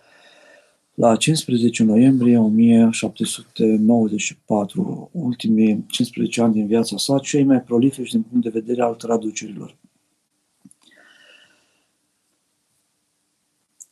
la 0.94 1.16
15 1.16 1.84
noiembrie 1.84 2.38
1794, 2.38 5.10
ultimii 5.12 5.86
15 5.88 6.42
ani 6.42 6.54
din 6.54 6.68
viața 6.68 6.98
sa, 6.98 7.20
cei 7.20 7.44
mai 7.44 7.62
prolifici 7.62 8.12
din 8.12 8.22
punct 8.22 8.44
de 8.44 8.50
vedere 8.50 8.82
al 8.82 8.94
traducerilor. 8.94 9.78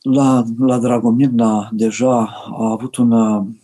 La, 0.02 0.44
la 0.58 0.80
Dragomirna 0.80 1.70
deja 1.74 2.20
a 2.58 2.72
avut 2.72 2.96
un 2.96 3.12
um, 3.12 3.61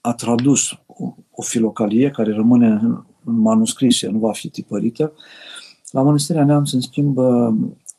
a 0.00 0.14
tradus 0.14 0.78
o, 0.86 1.14
o 1.30 1.42
filocalie 1.42 2.10
care 2.10 2.32
rămâne 2.32 2.80
manuscris, 3.20 4.02
nu 4.02 4.18
va 4.18 4.32
fi 4.32 4.48
tipărită. 4.48 5.12
La 5.90 6.02
Mănăstirea 6.02 6.44
Neamț, 6.44 6.72
în 6.72 6.80
schimb, 6.80 7.18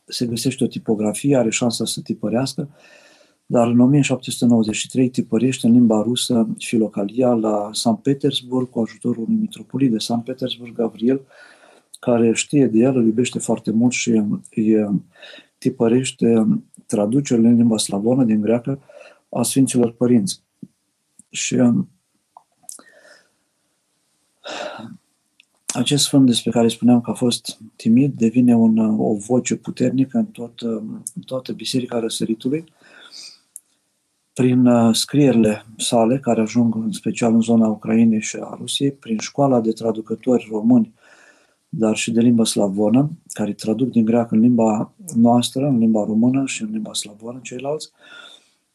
se 0.06 0.26
găsește 0.26 0.64
o 0.64 0.68
tipografie, 0.68 1.38
are 1.38 1.50
șansa 1.50 1.86
să 1.86 2.02
tipărească, 2.02 2.70
dar 3.46 3.68
în 3.68 3.80
1793 3.80 5.10
tipărește 5.10 5.68
în 5.68 5.74
limba 5.74 6.02
rusă 6.02 6.48
filocalia 6.58 7.34
la 7.34 7.70
San 7.72 7.96
Petersburg 7.96 8.70
cu 8.70 8.80
ajutorul 8.80 9.24
unui 9.24 9.40
mitropolit 9.40 9.92
de 9.92 9.98
San 9.98 10.20
Petersburg, 10.20 10.76
Gabriel, 10.76 11.22
care 12.00 12.34
știe 12.34 12.68
de 12.68 12.78
el, 12.78 12.96
îl 12.96 13.06
iubește 13.06 13.40
foarte 13.40 13.72
mult 13.72 13.92
și 13.92 14.22
îi 14.56 15.02
tipărește 15.58 16.48
traducerile 16.86 17.48
în 17.48 17.56
limba 17.56 17.78
slavonă 17.78 18.24
din 18.24 18.42
greacă 18.42 18.80
a 19.30 19.44
Sfinților 19.44 19.92
Părinți. 19.92 20.44
Și 21.34 21.56
acest 25.68 26.04
sfânt 26.04 26.26
despre 26.26 26.52
care 26.52 26.68
spuneam 26.68 27.02
că 27.02 27.10
a 27.10 27.14
fost 27.14 27.58
timid 27.76 28.14
devine 28.18 28.56
un, 28.56 28.78
o 29.00 29.14
voce 29.14 29.56
puternică 29.56 30.18
în, 30.18 30.26
tot, 30.26 30.62
în 30.62 31.22
toată 31.26 31.54
Biserica 31.54 32.00
Răsăritului. 32.00 32.64
Prin 34.34 34.66
uh, 34.66 34.96
scrierile 34.96 35.66
sale, 35.78 36.20
care 36.20 36.42
ajung 36.42 36.76
în 36.76 36.92
special 36.92 37.34
în 37.34 37.42
zona 37.42 37.68
Ucrainei 37.68 38.22
și 38.22 38.38
a 38.42 38.56
Rusiei, 38.58 38.92
prin 38.92 39.18
școala 39.18 39.62
de 39.62 39.72
traducători 39.72 40.48
români, 40.52 40.94
dar 41.70 41.96
și 41.96 42.12
de 42.12 42.22
limba 42.22 42.46
slavonă, 42.46 43.10
care 43.28 43.54
traduc 43.54 43.90
din 43.90 44.06
greacă 44.06 44.36
în 44.36 44.42
limba 44.42 44.94
noastră, 45.16 45.68
în 45.68 45.78
limba 45.78 46.06
română 46.06 46.46
și 46.46 46.62
în 46.62 46.70
limba 46.72 46.94
slavonă 46.94 47.40
ceilalți, 47.44 47.92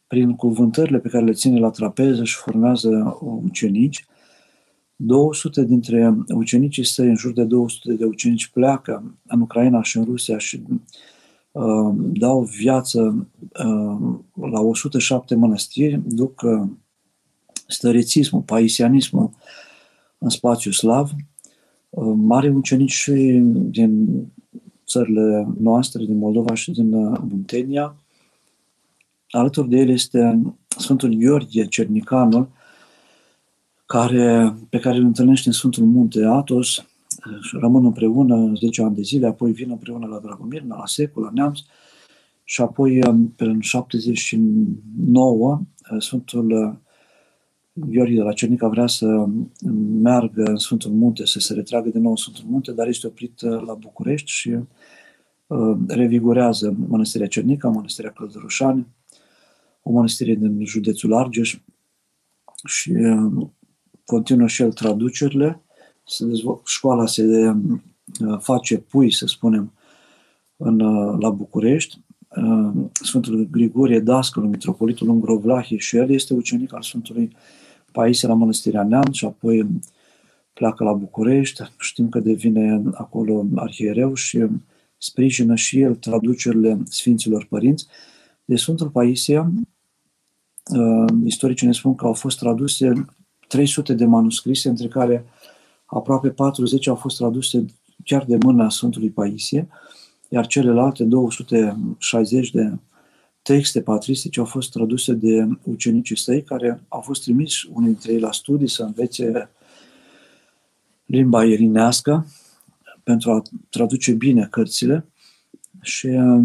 prin 0.08 0.36
cuvântările 0.36 0.98
pe 0.98 1.08
care 1.08 1.24
le 1.24 1.32
ține 1.32 1.58
la 1.58 1.70
trapeză 1.70 2.24
și 2.24 2.36
formează 2.36 3.18
ucenici, 3.20 4.06
200 4.96 5.64
dintre 5.64 6.14
ucenicii 6.28 6.84
săi, 6.84 7.08
în 7.08 7.16
jur 7.16 7.32
de 7.32 7.44
200 7.44 7.92
de 7.92 8.04
ucenici, 8.04 8.46
pleacă 8.46 9.18
în 9.26 9.40
Ucraina 9.40 9.82
și 9.82 9.96
în 9.96 10.04
Rusia 10.04 10.38
și 10.38 10.62
uh, 11.52 11.94
dau 11.96 12.42
viață 12.42 13.28
uh, 13.64 14.18
la 14.50 14.60
107 14.60 15.34
mănăstiri, 15.34 16.00
duc 16.06 16.42
uh, 16.44 16.68
stărețismul, 17.66 18.40
paisianismul 18.40 19.30
în 20.18 20.28
spațiu 20.28 20.70
slav. 20.70 21.10
Uh, 21.90 22.14
mari 22.16 22.48
ucenici 22.48 22.92
și 22.92 23.12
din 23.52 24.08
țările 24.86 25.48
noastre, 25.60 26.04
din 26.04 26.18
Moldova 26.18 26.54
și 26.54 26.70
din 26.70 26.92
uh, 26.92 27.18
Muntenia. 27.28 27.96
Alături 29.30 29.68
de 29.68 29.76
el 29.76 29.88
este 29.88 30.42
Sfântul 30.68 31.14
Gheorghe 31.14 31.64
Cernicanul, 31.64 32.48
care, 33.86 34.54
pe 34.68 34.78
care 34.78 34.96
îl 34.96 35.04
întâlnește 35.04 35.48
în 35.48 35.54
Sfântul 35.54 35.84
Munte 35.84 36.24
Atos, 36.24 36.86
rămân 37.60 37.84
împreună 37.84 38.52
10 38.60 38.82
ani 38.82 38.94
de 38.94 39.02
zile, 39.02 39.26
apoi 39.26 39.52
vin 39.52 39.70
împreună 39.70 40.06
la 40.06 40.18
Dragomirna, 40.18 40.76
la 40.76 40.86
Secul, 40.86 41.22
la 41.22 41.30
Neamț, 41.32 41.58
și 42.44 42.60
apoi, 42.60 43.00
pe 43.36 43.44
în 43.44 43.60
79, 43.60 45.60
Sfântul 45.98 46.78
Gheorghe 47.72 48.14
de 48.14 48.20
la 48.20 48.32
Cernica 48.32 48.68
vrea 48.68 48.86
să 48.86 49.26
meargă 50.02 50.42
în 50.42 50.56
Sfântul 50.56 50.90
Munte, 50.90 51.26
să 51.26 51.40
se 51.40 51.54
retragă 51.54 51.88
din 51.88 52.00
nou 52.00 52.10
în 52.10 52.16
Sfântul 52.16 52.44
Munte, 52.48 52.72
dar 52.72 52.88
este 52.88 53.06
oprit 53.06 53.40
la 53.40 53.74
București 53.74 54.30
și 54.30 54.58
revigorează 55.86 56.76
Mănăstirea 56.88 57.26
Cernica, 57.26 57.68
Mănăstirea 57.68 58.10
Căldărușani, 58.10 58.86
o 59.88 59.92
mănăstire 59.92 60.34
din 60.34 60.64
județul 60.64 61.14
Argeș 61.14 61.58
și 62.64 62.92
continuă 64.04 64.46
și 64.46 64.62
el 64.62 64.72
traducerile. 64.72 65.62
Se 66.06 66.24
dezvol- 66.26 66.60
școala 66.64 67.06
se 67.06 67.54
face 68.38 68.78
pui, 68.78 69.12
să 69.12 69.26
spunem, 69.26 69.72
în, 70.56 70.76
la 71.18 71.30
București. 71.30 72.00
Sfântul 72.92 73.48
Grigorie, 73.50 74.00
dascălul, 74.00 74.48
mitropolitul 74.48 75.08
Ungrovlahi 75.08 75.76
și 75.76 75.96
el 75.96 76.10
este 76.10 76.34
ucenic 76.34 76.74
al 76.74 76.82
Sfântului 76.82 77.36
Paisie 77.92 78.28
la 78.28 78.34
Mănăstirea 78.34 78.82
Neamț 78.84 79.14
și 79.14 79.24
apoi 79.24 79.66
pleacă 80.52 80.84
la 80.84 80.92
București. 80.92 81.62
Știm 81.78 82.08
că 82.08 82.20
devine 82.20 82.82
acolo 82.94 83.46
arhiereu 83.54 84.14
și 84.14 84.46
sprijină 84.98 85.54
și 85.54 85.80
el 85.80 85.94
traducerile 85.94 86.82
Sfinților 86.84 87.46
Părinți. 87.48 87.86
De 88.44 88.56
Sfântul 88.56 88.88
Paisie, 88.88 89.52
istoricii 91.24 91.66
ne 91.66 91.72
spun 91.72 91.94
că 91.94 92.06
au 92.06 92.12
fost 92.12 92.38
traduse 92.38 92.92
300 93.48 93.94
de 93.94 94.04
manuscrise, 94.04 94.68
între 94.68 94.88
care 94.88 95.24
aproape 95.84 96.28
40 96.28 96.88
au 96.88 96.94
fost 96.94 97.16
traduse 97.16 97.64
chiar 98.04 98.24
de 98.24 98.36
mâna 98.36 98.68
Sfântului 98.68 99.10
Paisie, 99.10 99.68
iar 100.28 100.46
celelalte 100.46 101.04
260 101.04 102.50
de 102.50 102.72
texte 103.42 103.80
patristice 103.80 104.40
au 104.40 104.46
fost 104.46 104.70
traduse 104.70 105.12
de 105.12 105.48
ucenicii 105.62 106.16
săi, 106.16 106.42
care 106.42 106.82
au 106.88 107.00
fost 107.00 107.22
trimiși 107.22 107.68
unii 107.72 107.88
dintre 107.88 108.12
ei 108.12 108.20
la 108.20 108.32
studii 108.32 108.68
să 108.68 108.82
învețe 108.82 109.50
limba 111.06 111.44
irinească 111.44 112.26
pentru 113.02 113.30
a 113.30 113.42
traduce 113.68 114.12
bine 114.12 114.46
cărțile. 114.50 115.06
Și 115.80 116.06
uh, 116.06 116.44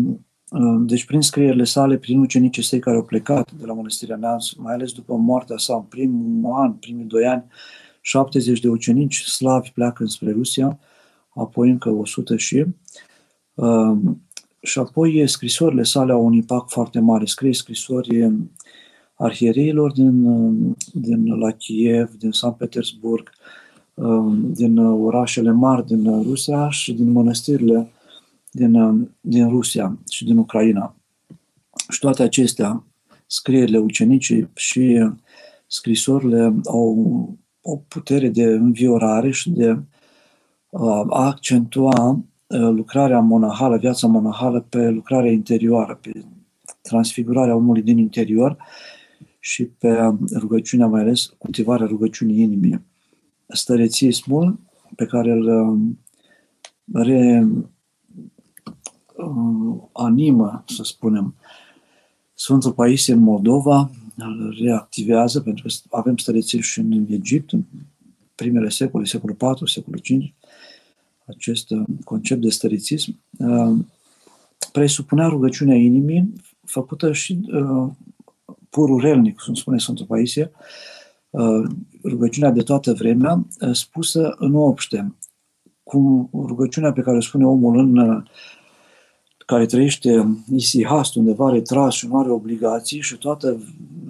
deci 0.80 1.06
prin 1.06 1.22
scrierile 1.22 1.63
sale, 1.63 1.98
prin 1.98 2.20
ucenicii 2.20 2.63
săi 2.63 2.80
care 2.80 2.96
au 2.96 3.04
plecat 3.04 3.52
de 3.52 3.66
la 3.66 3.74
Mănăstirea 3.74 4.16
Neamț, 4.16 4.52
mai 4.52 4.74
ales 4.74 4.92
după 4.92 5.16
moartea 5.16 5.58
sa, 5.58 5.76
în 5.76 5.82
primul 5.82 6.54
an, 6.62 6.74
primii 6.74 7.06
doi 7.06 7.26
ani, 7.26 7.44
70 8.02 8.60
de 8.60 8.70
ucenici 8.70 9.22
slavi 9.22 9.72
pleacă 9.72 10.06
spre 10.06 10.32
Rusia, 10.32 10.80
apoi 11.30 11.70
încă 11.70 11.89
100 11.89 12.36
și 12.36 12.66
uh, 13.54 13.98
și 14.63 14.80
apoi 14.80 15.28
scrisorile 15.28 15.84
sale 15.84 16.12
au 16.12 16.26
un 16.26 16.34
impact 16.34 16.72
foarte 16.72 17.00
mare. 17.00 17.26
Scrie 17.26 17.54
scrisori 17.54 18.32
arhiereilor 19.13 19.92
din, 19.92 20.24
din 20.94 21.38
la 21.38 21.52
Kiev, 21.52 22.12
din 22.20 22.32
San 22.32 22.52
Petersburg, 22.52 23.30
din 24.52 24.78
orașele 24.78 25.52
mari 25.52 25.86
din 25.86 26.24
Rusia 26.24 26.70
și 26.70 26.94
din 26.94 27.12
mănăstirile 27.12 27.92
din, 28.56 29.10
din 29.22 29.50
Rusia 29.50 29.98
și 30.10 30.26
din 30.26 30.38
Ucraina. 30.38 30.96
Și 31.89 32.00
toate 32.00 32.24
acestea, 32.24 32.84
scrierile 33.28 33.78
ucenicii 33.78 34.50
și 34.54 35.10
scrisorile 35.68 36.56
au 36.66 37.38
o 37.62 37.76
putere 37.76 38.30
de 38.30 38.44
înviorare 38.44 39.32
și 39.32 39.50
de 39.50 39.78
a 41.10 41.26
accentua 41.26 42.24
lucrarea 42.58 43.20
monahală, 43.20 43.78
viața 43.78 44.08
monahală 44.08 44.66
pe 44.70 44.89
lucrarea 44.89 45.32
interioară, 45.32 46.00
pe 46.02 46.12
transfigurarea 46.82 47.56
omului 47.56 47.82
din 47.82 47.98
interior 47.98 48.58
și 49.39 49.66
pe 49.66 49.98
rugăciunea, 50.36 50.88
mai 50.88 51.02
ales 51.02 51.34
cultivarea 51.38 51.86
rugăciunii 51.86 52.42
inimii. 52.42 52.82
Stărețismul 53.48 54.60
pe 54.96 55.06
care 55.06 55.32
îl 55.32 55.78
re, 56.94 57.48
animă, 59.91 60.63
să 60.67 60.84
spunem, 60.84 61.36
Sfântul 62.34 62.73
Paisie 62.73 63.13
în 63.13 63.19
Moldova, 63.19 63.91
îl 64.15 64.56
reactivează, 64.60 65.41
pentru 65.41 65.67
că 65.67 65.97
avem 65.97 66.17
stăreții 66.17 66.62
și 66.62 66.80
în 66.80 67.06
Egipt, 67.10 67.52
în 67.52 67.63
primele 68.36 68.69
secole, 68.69 69.06
secolul 69.06 69.38
IV, 69.41 69.67
secolul 69.67 70.02
V, 70.10 70.34
acest 71.26 71.69
uh, 71.69 71.84
concept 72.04 72.41
de 72.41 72.49
stărițism, 72.49 73.19
uh, 73.38 73.78
presupunea 74.71 75.28
rugăciunea 75.28 75.76
inimii, 75.76 76.34
făcută 76.65 77.13
și 77.13 77.39
uh, 77.52 77.91
pururelnic, 78.69 79.39
cum 79.39 79.54
spune 79.54 79.78
Sfântul 79.78 80.06
Paisie, 80.06 80.52
rugăciunea 82.04 82.52
de 82.52 82.62
toată 82.62 82.93
vremea, 82.93 83.45
spusă 83.71 84.36
în 84.38 84.56
obște, 84.56 85.15
cum 85.84 86.30
rugăciunea 86.34 86.91
pe 86.91 87.02
care 87.02 87.17
o 87.17 87.21
spune 87.21 87.45
omul 87.45 87.78
în 87.78 88.23
care 89.45 89.65
trăiește 89.65 90.38
isihast, 90.51 91.15
undeva 91.15 91.49
retras 91.49 91.93
și 91.93 92.08
nu 92.08 92.19
are 92.19 92.29
obligații 92.29 93.01
și 93.01 93.17
toată 93.17 93.63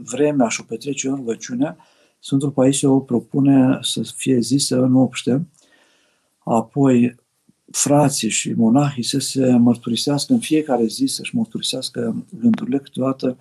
vremea 0.03 0.47
și 0.47 0.61
o 0.61 0.65
petrece 0.67 1.07
în 1.07 1.15
rugăciune, 1.15 1.77
Sfântul 2.19 2.51
Paisie 2.51 2.87
o 2.87 2.99
propune 2.99 3.79
să 3.81 4.01
fie 4.15 4.39
zisă 4.39 4.81
în 4.81 4.95
obște, 4.95 5.47
apoi 6.39 7.15
frații 7.71 8.29
și 8.29 8.53
monahii 8.53 9.03
să 9.03 9.19
se 9.19 9.51
mărturisească 9.51 10.33
în 10.33 10.39
fiecare 10.39 10.85
zi, 10.85 11.05
să-și 11.05 11.35
mărturisească 11.35 12.25
gândurile. 12.39 12.77
Câteodată 12.77 13.37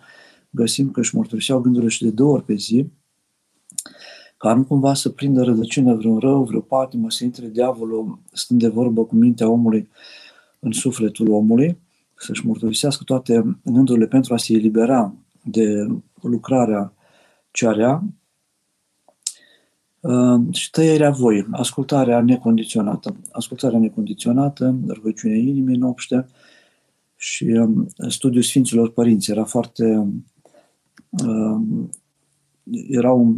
găsim 0.51 0.91
că 0.91 1.01
își 1.01 1.17
mărturiseau 1.17 1.61
gândurile 1.61 1.91
și 1.91 2.03
de 2.03 2.11
două 2.11 2.33
ori 2.33 2.45
pe 2.45 2.55
zi, 2.55 2.87
ca 4.37 4.55
nu 4.55 4.65
cumva 4.65 4.95
să 4.95 5.09
prindă 5.09 5.43
rădăcină 5.43 5.95
vreun 5.95 6.19
rău, 6.19 6.45
vreo 6.45 6.61
patimă, 6.61 7.11
să 7.11 7.25
intre 7.25 7.47
diavolul 7.47 8.19
stând 8.33 8.61
de 8.61 8.69
vorbă 8.69 9.05
cu 9.05 9.15
mintea 9.15 9.49
omului 9.49 9.89
în 10.65 10.73
sufletul 10.73 11.31
omului, 11.31 11.79
să-și 12.15 12.47
mărturisească 12.47 13.05
toate 13.05 13.59
gândurile 13.65 14.07
pentru 14.07 14.35
a 14.35 14.37
se 14.37 14.53
elibera 14.53 15.15
de 15.45 15.87
lucrarea 16.21 16.93
ce 17.51 17.67
are, 17.67 18.01
și 20.51 20.71
tăierea 20.71 21.11
voii, 21.11 21.47
ascultarea 21.51 22.21
necondiționată. 22.21 23.17
Ascultarea 23.33 23.79
necondiționată, 23.79 24.77
rugăciunea 24.89 25.37
inimii 25.37 25.77
nopște 25.77 26.27
și 27.17 27.45
um, 27.45 27.89
studiul 28.09 28.43
Sfinților 28.43 28.91
Părinți. 28.91 29.31
Era 29.31 29.45
foarte... 29.45 30.09
Um, 31.11 31.91
erau 32.89 33.37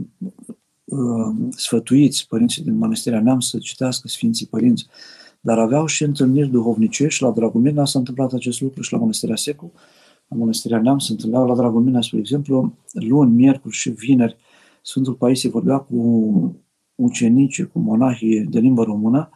um, 0.85 1.51
sfătuiți 1.51 2.27
părinții 2.29 2.63
din 2.63 2.77
Mănăstirea 2.77 3.21
Neamț 3.21 3.45
să 3.45 3.59
citească 3.59 4.09
Sfinții 4.09 4.47
Părinți, 4.47 4.87
dar 5.45 5.59
aveau 5.59 5.87
și 5.87 6.03
întâlniri 6.03 6.49
duhovnicești. 6.49 7.23
La 7.23 7.31
Dragomina 7.31 7.85
s-a 7.85 7.99
întâmplat 7.99 8.33
acest 8.33 8.61
lucru 8.61 8.83
și 8.83 8.93
la 8.93 8.99
Mănăstirea 8.99 9.37
Secu. 9.37 9.73
La 10.29 10.37
Mănăstirea 10.37 10.81
Neam 10.81 10.99
se 10.99 11.13
întâlneau 11.13 11.47
la 11.47 11.55
Dragomina, 11.55 12.01
spre 12.01 12.19
exemplu, 12.19 12.75
luni, 12.93 13.35
miercuri 13.35 13.75
și 13.75 13.91
vineri, 13.91 14.37
Sfântul 14.83 15.15
Paisie 15.15 15.49
vorbea 15.49 15.79
cu 15.79 16.57
ucenicii, 16.95 17.67
cu 17.67 17.79
monahii 17.79 18.45
de 18.45 18.59
limbă 18.59 18.83
română 18.83 19.31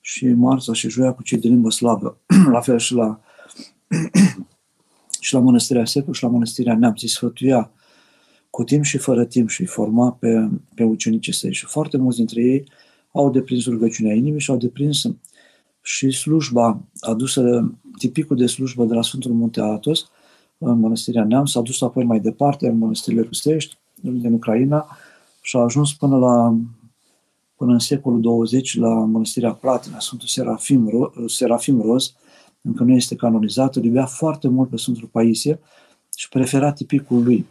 și 0.00 0.26
marța 0.26 0.72
și 0.72 0.88
joia 0.88 1.12
cu 1.12 1.22
cei 1.22 1.38
de 1.38 1.48
limbă 1.48 1.70
slavă. 1.70 2.18
la 2.52 2.60
fel 2.60 2.78
și 2.78 2.94
la, 2.94 3.20
și 5.20 5.34
la 5.34 5.40
Mănăstirea 5.40 5.84
Secu 5.84 6.12
și 6.12 6.22
la 6.22 6.28
Mănăstirea 6.28 6.76
Neamț. 6.76 7.02
Îi 7.02 7.08
sfătuia 7.08 7.70
cu 8.50 8.64
timp 8.64 8.84
și 8.84 8.98
fără 8.98 9.24
timp 9.24 9.48
și 9.48 9.60
îi 9.60 9.66
forma 9.66 10.12
pe, 10.12 10.48
pe 10.74 10.82
ucenicii 10.82 11.32
săi. 11.32 11.52
Și 11.52 11.66
foarte 11.66 11.96
mulți 11.96 12.16
dintre 12.16 12.42
ei 12.42 12.64
au 13.12 13.30
deprins 13.30 13.66
rugăciunea 13.66 14.14
inimii 14.14 14.40
și 14.40 14.50
au 14.50 14.56
deprins 14.56 15.04
și 15.86 16.10
slujba 16.10 16.80
adusă, 17.00 17.72
tipicul 17.98 18.36
de 18.36 18.46
slujbă 18.46 18.84
de 18.84 18.94
la 18.94 19.02
Sfântul 19.02 19.32
Munte 19.32 19.60
Atos, 19.60 20.10
în 20.58 20.78
Mănăstirea 20.78 21.24
Neam, 21.24 21.46
s-a 21.46 21.60
dus 21.60 21.80
apoi 21.80 22.04
mai 22.04 22.20
departe 22.20 22.68
în 22.68 22.78
mănăstirile 22.78 23.22
rusești, 23.22 23.76
din 24.00 24.32
Ucraina 24.32 24.86
și 25.40 25.56
a 25.56 25.60
ajuns 25.60 25.92
până 25.92 26.16
la 26.16 26.56
până 27.56 27.72
în 27.72 27.78
secolul 27.78 28.20
20 28.20 28.76
la 28.76 28.88
Mănăstirea 28.88 29.52
Platina, 29.52 29.98
Sfântul 29.98 30.28
Serafim, 30.28 31.12
Serafim 31.26 31.80
Roz, 31.80 32.14
încă 32.62 32.82
nu 32.82 32.92
este 32.92 33.14
canonizat, 33.14 33.76
îl 33.76 33.84
iubea 33.84 34.06
foarte 34.06 34.48
mult 34.48 34.68
pe 34.68 34.76
Sfântul 34.76 35.08
Paisie 35.12 35.60
și 36.16 36.28
prefera 36.28 36.72
tipicul 36.72 37.22
lui. 37.22 37.46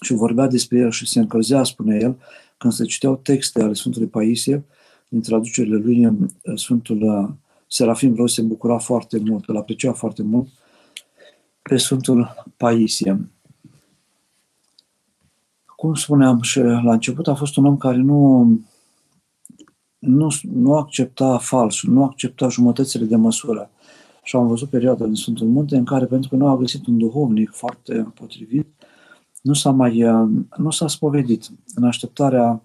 Și 0.00 0.12
vorbea 0.12 0.46
despre 0.46 0.78
el 0.78 0.90
și 0.90 1.06
se 1.06 1.18
încălzea, 1.18 1.62
spune 1.62 1.98
el, 2.00 2.16
când 2.58 2.72
se 2.72 2.84
citeau 2.84 3.16
texte 3.16 3.62
ale 3.62 3.72
Sfântului 3.72 4.08
Paisie, 4.08 4.64
din 5.08 5.20
traducerile 5.20 5.76
lui, 5.76 6.18
Sfântul 6.54 7.02
uh, 7.02 7.28
Serafim 7.74 8.14
Roz 8.14 8.32
se 8.32 8.42
bucura 8.42 8.78
foarte 8.78 9.18
mult, 9.18 9.48
îl 9.48 9.56
aprecia 9.56 9.92
foarte 9.92 10.22
mult 10.22 10.48
pe 11.62 11.76
Sfântul 11.76 12.34
Paisie 12.56 13.30
cum 15.76 15.94
spuneam 15.94 16.40
și 16.40 16.58
la 16.58 16.92
început, 16.92 17.28
a 17.28 17.34
fost 17.34 17.56
un 17.56 17.64
om 17.64 17.76
care 17.76 17.96
nu, 17.96 18.42
nu, 19.98 20.28
nu 20.42 20.74
accepta 20.74 21.38
falsul, 21.38 21.92
nu 21.92 22.04
accepta 22.04 22.48
jumătățile 22.48 23.04
de 23.04 23.16
măsură. 23.16 23.70
Și 24.22 24.36
am 24.36 24.46
văzut 24.46 24.68
perioada 24.68 25.04
din 25.04 25.14
Sfântul 25.14 25.46
Munte 25.46 25.76
în 25.76 25.84
care, 25.84 26.04
pentru 26.04 26.28
că 26.28 26.36
nu 26.36 26.48
a 26.48 26.56
găsit 26.56 26.86
un 26.86 26.98
duhovnic 26.98 27.50
foarte 27.50 28.12
potrivit, 28.14 28.66
nu 29.42 29.52
s-a 29.52 29.70
mai 29.70 29.98
nu 30.56 30.70
s-a 30.70 30.86
spovedit 30.86 31.50
în 31.74 31.84
așteptarea 31.84 32.62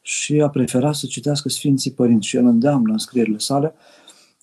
și 0.00 0.40
a 0.40 0.48
preferat 0.48 0.94
să 0.94 1.06
citească 1.06 1.48
Sfinții 1.48 1.92
Părinți 1.92 2.26
și 2.26 2.36
el 2.36 2.46
îndeamnă 2.46 2.92
în 2.92 2.98
scrierile 2.98 3.38
sale 3.38 3.74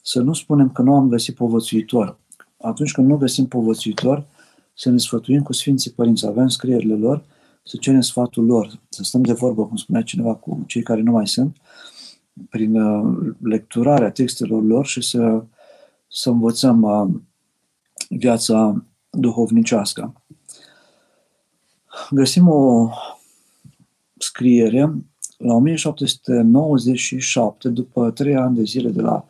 să 0.06 0.22
nu 0.22 0.34
spunem 0.34 0.70
că 0.70 0.82
nu 0.82 0.96
am 0.96 1.10
găsit 1.10 1.36
povățuitor. 1.36 2.18
Atunci 2.62 2.92
când 2.92 3.08
nu 3.08 3.18
găsim 3.18 3.48
povățuitor, 3.48 4.26
să 4.74 4.90
ne 4.90 4.98
sfătuim 4.98 5.42
cu 5.42 5.54
Sfinții 5.54 5.92
Părinți, 5.92 6.22
să 6.22 6.28
avem 6.28 6.48
scrierile 6.48 6.96
lor, 6.96 7.24
să 7.64 7.78
cerem 7.80 8.02
sfatul 8.02 8.46
lor, 8.46 8.80
să 8.90 9.04
stăm 9.04 9.22
de 9.22 9.34
vorbă, 9.34 9.66
cum 9.66 9.76
spunea 9.76 10.02
cineva, 10.02 10.36
cu 10.36 10.64
cei 10.68 10.84
care 10.84 11.02
nu 11.02 11.12
mai 11.12 11.28
sunt, 11.28 11.58
prin 12.50 12.76
uh, 12.76 13.34
lecturarea 13.40 14.12
textelor 14.12 14.64
lor 14.64 14.86
și 14.86 15.02
să, 15.02 15.44
să 16.08 16.30
învățăm 16.30 16.82
uh, 16.82 17.08
viața 18.10 18.86
duhovnicească. 19.10 20.24
Găsim 22.10 22.48
o 22.48 22.90
scriere 24.18 24.94
la 25.38 25.54
1797, 25.54 27.70
după 27.70 28.12
trei 28.12 28.36
ani 28.36 28.56
de 28.56 28.64
zile 28.64 28.90
de 28.90 29.02
la 29.02 29.26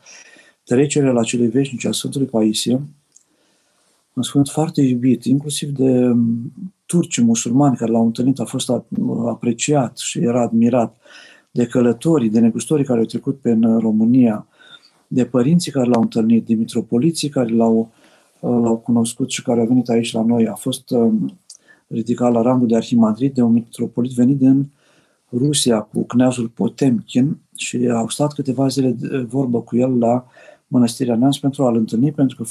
trecerea 0.64 1.12
la 1.12 1.24
cele 1.24 1.48
veșnice 1.48 1.88
a 1.88 1.92
Sfântului 1.92 2.28
Paisie, 2.28 2.82
un 4.14 4.24
sfânt 4.24 4.50
foarte 4.50 4.82
iubit, 4.82 5.24
inclusiv 5.24 5.70
de 5.70 6.06
um, 6.06 6.52
turci 6.86 7.20
musulmani 7.20 7.76
care 7.76 7.92
l-au 7.92 8.06
întâlnit, 8.06 8.40
a 8.40 8.46
fost 8.46 8.72
apreciat 9.28 9.98
și 9.98 10.20
era 10.20 10.42
admirat 10.42 10.98
de 11.52 11.66
călătorii, 11.66 12.30
de 12.30 12.40
negustorii 12.40 12.86
care 12.86 13.00
au 13.00 13.06
trecut 13.06 13.40
pe 13.40 13.52
în 13.52 13.80
România, 13.80 14.48
de 15.08 15.26
părinții 15.26 15.72
care 15.72 15.88
l-au 15.88 16.02
întâlnit, 16.02 16.46
de 16.46 16.54
mitropoliții 16.54 17.30
care 17.30 17.54
l-au, 17.54 17.92
uh, 18.40 18.62
l-au 18.62 18.78
cunoscut 18.78 19.32
și 19.32 19.44
care 19.44 19.60
au 19.60 19.66
venit 19.66 19.90
aici 19.90 20.14
la 20.14 20.24
noi. 20.24 20.48
A 20.48 20.54
fost 20.54 20.90
um, 20.90 21.40
ridicat 21.88 22.32
la 22.32 22.42
rangul 22.42 22.68
de 22.68 22.76
arhimandrit 22.76 23.34
de 23.34 23.42
un 23.42 23.52
mitropolit 23.52 24.12
venit 24.12 24.38
din 24.38 24.72
Rusia 25.32 25.82
cu 25.82 26.04
kneazul 26.04 26.48
Potemkin 26.48 27.38
și 27.56 27.88
au 27.88 28.10
stat 28.10 28.34
câteva 28.34 28.68
zile 28.68 28.90
de 28.90 29.18
vorbă 29.18 29.62
cu 29.62 29.78
el 29.78 29.98
la 29.98 30.26
mănăstirea 30.74 31.16
Neamț 31.16 31.38
pentru 31.38 31.66
a-l 31.66 31.76
întâlni, 31.76 32.12
pentru 32.12 32.44
că 32.44 32.50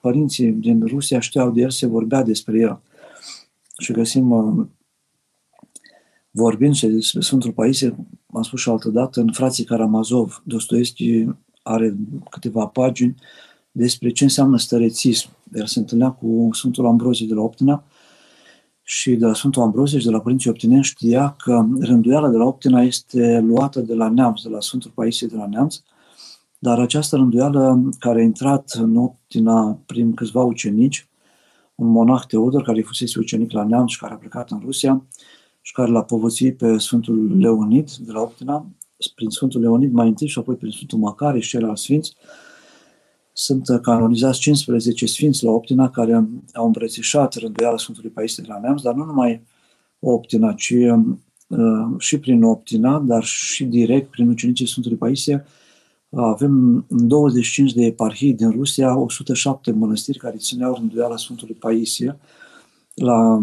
părinții 0.00 0.50
din 0.50 0.86
Rusia 0.86 1.20
știau 1.20 1.50
de 1.50 1.60
el, 1.60 1.70
se 1.70 1.86
vorbea 1.86 2.22
despre 2.22 2.58
el. 2.58 2.80
Și 3.78 3.92
găsim, 3.92 4.30
uh, 4.30 4.66
vorbind 6.30 6.74
și 6.74 6.86
despre 6.86 7.20
Sfântul 7.20 7.52
Paisie, 7.52 7.96
am 8.32 8.42
spus 8.42 8.60
și 8.60 8.68
altă 8.68 8.88
dată, 8.88 9.20
în 9.20 9.32
Frații 9.32 9.64
Karamazov, 9.64 10.42
Dostoevski 10.44 11.26
are 11.62 11.96
câteva 12.30 12.66
pagini 12.66 13.14
despre 13.72 14.10
ce 14.10 14.24
înseamnă 14.24 14.58
stărețism. 14.58 15.28
El 15.54 15.66
se 15.66 15.78
întâlnea 15.78 16.10
cu 16.10 16.48
Sfântul 16.52 16.86
Ambrozie 16.86 17.26
de 17.26 17.34
la 17.34 17.40
Optina 17.40 17.84
și 18.82 19.14
de 19.14 19.26
la 19.26 19.34
Sfântul 19.34 19.62
Ambrozie 19.62 19.98
și 19.98 20.04
de 20.04 20.10
la 20.10 20.20
Părinții 20.20 20.50
Optineni 20.50 20.82
știa 20.82 21.36
că 21.38 21.66
rânduiala 21.80 22.28
de 22.28 22.36
la 22.36 22.44
Optina 22.44 22.82
este 22.82 23.40
luată 23.40 23.80
de 23.80 23.94
la 23.94 24.08
Neamț, 24.08 24.42
de 24.42 24.48
la 24.48 24.60
Sfântul 24.60 24.90
Paisie 24.94 25.26
de 25.26 25.36
la 25.36 25.46
Neamț, 25.46 25.76
dar 26.58 26.78
această 26.78 27.16
rânduială 27.16 27.90
care 27.98 28.20
a 28.20 28.24
intrat 28.24 28.70
în 28.70 28.96
Optina 28.96 29.78
prin 29.86 30.14
câțiva 30.14 30.42
ucenici, 30.42 31.08
un 31.74 31.88
monah 31.88 32.22
Teodor 32.26 32.62
care 32.62 32.80
fusese 32.80 33.18
ucenic 33.18 33.52
la 33.52 33.64
Neamț 33.64 33.90
și 33.90 33.98
care 33.98 34.12
a 34.12 34.16
plecat 34.16 34.50
în 34.50 34.60
Rusia 34.64 35.06
și 35.60 35.72
care 35.72 35.90
l-a 35.90 36.02
povățuit 36.02 36.56
pe 36.56 36.78
Sfântul 36.78 37.38
Leonid 37.38 37.90
de 37.90 38.12
la 38.12 38.20
Optina, 38.20 38.66
prin 39.14 39.28
Sfântul 39.28 39.60
Leonid 39.60 39.92
mai 39.92 40.08
întâi 40.08 40.28
și 40.28 40.38
apoi 40.38 40.54
prin 40.54 40.70
Sfântul 40.70 40.98
Macare 40.98 41.40
și 41.40 41.48
ceilalți 41.48 41.82
sfinți, 41.82 42.16
sunt 43.32 43.80
canonizați 43.82 44.38
15 44.38 45.06
sfinți 45.06 45.44
la 45.44 45.50
Optina 45.50 45.90
care 45.90 46.28
au 46.52 46.64
îmbrățișat 46.64 47.34
rânduiala 47.34 47.76
Sfântului 47.76 48.10
Paisie 48.10 48.42
de 48.46 48.52
la 48.52 48.60
Neamț, 48.60 48.82
dar 48.82 48.94
nu 48.94 49.04
numai 49.04 49.42
Optina, 49.98 50.52
ci 50.52 50.70
uh, 50.70 51.86
și 51.98 52.18
prin 52.18 52.42
Optina, 52.42 52.98
dar 52.98 53.24
și 53.24 53.64
direct 53.64 54.10
prin 54.10 54.28
ucenicii 54.28 54.66
Sfântului 54.66 54.98
Paisie, 54.98 55.44
avem 56.10 56.84
în 56.88 57.08
25 57.08 57.72
de 57.72 57.84
eparhii 57.84 58.34
din 58.34 58.50
Rusia 58.50 58.96
107 58.98 59.70
mănăstiri 59.70 60.18
care 60.18 60.36
țineau 60.36 60.74
rânduiala 60.74 61.16
Sfântului 61.16 61.54
Paisie 61.54 62.18
la 62.94 63.42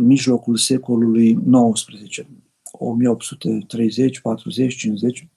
mijlocul 0.00 0.56
secolului 0.56 1.38
XIX, 1.72 2.26
1830, 2.72 4.20
40, 4.20 4.76
50. 4.76 5.28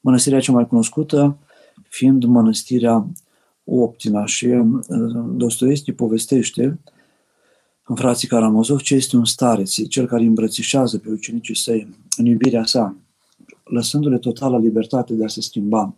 Mănăstirea 0.00 0.40
cea 0.40 0.52
mai 0.52 0.66
cunoscută 0.66 1.38
fiind 1.88 2.24
mănăstirea 2.24 3.06
Optina 3.64 4.26
și 4.26 4.46
uh, 4.46 4.82
Dostoevski 5.36 5.92
povestește 5.92 6.80
în 7.86 7.96
frații 7.96 8.28
Karamazov 8.28 8.80
ce 8.80 8.94
este 8.94 9.16
un 9.16 9.24
stareț, 9.24 9.88
cel 9.88 10.06
care 10.06 10.22
îmbrățișează 10.22 10.98
pe 10.98 11.10
ucenicii 11.10 11.56
săi 11.56 11.88
în 12.16 12.26
iubirea 12.26 12.64
sa, 12.64 12.96
lăsându-le 13.64 14.18
totală 14.18 14.58
libertate 14.58 15.14
de 15.14 15.24
a 15.24 15.28
se 15.28 15.40
schimba, 15.40 15.96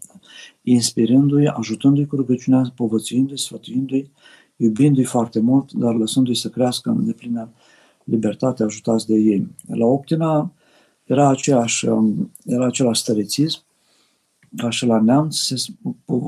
inspirându-i, 0.62 1.46
ajutându-i 1.46 2.06
cu 2.06 2.16
rugăciunea, 2.16 2.72
povățuindu-i, 2.74 3.38
sfătuindu-i, 3.38 4.10
iubindu-i 4.56 5.04
foarte 5.04 5.40
mult, 5.40 5.72
dar 5.72 5.94
lăsându-i 5.94 6.34
să 6.34 6.48
crească 6.48 6.90
în 6.90 7.06
deplină 7.06 7.52
libertate, 8.04 8.62
ajutați 8.62 9.06
de 9.06 9.14
ei. 9.14 9.48
La 9.66 9.86
Optina 9.86 10.52
era, 11.04 11.28
aceeași, 11.28 11.86
era 12.44 12.66
același 12.66 13.00
stărețism, 13.00 13.64
ca 14.56 14.70
și 14.70 14.86
la 14.86 15.00
neamț, 15.00 15.36
se, 15.36 15.54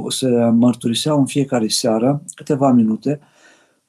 se 0.09 0.29
mărturiseau 0.39 1.19
în 1.19 1.27
fiecare 1.27 1.69
seară, 1.69 2.23
câteva 2.35 2.73
minute, 2.73 3.21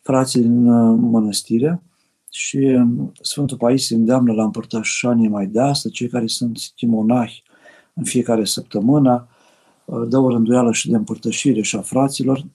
frații 0.01 0.41
din 0.41 0.67
uh, 0.67 0.97
mănăstire 1.01 1.81
și 2.29 2.57
um, 2.57 3.11
Sfântul 3.21 3.57
Paisie 3.57 3.95
îndeamnă 3.95 4.33
la 4.33 4.43
împărtășanie 4.43 5.27
mai 5.27 5.47
de 5.47 5.59
asta, 5.59 5.89
cei 5.89 6.07
care 6.07 6.27
sunt 6.27 6.71
timonahi 6.75 7.43
în 7.93 8.03
fiecare 8.03 8.45
săptămână, 8.45 9.27
uh, 9.85 10.07
dă 10.07 10.17
o 10.17 10.29
rânduială 10.29 10.71
și 10.71 10.89
de 10.89 10.95
împărtășire 10.95 11.61
și 11.61 11.75
a 11.75 11.81
fraților, 11.81 12.45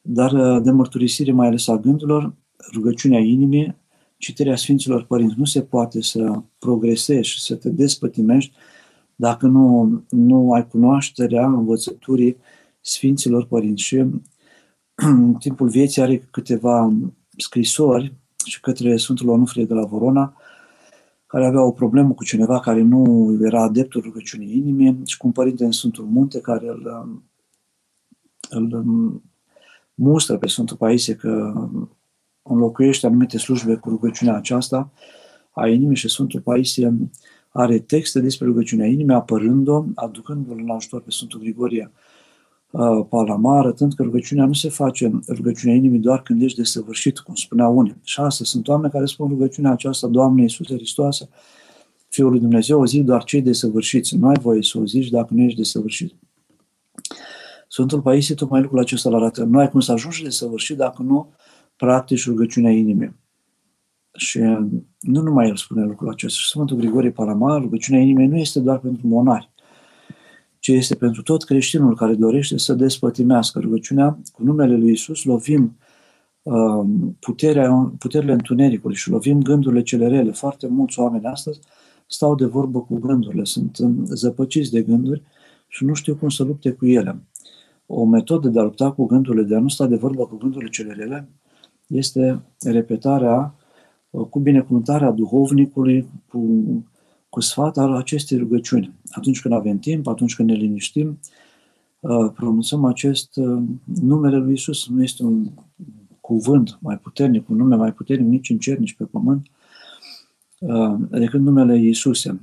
dar 0.00 0.32
uh, 0.32 0.62
de 0.62 0.70
mărturisire 0.70 1.32
mai 1.32 1.46
ales 1.46 1.68
a 1.68 1.76
gândurilor, 1.76 2.34
rugăciunea 2.72 3.18
inimii, 3.18 3.76
citirea 4.16 4.56
Sfinților 4.56 5.04
Părinți. 5.04 5.34
Nu 5.38 5.44
se 5.44 5.62
poate 5.62 6.02
să 6.02 6.42
progresezi 6.58 7.28
și 7.28 7.42
să 7.42 7.54
te 7.54 7.70
despătimești 7.70 8.52
dacă 9.16 9.46
nu, 9.46 10.04
nu 10.10 10.52
ai 10.52 10.68
cunoașterea 10.68 11.46
învățăturii 11.46 12.36
Sfinților 12.80 13.46
Părinți. 13.46 13.82
Și 13.82 13.96
în 14.94 15.34
timpul 15.34 15.68
vieții 15.68 16.02
are 16.02 16.28
câteva 16.30 16.92
scrisori 17.36 18.14
și 18.44 18.60
către 18.60 18.96
Sfântul 18.96 19.28
Onufrie 19.28 19.64
de 19.64 19.74
la 19.74 19.84
Vorona, 19.84 20.36
care 21.26 21.46
avea 21.46 21.62
o 21.62 21.70
problemă 21.70 22.12
cu 22.12 22.24
cineva 22.24 22.60
care 22.60 22.82
nu 22.82 23.32
era 23.42 23.62
adeptul 23.62 24.00
rugăciunii 24.00 24.56
inimii 24.56 25.00
și 25.04 25.16
cu 25.16 25.26
un 25.26 25.32
părinte 25.32 25.64
în 25.64 25.72
Sfântul 25.72 26.04
Munte 26.04 26.40
care 26.40 26.68
îl, 26.68 27.08
îl 28.50 28.84
mustră 29.94 30.36
pe 30.38 30.46
Sfântul 30.46 30.76
Paisie 30.76 31.14
că 31.14 31.52
înlocuiește 32.42 33.06
anumite 33.06 33.38
slujbe 33.38 33.74
cu 33.74 33.88
rugăciunea 33.88 34.36
aceasta 34.36 34.90
a 35.50 35.68
inimii 35.68 35.96
și 35.96 36.08
Sfântul 36.08 36.40
Paisie 36.40 36.96
are 37.48 37.78
texte 37.78 38.20
despre 38.20 38.46
rugăciunea 38.46 38.86
inimii, 38.86 39.14
apărând-o, 39.14 39.84
aducându-l 39.94 40.58
în 40.58 40.70
ajutor 40.70 41.00
pe 41.00 41.10
Sfântul 41.10 41.40
Grigorie. 41.40 41.90
uh, 41.92 42.13
Palama, 43.08 43.58
arătând 43.58 43.92
că 43.94 44.02
rugăciunea 44.02 44.46
nu 44.46 44.52
se 44.52 44.68
face 44.68 45.20
rugăciunea 45.28 45.76
inimii 45.76 45.98
doar 45.98 46.22
când 46.22 46.42
ești 46.42 46.58
desăvârșit, 46.58 47.18
cum 47.18 47.34
spunea 47.34 47.68
unii. 47.68 47.96
Și 48.02 48.20
asta 48.20 48.44
sunt 48.44 48.68
oameni 48.68 48.92
care 48.92 49.04
spun 49.04 49.28
rugăciunea 49.28 49.70
aceasta, 49.70 50.06
Doamne 50.06 50.42
Iisuse 50.42 50.74
Hristoase, 50.74 51.28
Fiul 52.08 52.30
lui 52.30 52.40
Dumnezeu, 52.40 52.80
o 52.80 52.86
zic 52.86 53.04
doar 53.04 53.24
cei 53.24 53.42
desăvârșiți. 53.42 54.16
Nu 54.16 54.28
ai 54.28 54.36
voie 54.40 54.62
să 54.62 54.78
o 54.78 54.84
zici 54.84 55.08
dacă 55.08 55.34
nu 55.34 55.42
ești 55.42 55.58
desăvârșit. 55.58 56.14
Sfântul 57.68 58.00
Paisie 58.00 58.34
tocmai 58.34 58.60
lucrul 58.60 58.80
acesta 58.80 59.08
îl 59.08 59.14
arată. 59.14 59.44
Nu 59.44 59.58
ai 59.58 59.70
cum 59.70 59.80
să 59.80 59.92
ajungi 59.92 60.22
desăvârșit 60.22 60.76
dacă 60.76 61.02
nu 61.02 61.32
practici 61.76 62.26
rugăciunea 62.26 62.70
inimii. 62.70 63.14
Și 64.16 64.38
nu 65.00 65.20
numai 65.22 65.48
el 65.48 65.56
spune 65.56 65.84
lucrul 65.84 66.08
acesta. 66.08 66.38
Sfântul 66.48 66.76
Grigorie 66.76 67.10
Palamar, 67.10 67.60
rugăciunea 67.60 68.00
inimii 68.00 68.26
nu 68.26 68.36
este 68.36 68.60
doar 68.60 68.78
pentru 68.78 69.06
monari, 69.06 69.52
ci 70.64 70.68
este 70.68 70.94
pentru 70.94 71.22
tot 71.22 71.44
creștinul 71.44 71.96
care 71.96 72.14
dorește 72.14 72.58
să 72.58 72.74
despătimească 72.74 73.58
rugăciunea. 73.58 74.18
Cu 74.32 74.42
numele 74.42 74.76
lui 74.76 74.92
Isus 74.92 75.24
lovim 75.24 75.76
uh, 76.42 76.84
puterea, 77.20 77.92
puterile 77.98 78.32
întunericului 78.32 78.96
și 78.96 79.10
lovim 79.10 79.42
gândurile 79.42 79.82
cele 79.82 80.06
rele. 80.06 80.30
Foarte 80.30 80.66
mulți 80.66 80.98
oameni 80.98 81.24
astăzi 81.24 81.60
stau 82.06 82.34
de 82.34 82.44
vorbă 82.44 82.80
cu 82.80 82.98
gândurile, 82.98 83.44
sunt 83.44 83.78
zăpăciți 84.04 84.70
de 84.70 84.82
gânduri 84.82 85.22
și 85.68 85.84
nu 85.84 85.94
știu 85.94 86.16
cum 86.16 86.28
să 86.28 86.42
lupte 86.44 86.70
cu 86.72 86.86
ele. 86.86 87.22
O 87.86 88.04
metodă 88.04 88.48
de 88.48 88.58
a 88.58 88.62
lupta 88.62 88.92
cu 88.92 89.06
gândurile, 89.06 89.42
de 89.42 89.54
a 89.54 89.60
nu 89.60 89.68
sta 89.68 89.86
de 89.86 89.96
vorbă 89.96 90.26
cu 90.26 90.36
gândurile 90.36 90.70
cele 90.70 90.92
rele, 90.92 91.28
este 91.86 92.42
repetarea 92.60 93.54
cu 94.30 94.38
binecuvântarea 94.38 95.10
duhovnicului, 95.10 96.08
cu, 96.28 96.38
cu 97.34 97.40
sfat 97.40 97.76
al 97.76 97.94
acestei 97.94 98.38
rugăciuni. 98.38 98.94
Atunci 99.10 99.40
când 99.40 99.54
avem 99.54 99.78
timp, 99.78 100.06
atunci 100.06 100.34
când 100.34 100.48
ne 100.48 100.54
liniștim, 100.54 101.18
uh, 102.00 102.30
pronunțăm 102.34 102.84
acest 102.84 103.36
uh, 103.36 103.62
numele 104.02 104.36
lui 104.36 104.52
Isus. 104.52 104.88
Nu 104.88 105.02
este 105.02 105.22
un 105.22 105.50
cuvânt 106.20 106.78
mai 106.80 106.98
puternic, 106.98 107.48
un 107.48 107.56
nume 107.56 107.76
mai 107.76 107.92
puternic 107.92 108.26
nici 108.26 108.50
în 108.50 108.58
cer, 108.58 108.78
nici 108.78 108.94
pe 108.94 109.04
pământ, 109.04 109.46
uh, 110.58 110.94
decât 111.10 111.40
numele 111.40 111.78
Iisuse. 111.78 112.40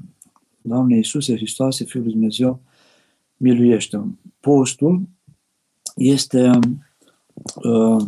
Doamne 0.61 0.95
Iisuse 0.95 1.35
Hristoase, 1.35 1.83
Fiul 1.83 2.03
lui 2.03 2.11
Dumnezeu, 2.11 2.59
miluiește. 3.37 4.17
Postul 4.39 5.01
este 5.95 6.59
uh, 7.63 8.05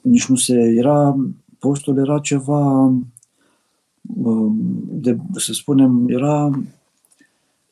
nici 0.00 0.26
nu 0.26 0.36
se 0.36 0.74
era, 0.76 1.16
postul 1.58 1.98
era 1.98 2.18
ceva 2.18 2.84
uh, 2.84 3.00
de, 4.00 5.16
să 5.36 5.52
spunem, 5.52 6.08
era 6.08 6.50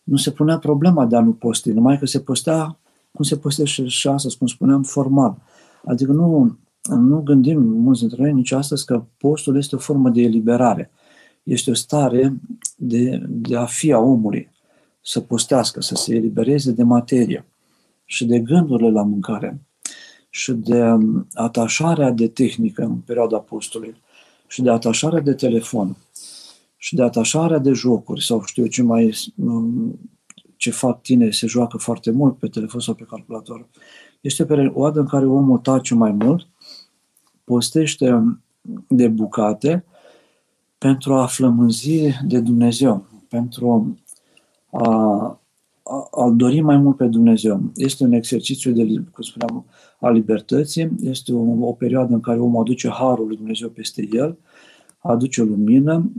nu 0.03 0.16
se 0.16 0.31
punea 0.31 0.59
problema 0.59 1.07
de 1.07 1.16
a 1.16 1.20
nu 1.20 1.33
posti, 1.33 1.70
numai 1.70 1.99
că 1.99 2.07
se 2.07 2.20
postea 2.20 2.79
cum 3.12 3.24
se 3.24 3.37
postește 3.37 3.87
și 3.87 4.09
astăzi, 4.09 4.39
cum 4.39 4.47
spuneam, 4.47 4.83
formal. 4.83 5.37
Adică 5.85 6.12
nu, 6.12 6.59
nu 6.89 7.20
gândim 7.20 7.61
mulți 7.62 8.01
dintre 8.01 8.22
noi 8.22 8.33
nici 8.33 8.53
astăzi 8.53 8.85
că 8.85 9.05
postul 9.16 9.57
este 9.57 9.74
o 9.74 9.79
formă 9.79 10.11
de 10.11 10.22
eliberare. 10.22 10.91
Este 11.43 11.70
o 11.70 11.74
stare 11.74 12.41
de, 12.76 13.22
de 13.29 13.57
a 13.57 13.64
fi 13.64 13.93
a 13.93 13.99
omului, 13.99 14.51
să 15.01 15.20
postească, 15.20 15.81
să 15.81 15.95
se 15.95 16.14
elibereze 16.14 16.72
de 16.72 16.83
materie 16.83 17.47
și 18.05 18.26
de 18.26 18.39
gândurile 18.39 18.91
la 18.91 19.03
mâncare 19.03 19.61
și 20.31 20.53
de 20.53 20.85
atașarea 21.33 22.11
de 22.11 22.29
tehnică 22.29 22.83
în 22.83 22.97
perioada 22.97 23.39
postului 23.39 23.97
și 24.49 24.62
de 24.62 24.70
atașarea 24.70 25.20
de 25.20 25.34
telefon 25.34 25.96
și 26.76 26.94
de 26.94 27.03
atașarea 27.03 27.59
de 27.59 27.72
jocuri 27.72 28.24
sau 28.24 28.44
știu 28.44 28.62
eu 28.62 28.68
ce 28.68 28.82
mai 28.82 29.32
ce 30.57 30.70
fac 30.70 31.03
tine 31.03 31.30
se 31.30 31.46
joacă 31.46 31.76
foarte 31.76 32.11
mult 32.11 32.38
pe 32.38 32.49
telefon 32.49 32.80
sau 32.80 32.94
pe 32.94 33.07
calculator. 33.09 33.68
Este 34.20 34.44
perioada 34.44 35.01
în 35.01 35.07
care 35.07 35.26
omul 35.26 35.59
tace 35.59 35.94
mai 35.94 36.12
mult, 36.12 36.46
postește 37.44 38.38
de 38.88 39.09
bucate 39.09 39.84
pentru 40.78 41.14
a 41.14 41.26
flămânzi 41.26 42.18
de 42.26 42.40
Dumnezeu, 42.40 43.07
pentru 43.28 43.96
a, 44.70 45.40
a, 45.89 46.22
a 46.24 46.30
dori 46.30 46.61
mai 46.61 46.76
mult 46.76 46.97
pe 46.97 47.05
Dumnezeu. 47.05 47.61
Este 47.74 48.05
un 48.05 48.12
exercițiu 48.12 48.72
de, 48.72 48.84
cum 48.84 49.22
spuneam, 49.22 49.66
a 50.01 50.11
libertății, 50.11 50.91
este 51.01 51.32
o, 51.32 51.66
o 51.66 51.72
perioadă 51.72 52.14
în 52.14 52.20
care 52.20 52.41
omul 52.41 52.61
aduce 52.61 52.89
harul 52.89 53.26
lui 53.26 53.36
Dumnezeu 53.36 53.68
peste 53.68 54.09
el, 54.12 54.39
aduce 54.99 55.43
lumină, 55.43 56.12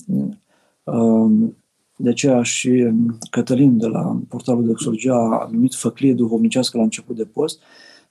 um, 0.84 1.58
de 1.96 2.10
aceea 2.10 2.44
și 2.44 2.94
Cătălin 3.30 3.78
de 3.78 3.88
la 3.88 4.22
portalul 4.28 4.66
de 4.66 4.72
Exologia 4.72 5.16
a 5.16 5.50
numit 5.52 5.74
făclie 5.74 6.14
duhovnicească 6.14 6.78
la 6.78 6.84
început 6.84 7.16
de 7.16 7.26
post. 7.26 7.60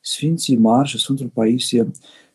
Sfinții 0.00 0.56
mari 0.56 0.88
și 0.88 0.98
Sfântul 0.98 1.30
Paisie 1.34 1.90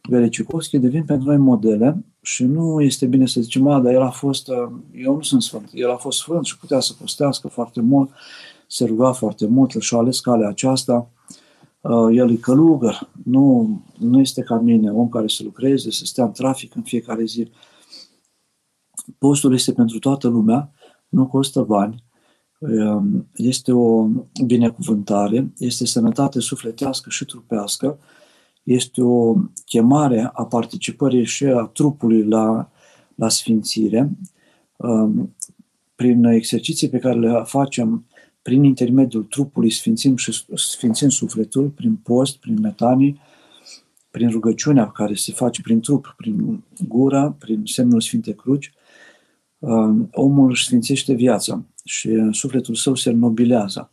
Velecicovski 0.10 0.78
devin 0.78 1.06
pentru 1.06 1.28
noi 1.28 1.38
modele 1.38 2.06
și 2.22 2.44
nu 2.44 2.82
este 2.82 3.06
bine 3.06 3.26
să 3.26 3.42
zicem, 3.42 3.68
a, 3.68 3.80
dar 3.80 3.94
el 3.94 4.02
a 4.02 4.10
fost, 4.10 4.50
eu 4.92 5.16
nu 5.16 5.22
sunt 5.22 5.42
sfânt, 5.42 5.70
el 5.74 5.92
a 5.92 5.96
fost 5.96 6.18
sfânt 6.18 6.46
și 6.46 6.58
putea 6.58 6.80
să 6.80 6.94
postească 7.00 7.48
foarte 7.48 7.82
mult, 7.82 8.10
se 8.74 8.86
ruga 8.86 9.12
foarte 9.12 9.48
mult 9.48 9.72
și-a 9.80 9.98
ales 9.98 10.20
calea 10.20 10.48
aceasta. 10.48 11.10
El 12.12 12.32
e 12.32 12.36
călugăr, 12.36 13.10
nu, 13.24 13.82
nu 14.00 14.20
este 14.20 14.42
ca 14.42 14.60
mine, 14.60 14.92
om 14.92 15.10
care 15.10 15.28
să 15.28 15.44
lucreze, 15.44 15.92
să 15.92 16.06
stea 16.06 16.24
în 16.24 16.32
trafic 16.32 16.76
în 16.76 16.82
fiecare 16.82 17.24
zi. 17.24 17.52
Postul 19.18 19.54
este 19.54 19.74
pentru 19.74 20.00
toată 20.00 20.28
lumea, 20.28 20.72
nu 21.10 21.28
costă 21.28 21.62
bani, 21.62 22.04
ehm, 22.60 23.28
este 23.36 23.72
o 23.72 24.08
binecuvântare, 24.46 25.54
este 25.58 25.86
sănătate 25.86 26.40
sufletească 26.40 27.10
și 27.10 27.26
trupească, 27.26 28.00
este 28.64 29.02
o 29.02 29.36
chemare 29.66 30.30
a 30.34 30.46
participării 30.46 31.26
și 31.26 31.46
a 31.46 31.62
trupului 31.64 32.24
la, 32.24 32.72
la 33.16 33.30
sfințire, 33.30 34.18
ehm, 34.78 35.36
prin 35.96 36.24
exerciții 36.24 36.90
pe 36.90 36.98
care 36.98 37.20
le 37.20 37.42
facem 37.46 38.06
prin 38.44 38.64
intermediul 38.64 39.24
trupului 39.24 39.72
sfințim 39.72 40.16
și 40.16 40.44
sfințim 40.56 41.10
sufletul, 41.10 41.70
prin 41.70 41.96
post, 41.96 42.38
prin 42.38 42.60
metanii, 42.62 43.20
prin 44.12 44.30
rugăciunea 44.30 44.92
care 44.92 45.14
se 45.14 45.32
face 45.32 45.62
prin 45.62 45.80
trup, 45.80 46.14
prin 46.18 46.64
gura, 46.88 47.32
prin 47.32 47.62
semnul 47.66 48.02
Sfinte 48.02 48.34
Cruci, 48.34 48.74
Um, 49.66 50.10
omul 50.12 50.50
își 50.50 50.66
sfințește 50.66 51.14
viața 51.14 51.64
și 51.84 52.30
sufletul 52.32 52.76
său 52.76 52.96
se 52.96 53.12
nobilează. 53.12 53.92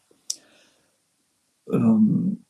Um, 1.62 2.46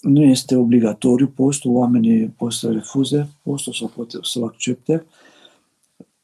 nu 0.00 0.22
este 0.22 0.56
obligatoriu 0.56 1.28
postul, 1.28 1.74
oamenii 1.74 2.28
pot 2.28 2.52
să 2.52 2.72
refuze 2.72 3.28
postul 3.42 3.72
sau 3.72 3.88
pot 3.88 4.18
să-l 4.22 4.44
accepte. 4.44 5.06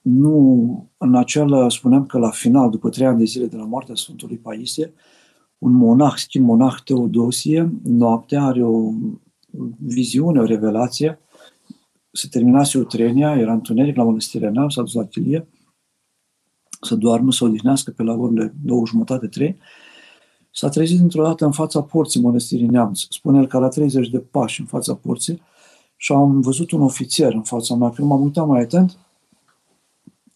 Nu, 0.09 0.91
în 0.97 1.15
acela 1.15 1.69
spuneam 1.69 2.07
că 2.07 2.19
la 2.19 2.31
final, 2.31 2.71
după 2.71 2.89
trei 2.89 3.07
ani 3.07 3.19
de 3.19 3.25
zile 3.25 3.47
de 3.47 3.57
la 3.57 3.65
moartea 3.65 3.95
Sfântului 3.95 4.37
Paisie, 4.37 4.93
un 5.59 5.73
monah, 5.73 6.13
schimb 6.17 6.47
monah 6.47 6.75
Teodosie, 6.85 7.73
noaptea 7.83 8.43
are 8.43 8.65
o 8.65 8.93
viziune, 9.79 10.41
o 10.41 10.45
revelație, 10.45 11.19
se 12.13 12.29
terminase 12.29 12.79
utrenia, 12.79 13.37
era 13.37 13.53
întuneric 13.53 13.97
la 13.97 14.05
mănăstirea 14.05 14.51
Neamț, 14.51 14.73
s-a 14.73 14.83
dus 14.83 14.93
la 14.93 15.05
chilie 15.05 15.49
să 16.81 16.95
doarmă, 16.95 17.33
să 17.33 17.45
odihnească 17.45 17.91
pe 17.91 18.03
la 18.03 18.13
orele 18.13 18.55
două 18.65 18.87
jumătate, 18.87 19.27
trei, 19.27 19.59
s-a 20.51 20.69
trezit 20.69 20.99
dintr-o 20.99 21.23
dată 21.23 21.45
în 21.45 21.53
fața 21.53 21.83
porții 21.83 22.21
mănăstirii 22.21 22.67
Neamț. 22.67 23.01
Spune 23.09 23.39
el 23.39 23.47
că 23.47 23.59
la 23.59 23.69
30 23.69 24.09
de 24.09 24.19
pași 24.19 24.61
în 24.61 24.67
fața 24.67 24.95
porții 24.95 25.41
și 25.97 26.13
am 26.13 26.41
văzut 26.41 26.71
un 26.71 26.81
ofițer 26.81 27.33
în 27.33 27.43
fața 27.43 27.75
mea. 27.75 27.91
Când 27.91 28.09
m-am 28.09 28.23
uitat 28.23 28.47
mai 28.47 28.61
atent, 28.61 28.99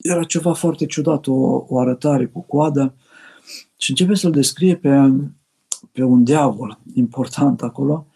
era 0.03 0.25
ceva 0.25 0.53
foarte 0.53 0.87
ciudat, 0.87 1.27
o, 1.27 1.65
o 1.69 1.79
arătare 1.79 2.27
cu 2.27 2.41
coadă 2.41 2.95
și 3.77 3.91
începe 3.91 4.15
să-l 4.15 4.31
descrie 4.31 4.77
pe, 4.77 5.13
pe 5.93 6.03
un 6.03 6.25
diavol 6.25 6.79
important 6.95 7.63
acolo, 7.63 8.07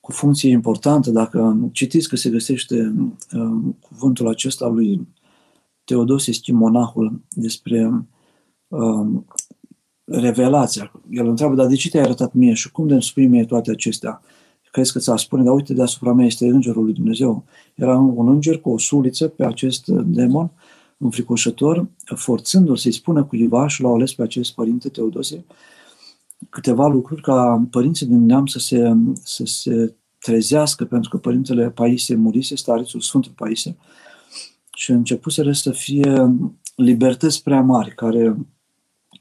cu 0.00 0.12
funcție 0.12 0.50
importantă. 0.50 1.10
Dacă 1.10 1.68
citiți 1.72 2.08
că 2.08 2.16
se 2.16 2.30
găsește 2.30 2.94
uh, 3.32 3.74
cuvântul 3.80 4.28
acesta 4.28 4.66
lui 4.66 5.08
Teodosie 5.84 6.32
Schimonahul 6.32 7.20
despre 7.28 8.06
uh, 8.68 9.06
revelația. 10.04 10.92
El 11.10 11.26
întreabă, 11.26 11.54
dar 11.54 11.66
de 11.66 11.74
ce 11.74 11.88
te-ai 11.88 12.04
arătat 12.04 12.32
mie 12.32 12.54
și 12.54 12.70
cum 12.70 12.86
de 12.86 12.92
îmi 12.92 13.02
spui 13.02 13.26
mie 13.26 13.44
toate 13.44 13.70
acestea? 13.70 14.20
Crezi 14.70 14.92
că 14.92 14.98
ți-a 14.98 15.16
spune, 15.16 15.42
dar 15.42 15.54
uite, 15.54 15.74
deasupra 15.74 16.12
mea 16.12 16.26
este 16.26 16.46
îngerul 16.46 16.84
lui 16.84 16.92
Dumnezeu. 16.92 17.44
Era 17.74 17.98
un 17.98 18.28
înger 18.28 18.58
cu 18.58 18.70
o 18.70 18.78
suliță 18.78 19.28
pe 19.28 19.44
acest 19.44 19.86
demon 19.86 20.50
înfricoșător, 21.00 21.88
forțându-l 22.14 22.76
să-i 22.76 22.92
spună 22.92 23.24
cuiva 23.24 23.68
și 23.68 23.82
l-au 23.82 23.94
ales 23.94 24.14
pe 24.14 24.22
acest 24.22 24.54
părinte 24.54 24.88
Teodosie 24.88 25.44
câteva 26.48 26.86
lucruri 26.86 27.22
ca 27.22 27.66
părinții 27.70 28.06
din 28.06 28.24
neam 28.24 28.46
să 28.46 28.58
se, 28.58 28.92
să 29.22 29.44
se 29.44 29.94
trezească, 30.18 30.84
pentru 30.84 31.10
că 31.10 31.16
părintele 31.16 31.70
Paisie 31.70 32.14
murise, 32.14 32.56
starețul 32.56 33.00
Sfântul 33.00 33.32
Paisie, 33.36 33.76
și 34.74 34.90
începuseră 34.90 35.52
să 35.52 35.70
fie 35.70 36.36
libertăți 36.74 37.42
prea 37.42 37.60
mari 37.60 37.94
care 37.94 38.36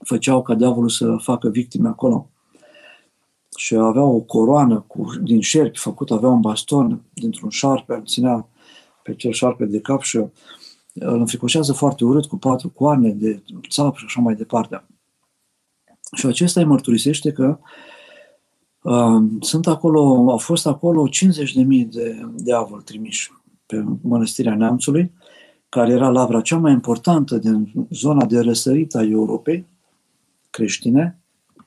făceau 0.03 0.41
ca 0.41 0.55
diavolul 0.55 0.89
să 0.89 1.15
facă 1.21 1.49
victime 1.49 1.87
acolo. 1.87 2.29
Și 3.57 3.75
avea 3.75 4.03
o 4.03 4.19
coroană 4.19 4.85
cu, 4.87 5.13
din 5.21 5.41
șerpi 5.41 5.77
făcut, 5.77 6.11
avea 6.11 6.29
un 6.29 6.39
baston 6.39 7.01
dintr-un 7.13 7.49
șarpe, 7.49 7.93
îl 7.93 8.05
ținea 8.05 8.47
pe 9.03 9.15
cel 9.15 9.31
șarpe 9.31 9.65
de 9.65 9.79
cap 9.79 10.01
și 10.01 10.19
îl 10.93 11.19
înfricoșează 11.19 11.73
foarte 11.73 12.03
urât 12.05 12.25
cu 12.25 12.37
patru 12.37 12.69
coarne 12.69 13.09
de 13.09 13.43
țap 13.69 13.97
și 13.97 14.03
așa 14.07 14.21
mai 14.21 14.35
departe. 14.35 14.83
Și 16.15 16.25
acesta 16.25 16.59
îi 16.59 16.65
mărturisește 16.65 17.31
că 17.31 17.59
uh, 18.81 19.23
sunt 19.39 19.67
acolo, 19.67 20.31
au 20.31 20.37
fost 20.37 20.67
acolo 20.67 21.09
50.000 21.09 21.87
de 21.89 22.25
diavoli 22.35 22.83
trimiși 22.83 23.31
pe 23.65 23.85
mănăstirea 24.01 24.55
Neamțului 24.55 25.11
care 25.69 25.91
era 25.91 26.09
lavra 26.09 26.41
cea 26.41 26.57
mai 26.57 26.71
importantă 26.71 27.37
din 27.37 27.71
zona 27.89 28.25
de 28.25 28.39
răsărit 28.39 28.95
a 28.95 29.03
Europei 29.03 29.65
creștine 30.49 31.19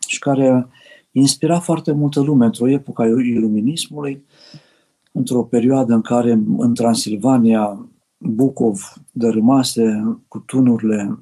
și 0.06 0.18
care 0.18 0.68
inspira 1.10 1.60
foarte 1.60 1.92
multă 1.92 2.20
lume 2.20 2.44
într-o 2.44 2.68
epocă 2.68 3.02
a 3.02 3.06
iluminismului, 3.06 4.24
într-o 5.12 5.42
perioadă 5.42 5.94
în 5.94 6.00
care 6.00 6.32
în 6.56 6.74
Transilvania 6.74 7.86
Bucov 8.22 8.94
dărâmase 9.12 10.16
cu 10.28 10.38
tunurile 10.38 11.18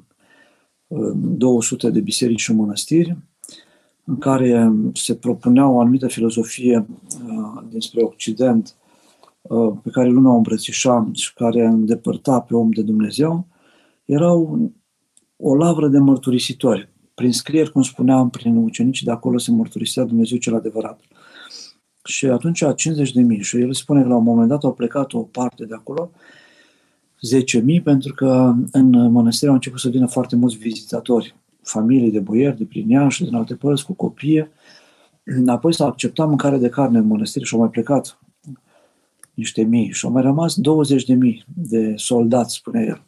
200 0.86 1.86
uh, 1.86 1.92
de 1.92 2.00
biserici 2.00 2.40
și 2.40 2.52
mănăstiri, 2.52 3.16
în 4.04 4.18
care 4.18 4.72
se 4.94 5.14
propunea 5.14 5.68
o 5.68 5.80
anumită 5.80 6.06
filozofie 6.06 6.86
uh, 7.26 7.62
dinspre 7.70 8.02
Occident 8.02 8.74
Uh, 9.42 9.72
pe 9.82 9.90
care 9.90 10.08
lumea 10.08 10.32
o 10.32 10.36
îmbrățișa 10.36 11.10
și 11.12 11.34
care 11.34 11.64
îndepărta 11.64 12.40
pe 12.40 12.54
om 12.54 12.70
de 12.70 12.82
Dumnezeu, 12.82 13.46
erau 14.04 14.70
o 15.36 15.56
lavră 15.56 15.88
de 15.88 15.98
mărturisitori. 15.98 16.88
Prin 17.14 17.32
scrieri, 17.32 17.72
cum 17.72 17.82
spuneam, 17.82 18.30
prin 18.30 18.56
ucenicii 18.56 19.06
de 19.06 19.12
acolo 19.12 19.38
se 19.38 19.50
mărturisea 19.50 20.04
Dumnezeu 20.04 20.38
cel 20.38 20.54
adevărat. 20.54 21.00
Și 22.04 22.26
atunci 22.26 22.64
50 22.76 23.12
de 23.12 23.20
mii. 23.20 23.42
Și 23.42 23.56
el 23.56 23.72
spune 23.72 24.02
că 24.02 24.08
la 24.08 24.16
un 24.16 24.22
moment 24.22 24.48
dat 24.48 24.64
au 24.64 24.72
plecat 24.72 25.12
o 25.12 25.22
parte 25.22 25.64
de 25.64 25.74
acolo, 25.74 26.10
10.000, 27.20 27.82
pentru 27.82 28.14
că 28.14 28.54
în 28.72 29.10
mănăstire 29.10 29.48
au 29.48 29.54
început 29.54 29.80
să 29.80 29.88
vină 29.88 30.06
foarte 30.06 30.36
mulți 30.36 30.56
vizitatori, 30.56 31.34
familii 31.62 32.10
de 32.10 32.20
boieri, 32.20 32.56
de 32.56 32.64
prin 32.64 32.88
Iași, 32.88 33.24
din 33.24 33.34
alte 33.34 33.54
părți, 33.54 33.84
cu 33.84 33.92
copii. 33.92 34.48
Apoi 35.46 35.74
s-a 35.74 35.86
acceptat 35.86 36.28
mâncare 36.28 36.58
de 36.58 36.68
carne 36.68 36.98
în 36.98 37.06
mănăstire 37.06 37.44
și 37.44 37.54
au 37.54 37.60
mai 37.60 37.70
plecat 37.70 38.18
niște 39.34 39.62
mii 39.62 39.92
și 39.92 40.04
au 40.04 40.12
mai 40.12 40.22
rămas 40.22 40.54
20 40.56 41.04
de 41.04 41.14
mii 41.14 41.44
de 41.54 41.94
soldați, 41.96 42.54
spune 42.54 42.84
el. 42.88 43.02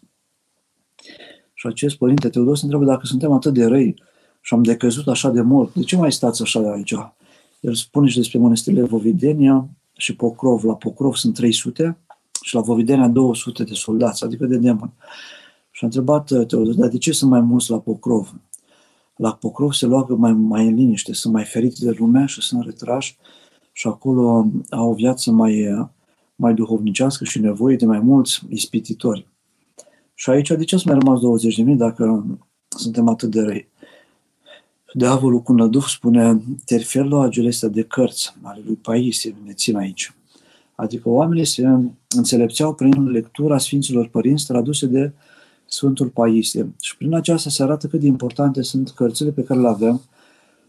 Și 1.55 1.67
acest 1.67 1.97
părinte 1.97 2.29
Teodos 2.29 2.59
se 2.59 2.65
întreabă 2.65 2.91
dacă 2.91 3.07
suntem 3.07 3.33
atât 3.33 3.55
de 3.55 3.65
răi 3.65 3.95
și 4.41 4.55
am 4.55 4.63
decăzut 4.63 5.09
așa 5.09 5.31
de 5.31 5.41
mult, 5.41 5.75
de 5.75 5.83
ce 5.83 5.97
mai 5.97 6.13
stați 6.13 6.43
așa 6.43 6.61
de 6.61 6.69
aici? 6.69 6.95
El 7.61 7.75
spune 7.75 8.09
și 8.09 8.17
despre 8.17 8.39
mănăstirile 8.39 8.83
Vovidenia 8.83 9.69
și 9.97 10.17
Pocrov. 10.17 10.65
La 10.65 10.75
Pocrov 10.75 11.15
sunt 11.15 11.35
300 11.35 11.99
și 12.43 12.55
la 12.55 12.61
Vovidenia 12.61 13.09
200 13.09 13.65
de 13.65 13.75
soldați, 13.75 14.25
adică 14.25 14.47
de 14.47 14.57
demoni. 14.57 14.93
Și 15.71 15.85
a 15.85 15.87
întrebat 15.87 16.47
Teodos, 16.47 16.75
dar 16.75 16.89
de 16.89 16.99
ce 16.99 17.13
sunt 17.13 17.31
mai 17.31 17.41
mulți 17.41 17.71
la 17.71 17.79
Pocrov? 17.79 18.35
La 19.17 19.33
Pocrov 19.33 19.73
se 19.73 19.87
luagă 19.87 20.15
mai, 20.15 20.33
mai 20.33 20.67
în 20.67 20.75
liniște, 20.75 21.13
sunt 21.13 21.33
mai 21.33 21.45
feriți 21.45 21.85
de 21.85 21.91
lumea 21.99 22.27
și 22.27 22.41
sunt 22.41 22.65
retrași 22.65 23.17
și 23.73 23.87
acolo 23.87 24.47
au 24.71 24.91
o 24.91 24.95
viață 24.95 25.31
mai, 25.31 25.87
mai 26.37 26.55
duhovnicească 26.55 27.25
și 27.25 27.39
nevoie 27.39 27.77
de 27.77 27.87
mai 27.87 28.01
mulți 28.01 28.43
ispititori. 28.49 29.27
Și 30.15 30.31
aici, 30.31 30.49
de 30.49 30.65
ce 30.65 30.77
sunt 30.77 30.93
mai 30.93 31.03
rămas 31.03 31.45
20.000 31.73 31.77
dacă 31.77 32.27
suntem 32.69 33.09
atât 33.09 33.31
de 33.31 33.41
răi? 33.41 33.69
Diavolul 34.95 35.41
cu 35.41 35.53
năduh 35.53 35.85
spune, 35.87 36.43
terfelul 36.65 37.21
agelestea 37.21 37.69
de 37.69 37.83
cărți 37.83 38.35
ale 38.43 38.63
lui 38.65 38.75
Paisie 38.75 39.37
ne 39.45 39.53
țin 39.53 39.77
aici. 39.77 40.15
Adică 40.75 41.09
oamenii 41.09 41.45
se 41.45 41.69
înțelepțeau 42.17 42.75
prin 42.75 43.09
lectura 43.09 43.59
Sfinților 43.59 44.09
Părinți 44.09 44.47
traduse 44.47 44.87
de 44.87 45.13
Sfântul 45.67 46.09
Paisie. 46.09 46.75
Și 46.81 46.97
prin 46.97 47.15
aceasta 47.15 47.51
se 47.51 47.63
arată 47.63 47.87
cât 47.87 48.01
de 48.01 48.07
importante 48.07 48.63
sunt 48.63 48.91
cărțile 48.91 49.31
pe 49.31 49.43
care 49.43 49.61
le 49.61 49.69
avem. 49.69 50.01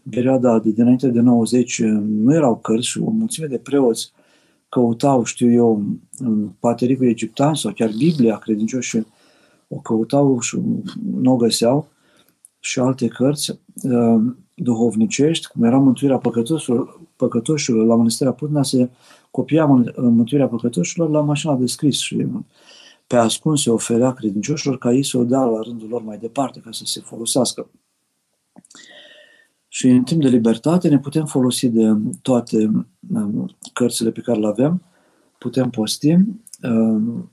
În 0.04 0.10
perioada 0.10 0.58
de 0.58 0.70
dinainte 0.70 1.08
de 1.08 1.20
90 1.20 1.82
nu 2.06 2.34
erau 2.34 2.56
cărți 2.56 2.86
și 2.86 3.00
o 3.00 3.10
mulțime 3.10 3.46
de 3.46 3.58
preoți 3.58 4.12
căutau, 4.68 5.24
știu 5.24 5.52
eu, 5.52 5.82
patericul 6.58 7.06
egiptean 7.06 7.54
sau 7.54 7.72
chiar 7.72 7.90
Biblia 7.98 8.36
credincioși 8.36 9.02
o 9.68 9.76
căutau 9.76 10.40
și 10.40 10.58
nu 11.14 11.32
o 11.32 11.36
găseau 11.36 11.88
și 12.60 12.78
alte 12.78 13.08
cărți 13.08 13.60
uh, 13.82 14.22
duhovnicești, 14.54 15.46
cum 15.46 15.62
era 15.62 15.78
Mântuirea 15.78 16.18
Păcătoșilor, 16.18 17.00
păcătoșilor 17.16 17.86
la 17.86 17.94
Mănăstirea 17.96 18.32
Putna, 18.32 18.62
se 18.62 18.90
copia 19.34 19.64
Mântuirea 19.96 20.48
Păcătoșilor 20.48 21.10
la 21.10 21.20
mașina 21.20 21.54
de 21.54 21.66
scris 21.66 21.98
și 21.98 22.26
pe 23.06 23.16
ascuns 23.16 23.62
se 23.62 23.70
oferea 23.70 24.12
credincioșilor 24.12 24.78
ca 24.78 24.92
ei 24.92 25.04
să 25.04 25.18
o 25.18 25.24
dea 25.24 25.44
la 25.44 25.60
rândul 25.60 25.88
lor 25.88 26.02
mai 26.02 26.18
departe, 26.18 26.60
ca 26.60 26.72
să 26.72 26.82
se 26.84 27.00
folosească. 27.00 27.70
Și 29.68 29.88
în 29.88 30.02
timp 30.02 30.22
de 30.22 30.28
libertate 30.28 30.88
ne 30.88 30.98
putem 30.98 31.24
folosi 31.24 31.68
de 31.68 31.96
toate 32.22 32.86
um, 33.14 33.56
cărțile 33.72 34.10
pe 34.10 34.20
care 34.20 34.38
le 34.38 34.46
avem, 34.46 34.82
putem 35.38 35.70
posti, 35.70 36.16
um, 36.62 37.32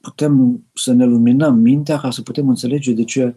putem 0.00 0.64
să 0.74 0.92
ne 0.92 1.04
luminăm 1.04 1.58
mintea 1.58 1.98
ca 1.98 2.10
să 2.10 2.22
putem 2.22 2.48
înțelege 2.48 2.92
de 2.92 3.04
ce 3.04 3.34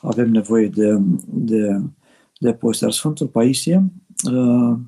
avem 0.00 0.30
nevoie 0.30 0.68
de, 0.68 0.98
de, 1.26 1.80
de 2.38 2.52
post. 2.52 2.80
Iar 2.80 2.92
Sfântul 2.92 3.26
Paisie 3.26 3.92
uh, 4.32 4.78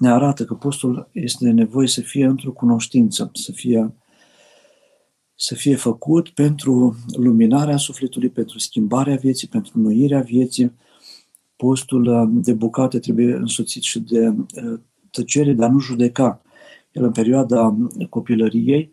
ne 0.00 0.10
arată 0.10 0.44
că 0.44 0.54
postul 0.54 1.08
este 1.12 1.50
nevoie 1.50 1.86
să 1.86 2.00
fie 2.00 2.24
într-o 2.24 2.52
cunoștință, 2.52 3.30
să 3.34 3.52
fie, 3.52 3.94
să 5.34 5.54
fie 5.54 5.76
făcut 5.76 6.28
pentru 6.28 6.96
luminarea 7.16 7.76
sufletului, 7.76 8.28
pentru 8.28 8.58
schimbarea 8.58 9.16
vieții, 9.16 9.48
pentru 9.48 9.78
noirea 9.78 10.20
vieții. 10.20 10.72
Postul 11.56 12.06
uh, 12.06 12.42
de 12.44 12.52
bucate 12.52 12.98
trebuie 12.98 13.34
însoțit 13.34 13.82
și 13.82 14.00
de 14.00 14.28
uh, 14.28 14.80
tăcere, 15.10 15.52
dar 15.52 15.70
nu 15.70 15.78
judeca. 15.78 16.42
El 16.92 17.04
în 17.04 17.12
perioada 17.12 17.76
copilăriei 18.08 18.90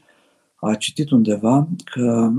a 0.55 0.75
citit 0.75 1.09
undeva 1.09 1.67
că 1.83 2.31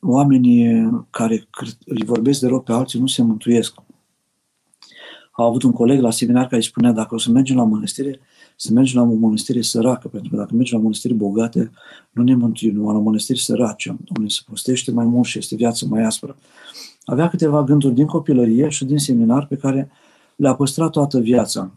oamenii 0.00 0.90
care 1.10 1.48
îi 1.84 2.04
vorbesc 2.04 2.40
de 2.40 2.46
rău 2.46 2.60
pe 2.60 2.72
alții 2.72 3.00
nu 3.00 3.06
se 3.06 3.22
mântuiesc. 3.22 3.74
A 5.34 5.44
avut 5.44 5.62
un 5.62 5.72
coleg 5.72 6.00
la 6.00 6.10
seminar 6.10 6.42
care 6.42 6.56
îi 6.56 6.62
spunea 6.62 6.92
dacă 6.92 7.14
o 7.14 7.18
să 7.18 7.30
mergem 7.30 7.56
la 7.56 7.64
mănăstire, 7.64 8.20
să 8.56 8.72
mergem 8.72 9.00
la 9.02 9.08
o 9.08 9.14
mănăstire 9.14 9.62
săracă, 9.62 10.08
pentru 10.08 10.30
că 10.30 10.36
dacă 10.36 10.54
mergem 10.54 10.76
la 10.76 10.82
mănăstiri 10.82 11.14
bogate, 11.14 11.70
nu 12.10 12.22
ne 12.22 12.34
mântuim, 12.34 12.74
nu 12.74 12.92
la 12.92 12.98
mănăstiri 12.98 13.38
sărace, 13.38 13.96
unde 14.16 14.28
se 14.28 14.40
postește 14.46 14.90
mai 14.90 15.04
mult 15.04 15.26
și 15.26 15.38
este 15.38 15.54
viața 15.54 15.86
mai 15.88 16.02
aspră. 16.02 16.36
Avea 17.04 17.28
câteva 17.28 17.64
gânduri 17.64 17.94
din 17.94 18.06
copilărie 18.06 18.68
și 18.68 18.84
din 18.84 18.98
seminar 18.98 19.46
pe 19.46 19.56
care 19.56 19.90
le-a 20.36 20.54
păstrat 20.54 20.90
toată 20.90 21.18
viața. 21.18 21.72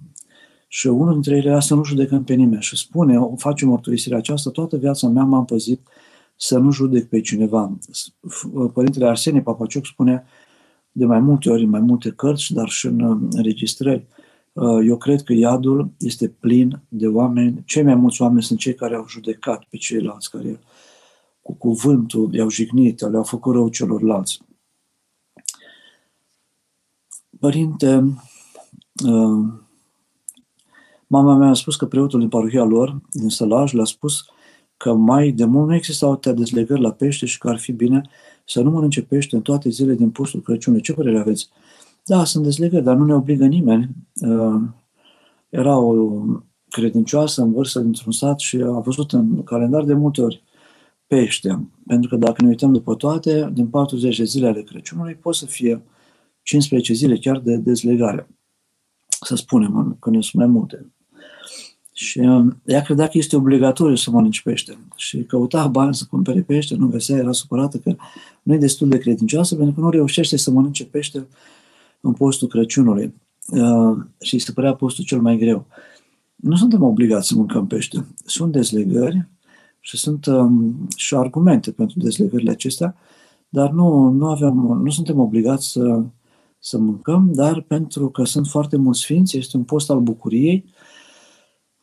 Și 0.68 0.88
unul 0.88 1.14
dintre 1.14 1.36
ele 1.36 1.50
era 1.50 1.60
să 1.60 1.76
nu 1.76 1.84
judecăm 1.84 2.24
pe 2.24 2.34
nimeni 2.34 2.62
și 2.62 2.78
spune, 2.78 3.20
o 3.20 3.36
face 3.36 3.66
mărturisirea 3.66 4.18
aceasta, 4.18 4.50
toată 4.50 4.78
viața 4.78 5.08
mea 5.08 5.24
m-am 5.24 5.46
păzit 5.46 5.88
să 6.36 6.58
nu 6.58 6.72
judec 6.72 7.10
pe 7.10 7.22
cineva. 7.22 7.78
Părintele 8.74 9.08
Arsenie 9.08 9.42
Papacioc 9.42 9.86
spune 9.86 10.24
de 10.98 11.06
mai 11.06 11.20
multe 11.20 11.50
ori, 11.50 11.64
în 11.64 11.70
mai 11.70 11.80
multe 11.80 12.12
cărți, 12.12 12.54
dar 12.54 12.70
și 12.70 12.86
în 12.86 13.28
înregistrări, 13.32 14.06
uh, 14.54 14.80
eu 14.86 14.98
cred 14.98 15.22
că 15.22 15.34
iadul 15.34 15.92
este 16.00 16.28
plin 16.28 16.82
de 16.88 17.08
oameni, 17.08 17.64
cei 17.66 17.84
mai 17.84 17.96
mulți 17.96 18.22
oameni 18.22 18.44
sunt 18.44 18.60
cei 18.60 18.74
care 18.74 18.96
au 18.96 19.08
judecat 19.08 19.64
pe 19.64 19.78
ceilalți, 19.78 20.30
care 20.30 20.60
cu 21.42 21.54
cuvântul 21.54 22.34
i-au 22.34 22.50
jignit, 22.50 23.10
le-au 23.10 23.24
făcut 23.24 23.54
rău 23.54 23.70
celorlalți. 23.70 24.40
Părinte, 27.40 27.96
uh, 29.06 29.54
mama 31.08 31.36
mea 31.36 31.50
a 31.50 31.54
spus 31.54 31.76
că 31.76 31.86
preotul 31.86 32.20
din 32.20 32.30
parohia 32.30 32.64
lor, 32.64 33.02
din 33.12 33.30
Sălaj, 33.30 33.72
le-a 33.74 33.86
spus 33.86 34.26
că 34.78 34.94
mai 34.94 35.32
de 35.32 35.46
mult 35.46 35.68
nu 35.68 35.76
existau 35.76 36.12
atâtea 36.12 36.34
dezlegări 36.34 36.82
la 36.82 36.92
pește 36.92 37.26
și 37.26 37.38
că 37.38 37.50
ar 37.50 37.58
fi 37.58 37.72
bine 37.72 38.02
să 38.46 38.62
nu 38.62 38.70
mănânce 38.70 39.02
pește 39.02 39.36
în 39.36 39.42
toate 39.42 39.70
zilele 39.70 39.96
din 39.96 40.10
postul 40.10 40.42
Crăciunului. 40.42 40.84
Ce 40.84 40.94
părere 40.94 41.20
aveți? 41.20 41.50
Da, 42.06 42.24
sunt 42.24 42.44
dezlegări, 42.44 42.84
dar 42.84 42.96
nu 42.96 43.06
ne 43.06 43.14
obligă 43.14 43.46
nimeni. 43.46 43.90
Uh, 44.22 44.62
era 45.50 45.78
o 45.78 46.24
credincioasă 46.70 47.42
în 47.42 47.52
vârstă 47.54 47.80
dintr-un 47.80 48.12
sat 48.12 48.40
și 48.40 48.62
a 48.62 48.80
văzut 48.80 49.12
în 49.12 49.44
calendar 49.44 49.84
de 49.84 49.94
multe 49.94 50.22
ori 50.22 50.44
pește. 51.08 51.70
Pentru 51.88 52.10
că 52.10 52.16
dacă 52.16 52.42
ne 52.42 52.48
uităm 52.48 52.72
după 52.74 52.96
toate, 52.96 53.50
din 53.54 53.68
40 53.68 54.18
de 54.18 54.24
zile 54.24 54.48
ale 54.48 54.62
Crăciunului 54.62 55.16
pot 55.16 55.36
să 55.36 55.46
fie 55.46 55.84
15 56.42 56.94
zile 56.94 57.18
chiar 57.18 57.40
de 57.40 57.58
dezlegare. 57.58 58.28
Să 59.22 59.36
spunem, 59.36 59.98
că 60.00 60.10
ne 60.10 60.22
sunt 60.22 60.34
mai 60.34 60.48
multe. 60.48 60.94
Și 61.98 62.20
um, 62.20 62.62
ea 62.66 62.82
credea 62.82 63.08
că 63.08 63.18
este 63.18 63.36
obligatoriu 63.36 63.96
să 63.96 64.12
mănânci 64.12 64.42
pește. 64.42 64.78
Și 64.96 65.24
căuta 65.24 65.68
bani 65.68 65.96
să 65.96 66.06
cumpere 66.10 66.42
pește, 66.42 66.76
nu 66.76 66.88
găsea, 66.88 67.18
era 67.18 67.32
supărată 67.32 67.78
că 67.78 67.96
nu 68.44 68.54
e 68.54 68.58
destul 68.58 68.90
de 68.90 68.98
credincioasă 68.98 69.56
pentru 69.56 69.74
că 69.74 69.82
nu 69.82 69.90
reușește 69.90 70.38
să 70.38 70.52
mănânce 70.52 70.86
pește 70.86 71.28
în 72.02 72.14
postul 72.14 72.48
Crăciunului. 72.48 73.14
Uh, 73.48 73.98
și 74.22 74.34
îi 74.34 74.40
se 74.40 74.52
părea 74.52 74.74
postul 74.74 75.04
cel 75.04 75.22
mai 75.22 75.38
greu. 75.38 75.66
Nu 76.36 76.56
suntem 76.56 76.84
obligați 76.84 77.28
să 77.28 77.36
mâncăm 77.36 77.68
pește. 77.68 78.06
Sunt 78.26 78.52
dezlegări 78.52 79.28
și 79.80 79.98
sunt 79.98 80.26
um, 80.26 80.88
și 80.96 81.16
argumente 81.16 81.72
pentru 81.72 82.00
dezlegările 82.00 82.52
acestea, 82.52 82.96
dar 83.50 83.72
nu, 83.72 84.10
nu, 84.10 84.28
avem, 84.28 84.54
nu 84.84 84.90
suntem 84.90 85.20
obligați 85.20 85.72
să, 85.72 86.04
să 86.60 86.78
mâncăm, 86.78 87.32
dar 87.34 87.62
pentru 87.62 88.10
că 88.10 88.24
sunt 88.24 88.48
foarte 88.48 88.78
mulți 88.78 89.00
sfinți, 89.00 89.38
este 89.38 89.58
un 89.58 89.64
post 89.64 89.90
al 89.90 90.00
bucuriei, 90.00 90.74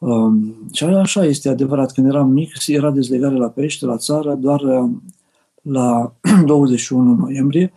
Um, 0.02 0.68
și 0.72 0.84
așa 0.84 1.24
este 1.24 1.48
adevărat, 1.48 1.92
când 1.92 2.06
eram 2.06 2.30
mic, 2.30 2.66
era 2.66 2.90
dezlegare 2.90 3.36
la 3.36 3.48
pește, 3.48 3.86
la 3.86 3.96
țară, 3.96 4.34
doar 4.34 4.60
um, 4.60 5.02
la 5.62 6.14
21 6.46 7.14
noiembrie, 7.14 7.72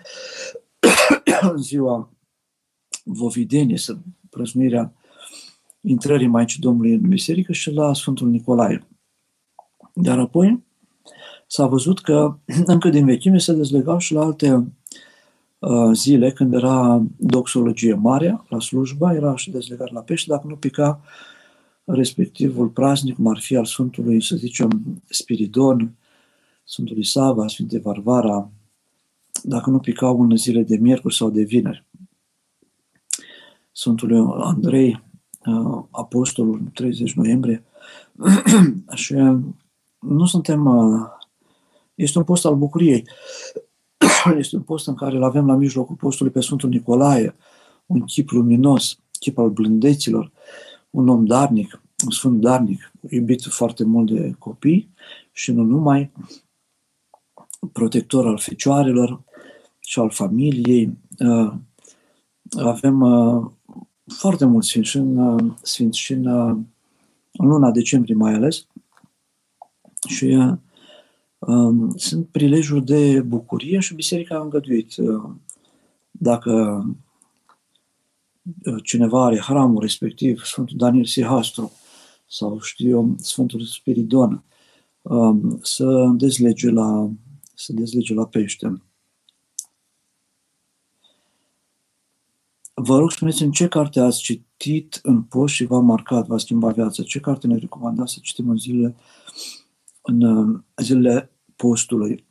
în 1.51 1.57
ziua 1.57 2.09
Vovidenie, 3.03 3.77
prăznuirea 4.29 4.93
intrării 5.81 6.27
Maicii 6.27 6.61
Domnului 6.61 6.93
în 6.93 7.09
biserică 7.09 7.51
și 7.51 7.71
la 7.71 7.93
Sfântul 7.93 8.27
Nicolae. 8.27 8.87
Dar 9.93 10.19
apoi 10.19 10.63
s-a 11.47 11.67
văzut 11.67 11.99
că 11.99 12.37
încă 12.65 12.89
din 12.89 13.05
vechime 13.05 13.37
se 13.37 13.53
dezlegau 13.53 13.97
și 13.97 14.13
la 14.13 14.21
alte 14.21 14.67
uh, 15.59 15.91
zile, 15.93 16.31
când 16.31 16.53
era 16.53 17.03
doxologie 17.17 17.93
mare 17.93 18.41
la 18.49 18.59
slujba, 18.59 19.13
era 19.13 19.35
și 19.35 19.51
dezlegare 19.51 19.91
la 19.93 20.01
pește, 20.01 20.31
dacă 20.31 20.47
nu 20.47 20.55
pica 20.55 21.01
respectivul 21.85 22.67
praznic, 22.67 23.15
cum 23.15 23.27
ar 23.27 23.39
fi 23.39 23.55
al 23.55 23.65
Sfântului, 23.65 24.21
să 24.21 24.35
zicem, 24.35 25.01
Spiridon, 25.09 25.95
Sfântului 26.63 27.05
Sava, 27.05 27.47
Sfinte 27.47 27.79
Varvara, 27.79 28.49
dacă 29.43 29.69
nu 29.69 29.79
picau 29.79 30.21
în 30.21 30.35
zile 30.35 30.61
de 30.61 30.77
miercuri 30.77 31.15
sau 31.15 31.29
de 31.29 31.43
vineri. 31.43 31.85
Sfântului 33.71 34.25
Andrei, 34.37 35.03
uh, 35.45 35.83
apostolul 35.91 36.61
30 36.73 37.13
noiembrie 37.13 37.63
și 38.93 39.13
uh, 39.13 39.37
nu 39.99 40.25
suntem, 40.25 40.65
uh, 40.65 41.07
este 41.95 42.17
un 42.17 42.23
post 42.23 42.45
al 42.45 42.55
bucuriei. 42.55 43.07
Este 44.37 44.55
un 44.55 44.61
post 44.61 44.87
în 44.87 44.95
care 44.95 45.15
îl 45.15 45.23
avem 45.23 45.45
la 45.45 45.55
mijlocul 45.55 45.95
postului 45.95 46.31
pe 46.31 46.41
Sfântul 46.41 46.69
Nicolae, 46.69 47.35
un 47.85 48.01
chip 48.01 48.29
luminos, 48.29 48.99
chip 49.19 49.37
al 49.37 49.49
blândeților, 49.49 50.31
un 50.95 51.09
om 51.09 51.25
darnic, 51.25 51.81
un 52.05 52.11
sfânt 52.11 52.41
darnic, 52.41 52.91
iubit 53.09 53.43
foarte 53.43 53.83
mult 53.83 54.11
de 54.11 54.35
copii 54.39 54.89
și 55.31 55.51
nu 55.51 55.63
numai, 55.63 56.11
protector 57.71 58.27
al 58.27 58.37
fecioarelor 58.37 59.23
și 59.79 59.99
al 59.99 60.09
familiei. 60.09 60.97
Uh, 61.19 61.53
avem 62.57 63.01
uh, 63.01 63.51
foarte 64.17 64.45
mulți 64.45 64.67
sfinți 64.67 64.89
și 64.89 64.97
în, 64.97 65.17
uh, 65.17 65.53
sfinți 65.61 65.99
și 65.99 66.13
în, 66.13 66.25
în 67.31 67.47
luna 67.47 67.71
decembrie 67.71 68.15
mai 68.15 68.33
ales. 68.33 68.65
Și 70.07 70.57
um, 71.39 71.93
sunt 71.95 72.27
prilejuri 72.27 72.85
de 72.85 73.21
bucurie 73.21 73.79
și 73.79 73.93
biserica 73.95 74.35
a 74.35 74.41
îngăduit. 74.41 74.95
Dacă 76.11 76.83
cineva 78.83 79.25
are 79.25 79.39
hramul 79.39 79.81
respectiv, 79.81 80.43
Sfântul 80.43 80.77
Daniel 80.77 81.05
Sihastru 81.05 81.71
sau 82.27 82.59
știu 82.59 82.89
eu, 82.89 83.15
Sfântul 83.17 83.61
Spiridon, 83.61 84.43
um, 85.01 85.59
să 85.61 86.11
dezlege 86.13 86.69
la, 86.69 87.09
să 87.53 87.73
dezlege 87.73 88.13
la 88.13 88.25
pește. 88.25 88.81
Vă 92.73 92.97
rog, 92.97 93.11
spuneți 93.11 93.43
în 93.43 93.51
ce 93.51 93.67
carte 93.67 93.99
ați 93.99 94.21
citit 94.21 94.99
în 95.03 95.21
post 95.21 95.53
și 95.53 95.65
v-a 95.65 95.79
marcat, 95.79 96.27
v-a 96.27 96.37
schimbat 96.37 96.73
viața? 96.75 97.03
Ce 97.03 97.19
carte 97.19 97.47
ne 97.47 97.57
recomandați 97.57 98.13
să 98.13 98.19
citim 98.21 98.49
în 98.49 98.57
zilele, 98.57 98.95
în 100.01 100.21
uh, 100.21 100.59
zilele 100.75 101.29
postului? 101.55 102.25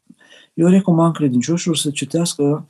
Eu 0.55 0.69
recomand 0.69 1.15
credincioșilor 1.15 1.77
să 1.77 1.91
citească 1.91 2.67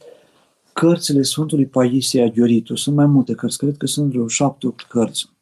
cărțile 0.74 1.22
Sfântului 1.22 1.66
Paisie 1.66 2.22
Aghioritu. 2.22 2.74
Sunt 2.74 2.96
mai 2.96 3.06
multe 3.06 3.34
cărți, 3.34 3.58
cred 3.58 3.76
că 3.76 3.86
sunt 3.86 4.10
vreo 4.10 4.26
șapte-opt 4.26 4.82
cărți. 4.82 5.32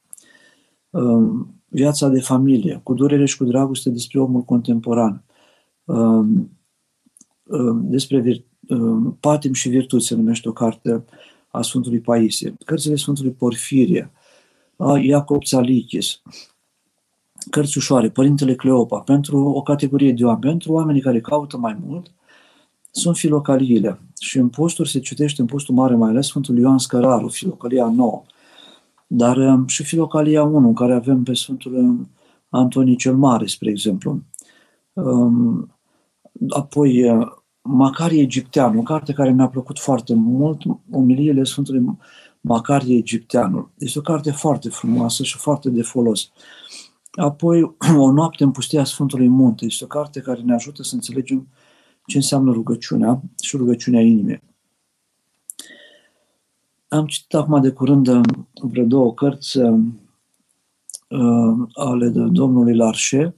Um, 0.90 1.62
viața 1.68 2.08
de 2.08 2.20
familie, 2.20 2.80
cu 2.82 2.94
durere 2.94 3.24
și 3.24 3.36
cu 3.36 3.44
dragoste 3.44 3.90
despre 3.90 4.20
omul 4.20 4.42
contemporan, 4.42 5.24
um, 5.84 6.58
um, 7.42 7.90
despre 7.90 8.44
patim 9.20 9.52
și 9.52 9.68
virtuți 9.68 10.06
se 10.06 10.14
numește 10.14 10.48
o 10.48 10.52
carte 10.52 11.04
a 11.48 11.62
Sfântului 11.62 12.00
Paisie, 12.00 12.54
cărțile 12.64 12.96
Sfântului 12.96 13.32
Porfirie, 13.32 14.10
a 14.76 14.98
Iacob 14.98 15.44
Țalichis, 15.44 16.22
cărți 17.50 17.76
ușoare, 17.76 18.10
Părintele 18.10 18.54
Cleopa, 18.54 19.00
pentru 19.00 19.38
o 19.38 19.62
categorie 19.62 20.12
de 20.12 20.24
oameni, 20.24 20.42
pentru 20.42 20.72
oamenii 20.72 21.00
care 21.00 21.20
caută 21.20 21.56
mai 21.56 21.78
mult, 21.86 22.12
sunt 22.94 23.16
filocaliile. 23.16 23.98
Și 24.20 24.38
în 24.38 24.48
posturi 24.48 24.88
se 24.88 24.98
citește 24.98 25.40
în 25.40 25.46
postul 25.46 25.74
mare 25.74 25.94
mai 25.94 26.10
ales 26.10 26.26
Sfântul 26.26 26.58
Ioan 26.58 26.78
Scăraru, 26.78 27.28
filocalia 27.28 27.86
nouă. 27.86 28.22
Dar 29.06 29.36
um, 29.36 29.66
și 29.66 29.84
filocalia 29.84 30.42
1, 30.42 30.68
în 30.68 30.74
care 30.74 30.94
avem 30.94 31.22
pe 31.22 31.34
Sfântul 31.34 31.74
um, 31.74 32.10
Antonie 32.48 32.94
cel 32.94 33.16
Mare, 33.16 33.46
spre 33.46 33.70
exemplu. 33.70 34.22
Um, 34.92 35.74
apoi 36.48 37.10
uh, 37.10 37.26
Macarie 37.62 38.22
Egipteanu, 38.22 38.78
o 38.78 38.82
carte 38.82 39.12
care 39.12 39.30
mi-a 39.30 39.48
plăcut 39.48 39.78
foarte 39.78 40.14
mult, 40.14 40.62
Umiliile 40.90 41.44
Sfântului 41.44 41.98
Macarie 42.40 42.96
Egipteanul. 42.96 43.70
Este 43.78 43.98
o 43.98 44.02
carte 44.02 44.30
foarte 44.30 44.68
frumoasă 44.68 45.22
și 45.22 45.36
foarte 45.36 45.70
de 45.70 45.82
folos. 45.82 46.30
Apoi, 47.12 47.62
O 47.96 48.12
noapte 48.12 48.44
în 48.44 48.50
pustia 48.50 48.84
Sfântului 48.84 49.28
Munte. 49.28 49.64
Este 49.64 49.84
o 49.84 49.86
carte 49.86 50.20
care 50.20 50.40
ne 50.40 50.54
ajută 50.54 50.82
să 50.82 50.94
înțelegem 50.94 51.48
ce 52.06 52.16
înseamnă 52.16 52.52
rugăciunea 52.52 53.22
și 53.42 53.56
rugăciunea 53.56 54.00
inimii. 54.00 54.42
Am 56.88 57.06
citit 57.06 57.34
acum 57.34 57.60
de 57.60 57.70
curând 57.70 58.06
uh, 58.06 58.20
vreo 58.62 58.84
două 58.84 59.14
cărți 59.14 59.58
uh, 59.58 59.80
ale 61.72 62.08
domnului 62.08 62.76
Larșe 62.76 63.34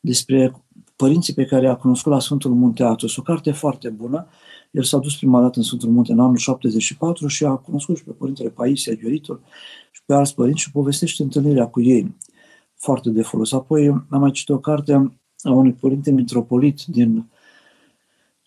despre 0.00 0.54
părinții 0.96 1.34
pe 1.34 1.44
care 1.44 1.64
i-a 1.64 1.76
cunoscut 1.76 2.12
la 2.12 2.20
Sfântul 2.20 2.54
Munte 2.54 2.82
Atos. 2.82 3.16
O 3.16 3.22
carte 3.22 3.52
foarte 3.52 3.88
bună. 3.88 4.26
El 4.70 4.82
s-a 4.82 4.98
dus 4.98 5.16
prima 5.16 5.40
dată 5.40 5.58
în 5.58 5.64
Sfântul 5.64 5.88
Munte 5.88 6.12
în 6.12 6.20
anul 6.20 6.36
74 6.36 7.26
și 7.26 7.44
a 7.44 7.54
cunoscut 7.54 7.96
și 7.96 8.04
pe 8.04 8.10
părintele 8.10 8.48
Paisia 8.48 8.92
Ghioritul 8.92 9.40
și 9.90 10.02
pe 10.06 10.14
alți 10.14 10.34
părinți 10.34 10.60
și 10.60 10.72
povestește 10.72 11.22
întâlnirea 11.22 11.68
cu 11.68 11.80
ei. 11.80 12.16
Foarte 12.74 13.10
de 13.10 13.22
folos. 13.22 13.52
Apoi 13.52 13.86
am 13.86 14.20
mai 14.20 14.30
citit 14.30 14.54
o 14.54 14.58
carte 14.58 14.92
a 15.42 15.50
unui 15.50 15.72
părinte 15.72 16.10
mitropolit 16.10 16.82
din 16.84 17.30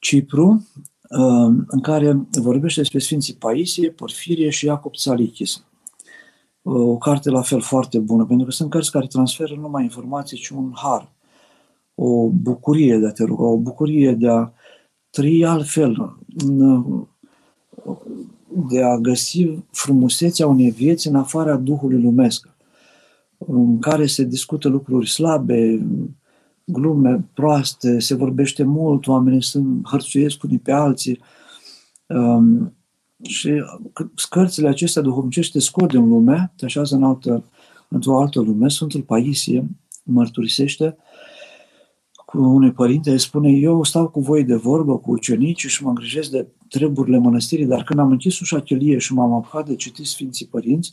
Cipru, 0.03 0.67
uh, 1.09 1.55
în 1.67 1.79
care 1.81 2.27
vorbește 2.31 2.79
despre 2.79 2.99
Sfinții 2.99 3.35
Paisie, 3.35 3.89
Porfirie 3.89 4.49
și 4.49 4.65
Iacob 4.65 4.95
Țalichis. 4.95 5.63
Uh, 6.61 6.73
o 6.75 6.97
carte 6.97 7.29
la 7.29 7.41
fel 7.41 7.61
foarte 7.61 7.99
bună, 7.99 8.25
pentru 8.25 8.45
că 8.45 8.51
sunt 8.51 8.69
cărți 8.69 8.91
care 8.91 9.07
transferă 9.07 9.55
numai 9.55 9.83
informații, 9.83 10.37
ci 10.37 10.49
un 10.49 10.71
har 10.75 11.11
o 11.95 12.29
bucurie 12.29 12.97
de 12.97 13.07
a 13.07 13.11
te 13.11 13.23
ruga, 13.23 13.43
o 13.43 13.57
bucurie 13.57 14.11
de 14.11 14.29
a 14.29 14.51
trăi 15.09 15.45
altfel, 15.45 16.17
de 18.69 18.83
a 18.83 18.97
găsi 18.97 19.49
frumusețea 19.71 20.47
unei 20.47 20.71
vieți 20.71 21.07
în 21.07 21.15
afara 21.15 21.55
Duhului 21.55 22.01
lumesc, 22.01 22.49
în 23.37 23.79
care 23.79 24.05
se 24.05 24.23
discută 24.23 24.67
lucruri 24.67 25.09
slabe, 25.09 25.87
glume 26.65 27.29
proaste, 27.33 27.99
se 27.99 28.15
vorbește 28.15 28.63
mult, 28.63 29.07
oamenii 29.07 29.43
sunt 29.43 29.87
hărțuiesc 29.87 30.43
unii 30.43 30.59
pe 30.59 30.71
alții. 30.71 31.19
Um, 32.07 32.73
și 33.21 33.63
cărțile 34.29 34.67
acestea 34.67 35.01
duhovnicești 35.01 35.51
te 35.51 35.59
scot 35.59 35.89
din 35.89 36.07
lume, 36.07 36.53
te 36.55 36.65
așează 36.65 36.95
în 36.95 37.03
altă, 37.03 37.43
într-o 37.87 38.19
altă 38.19 38.41
lume. 38.41 38.69
Sfântul 38.69 39.01
Paisie 39.01 39.67
mărturisește 40.03 40.97
cu 42.25 42.37
unui 42.37 42.71
părinte, 42.71 43.11
îi 43.11 43.19
spune, 43.19 43.49
eu 43.49 43.83
stau 43.83 44.09
cu 44.09 44.19
voi 44.19 44.43
de 44.43 44.55
vorbă, 44.55 44.97
cu 44.97 45.11
ucenicii 45.11 45.69
și 45.69 45.83
mă 45.83 45.89
îngrijesc 45.89 46.29
de 46.29 46.47
treburile 46.69 47.17
mănăstirii, 47.17 47.65
dar 47.65 47.83
când 47.83 47.99
am 47.99 48.11
închis 48.11 48.39
ușa 48.39 48.59
chelie 48.59 48.97
și 48.97 49.13
m-am 49.13 49.33
apucat 49.33 49.67
de 49.67 49.75
citit 49.75 50.05
Sfinții 50.05 50.47
Părinți, 50.47 50.91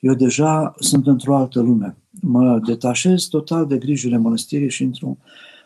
eu 0.00 0.14
deja 0.14 0.74
sunt 0.78 1.06
într-o 1.06 1.36
altă 1.36 1.60
lume. 1.60 1.96
Mă 2.20 2.58
detașez 2.66 3.24
total 3.24 3.66
de 3.66 3.78
grijile 3.78 4.16
mănăstirii 4.16 4.70
și 4.70 4.82
intru 4.82 5.18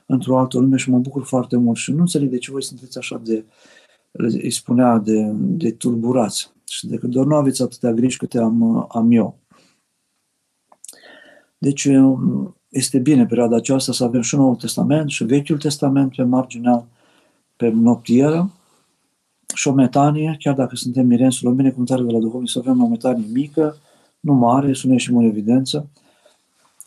într-o 0.06 0.38
altă 0.38 0.58
lume 0.58 0.76
și 0.76 0.90
mă 0.90 0.98
bucur 0.98 1.24
foarte 1.24 1.56
mult. 1.56 1.76
Și 1.76 1.92
nu 1.92 2.00
înțeleg 2.00 2.30
de 2.30 2.38
ce 2.38 2.50
voi 2.50 2.62
sunteți 2.62 2.98
așa 2.98 3.20
de, 3.24 3.44
îi 4.12 4.50
spunea, 4.50 4.98
de, 4.98 5.30
de 5.34 5.70
tulburați. 5.70 6.52
Și 6.68 6.86
de 6.86 6.96
că 6.96 7.06
doar 7.06 7.26
nu 7.26 7.34
aveți 7.34 7.62
atâtea 7.62 7.92
griji 7.92 8.16
câte 8.16 8.38
am, 8.38 8.86
am 8.92 9.10
eu. 9.10 9.38
Deci 11.58 11.88
este 12.68 12.98
bine 12.98 13.26
perioada 13.26 13.56
aceasta 13.56 13.92
să 13.92 14.04
avem 14.04 14.20
și 14.20 14.36
Noul 14.36 14.56
Testament 14.56 15.10
și 15.10 15.24
Vechiul 15.24 15.58
Testament 15.58 16.14
pe 16.14 16.22
marginea, 16.22 16.86
pe 17.56 17.68
noptieră 17.68 18.50
și 19.54 19.68
o 19.68 19.72
metanie, 19.72 20.36
chiar 20.38 20.54
dacă 20.54 20.76
suntem 20.76 21.06
mirenți 21.06 21.44
la 21.44 21.50
o 21.50 21.52
binecuvântare 21.52 22.02
de 22.02 22.12
la 22.12 22.18
duhovnic, 22.18 22.50
să 22.50 22.58
avem 22.58 22.82
o 22.82 22.86
metanie 22.86 23.26
mică, 23.32 23.76
nu 24.24 24.32
mare, 24.32 24.74
să 24.74 24.86
nu 24.86 24.92
ieșim 24.92 25.16
în 25.16 25.24
evidență. 25.24 25.88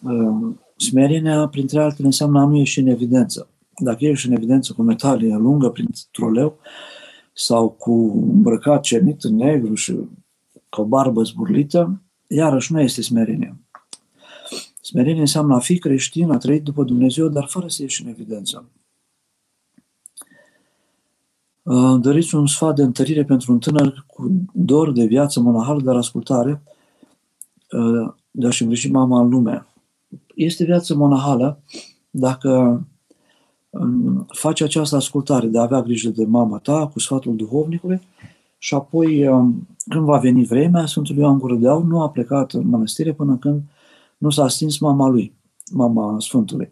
Ehm, 0.03 0.61
smerenia, 0.75 1.47
printre 1.47 1.79
altele, 1.79 2.05
înseamnă 2.05 2.39
a 2.39 2.45
nu 2.45 2.55
ieși 2.55 2.79
în 2.79 2.87
evidență. 2.87 3.47
Dacă 3.77 4.05
ieși 4.05 4.27
în 4.27 4.33
evidență 4.33 4.73
cu 4.73 4.81
metalie 4.81 5.35
lungă 5.35 5.69
prin 5.69 5.87
troleu 6.11 6.57
sau 7.33 7.69
cu 7.69 7.93
îmbrăcat 8.33 8.81
cernit 8.81 9.23
în 9.23 9.35
negru 9.35 9.73
și 9.73 9.93
cu 10.69 10.81
o 10.81 10.85
barbă 10.85 11.23
zburlită, 11.23 12.01
iarăși 12.27 12.73
nu 12.73 12.81
este 12.81 13.01
smerenie. 13.01 13.55
Smerenie 14.81 15.19
înseamnă 15.19 15.55
a 15.55 15.59
fi 15.59 15.77
creștin, 15.77 16.31
a 16.31 16.37
trăit 16.37 16.63
după 16.63 16.83
Dumnezeu, 16.83 17.27
dar 17.27 17.45
fără 17.49 17.67
să 17.67 17.81
ieși 17.81 18.03
în 18.03 18.09
evidență. 18.09 18.69
Uh, 21.63 21.99
doriți 21.99 22.35
un 22.35 22.47
sfat 22.47 22.75
de 22.75 22.83
întărire 22.83 23.23
pentru 23.23 23.51
un 23.51 23.59
tânăr 23.59 24.05
cu 24.07 24.31
dor 24.53 24.91
de 24.91 25.05
viață 25.05 25.39
monahal, 25.39 25.81
dar 25.81 25.95
ascultare, 25.95 26.51
uh, 26.51 26.76
de 28.31 28.47
a-și 28.47 28.61
îngriji 28.61 28.91
mama 28.91 29.21
în 29.21 29.29
lume. 29.29 29.67
Este 30.35 30.63
viață 30.63 30.95
monahală 30.95 31.59
dacă 32.09 32.81
um, 33.69 34.25
faci 34.29 34.61
această 34.61 34.95
ascultare 34.95 35.47
de 35.47 35.57
a 35.57 35.61
avea 35.61 35.81
grijă 35.81 36.09
de 36.09 36.25
mama 36.25 36.57
ta 36.57 36.87
cu 36.87 36.99
sfatul 36.99 37.35
duhovnicului 37.35 38.01
și 38.57 38.73
apoi, 38.73 39.27
um, 39.27 39.67
când 39.89 40.05
va 40.05 40.17
veni 40.17 40.45
vremea, 40.45 40.85
Sfântul 40.85 41.15
Ioan 41.15 41.39
Gură 41.39 41.55
de 41.55 41.67
Aur 41.67 41.83
nu 41.83 42.01
a 42.01 42.09
plecat 42.09 42.51
în 42.51 42.67
mănăstire 42.67 43.13
până 43.13 43.37
când 43.37 43.61
nu 44.17 44.29
s-a 44.29 44.47
stins 44.47 44.77
mama 44.77 45.07
lui, 45.07 45.33
mama 45.71 46.19
Sfântului. 46.19 46.71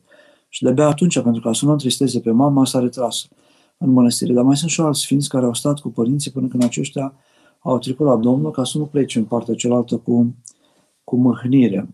Și 0.50 0.64
de-abia 0.64 0.88
atunci, 0.88 1.20
pentru 1.20 1.42
ca 1.42 1.54
să 1.54 1.66
nu 1.66 1.72
întristeze 1.72 2.20
pe 2.20 2.32
mama, 2.32 2.66
s-a 2.66 2.80
retras 2.80 3.28
în 3.78 3.90
mănăstire. 3.90 4.34
Dar 4.34 4.44
mai 4.44 4.58
sunt 4.58 4.72
și 4.72 4.82
alți 4.82 5.00
sfinți 5.00 5.30
care 5.30 5.46
au 5.46 5.54
stat 5.54 5.80
cu 5.80 5.90
părinții 5.90 6.32
până 6.32 6.48
când 6.48 6.64
aceștia 6.64 7.14
au 7.60 7.80
trecut 7.80 8.06
la 8.06 8.16
Domnul 8.16 8.52
ca 8.52 8.64
să 8.64 8.78
nu 8.78 8.86
plece 8.86 9.20
în 9.20 9.26
partea 9.26 9.56
cealaltă 9.56 9.98
cu 9.98 10.36
cu 11.06 11.16
mâhnire. 11.16 11.88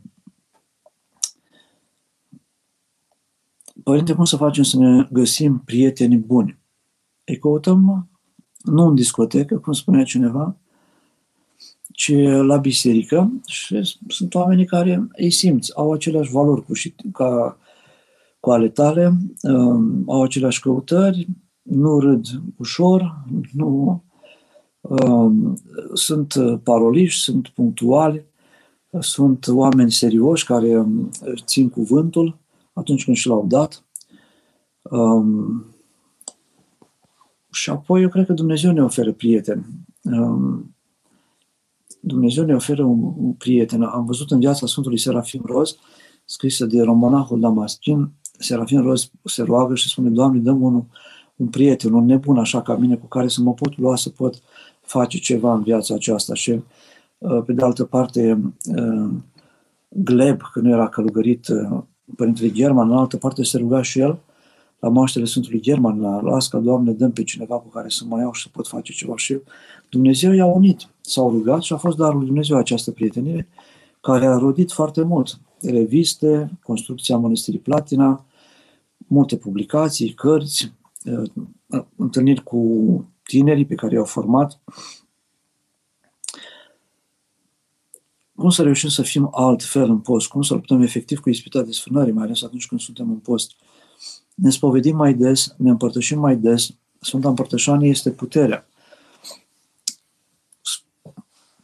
Părinte, 3.84 4.14
cum 4.14 4.26
să 4.26 4.36
facem 4.36 4.64
să 4.64 4.78
ne 4.78 5.08
găsim 5.12 5.60
prieteni 5.60 6.18
buni? 6.18 6.60
Îi 7.24 7.38
căutăm 7.38 8.10
nu 8.64 8.86
în 8.86 8.96
discotecă, 8.96 9.58
cum 9.58 9.74
spunea 9.74 10.04
cineva, 10.04 10.56
ci 11.94 12.14
la 12.42 12.58
biserică 12.58 13.32
și 13.46 13.98
sunt 14.08 14.34
oamenii 14.34 14.66
care 14.66 15.08
îi 15.12 15.32
simți, 15.32 15.76
au 15.76 15.92
aceleași 15.92 16.32
valori 16.32 16.66
cu, 16.66 16.74
și, 16.74 16.96
ca, 17.14 17.58
cu 18.40 18.52
ale 18.52 18.70
tale, 18.70 19.18
um, 19.42 20.04
au 20.08 20.24
aceleași 20.24 20.60
căutări, 20.60 21.28
nu 21.62 22.00
râd 22.00 22.28
ușor, 22.58 23.26
nu 23.54 24.04
um, 24.82 25.58
sunt 25.94 26.34
paroliși, 26.64 27.22
sunt 27.22 27.48
punctuali, 27.48 28.26
sunt 29.00 29.48
oameni 29.48 29.92
serioși 29.92 30.46
care 30.46 30.80
um, 30.80 31.10
țin 31.46 31.70
cuvântul 31.70 32.38
atunci 32.74 33.04
când 33.04 33.18
și 33.18 33.28
l-au 33.28 33.46
dat. 33.48 33.84
Um, 34.82 35.66
și 37.52 37.70
apoi 37.70 38.02
eu 38.02 38.10
cred 38.10 38.26
că 38.26 38.34
Dumnezeu 38.34 38.72
ne 38.72 38.84
oferă 38.84 39.14
prieteni. 39.14 39.66
Um, 40.04 40.76
Dumnezeu 42.00 42.46
ne 42.46 42.56
oferă 42.56 42.84
un, 42.84 43.14
un 43.18 43.34
prieten. 43.34 43.82
Am 43.82 44.06
văzut 44.06 44.32
în 44.32 44.40
viața 44.40 44.68
Sfântului 44.68 45.00
Serafim 45.00 45.42
Roz, 45.46 45.76
scrisă 46.26 46.66
de 46.66 46.82
romanahul 46.82 47.40
Damaschin, 47.40 48.12
Serafim 48.40 48.82
Roz 48.82 49.12
se 49.24 49.44
roagă 49.44 49.76
și 49.76 49.90
spune, 49.90 50.10
Doamne, 50.10 50.40
dăm 50.40 50.62
un, 50.62 50.84
un 51.36 51.48
prieten, 51.48 51.94
un 51.94 52.06
nebun 52.06 52.38
așa 52.38 52.62
ca 52.62 52.76
mine, 52.76 52.96
cu 52.96 53.06
care 53.06 53.28
să 53.28 53.42
mă 53.42 53.54
pot 53.54 53.78
lua, 53.78 53.96
să 53.96 54.10
pot 54.10 54.42
face 54.82 55.18
ceva 55.18 55.54
în 55.54 55.64
viața 55.64 55.94
aceasta. 55.94 56.34
Și, 56.34 56.52
uh, 56.52 56.62
pe 57.46 57.54
de 57.54 57.64
altă 57.64 57.84
parte, 57.84 58.54
uh, 58.76 59.10
Gleb, 59.90 60.42
când 60.54 60.66
era 60.66 60.90
călugărit 60.90 61.48
uh, 61.48 61.82
Părintele 62.16 62.52
German, 62.52 62.90
în 62.90 62.98
altă 62.98 63.18
parte 63.18 63.44
se 63.44 63.58
ruga 63.58 63.82
și 63.82 64.00
el 64.00 64.20
la 64.82 64.90
moaștele 64.90 65.26
Sfântului 65.26 65.60
German, 65.60 66.00
la 66.00 66.22
Lasca, 66.22 66.60
Doamne, 66.60 66.92
dăm 66.92 67.12
pe 67.12 67.24
cineva 67.24 67.56
cu 67.56 67.68
care 67.68 67.90
să 67.90 68.04
mă 68.08 68.20
iau 68.20 68.34
și 68.34 68.42
să 68.42 68.50
pot 68.52 68.68
face 68.68 68.94
ceva. 68.94 69.18
Și 69.18 69.40
Dumnezeu 69.90 70.32
i-a 70.32 70.46
unit, 70.46 70.88
s-au 71.02 71.30
rugat 71.30 71.62
și 71.62 71.74
a 71.74 71.78
fost 71.78 71.98
darul 71.98 72.18
lui 72.18 72.26
Dumnezeu 72.26 72.58
această 72.58 72.92
prietenie 72.92 73.48
care 74.02 74.26
a 74.26 74.38
rodit 74.38 74.72
foarte 74.72 75.04
mult. 75.04 75.40
Reviste, 75.62 76.52
construcția 76.64 77.18
Mănăstirii 77.18 77.60
Platina, 77.60 78.26
multe 78.98 79.38
publicații, 79.38 80.14
cărți, 80.14 80.74
uh, 81.06 81.84
întâlniri 81.96 82.44
cu 82.44 82.66
tinerii 83.24 83.66
pe 83.66 83.76
care 83.76 83.94
i-au 83.94 84.06
format. 84.06 84.60
Cum 88.36 88.50
să 88.50 88.64
reușim 88.64 88.90
să 88.90 89.02
fim 89.02 89.30
altfel 89.32 89.90
în 89.90 90.00
post? 90.00 90.28
Cum 90.28 90.42
să 90.42 90.54
luptăm 90.54 90.82
efectiv 90.82 91.20
cu 91.20 91.30
ispita 91.30 91.62
desfrânării, 91.62 92.14
mai 92.14 92.24
ales 92.24 92.44
atunci 92.44 92.68
când 92.68 92.82
suntem 92.82 93.10
în 93.10 93.18
post? 93.18 93.56
Ne 94.36 94.50
spovedim 94.50 94.96
mai 94.96 95.14
des, 95.14 95.56
ne 95.58 95.70
împărtășim 95.70 96.20
mai 96.20 96.36
des. 96.36 96.70
Sfânta 97.00 97.30
Împărtășanie 97.30 97.90
este 97.90 98.12
puterea. 98.12 98.68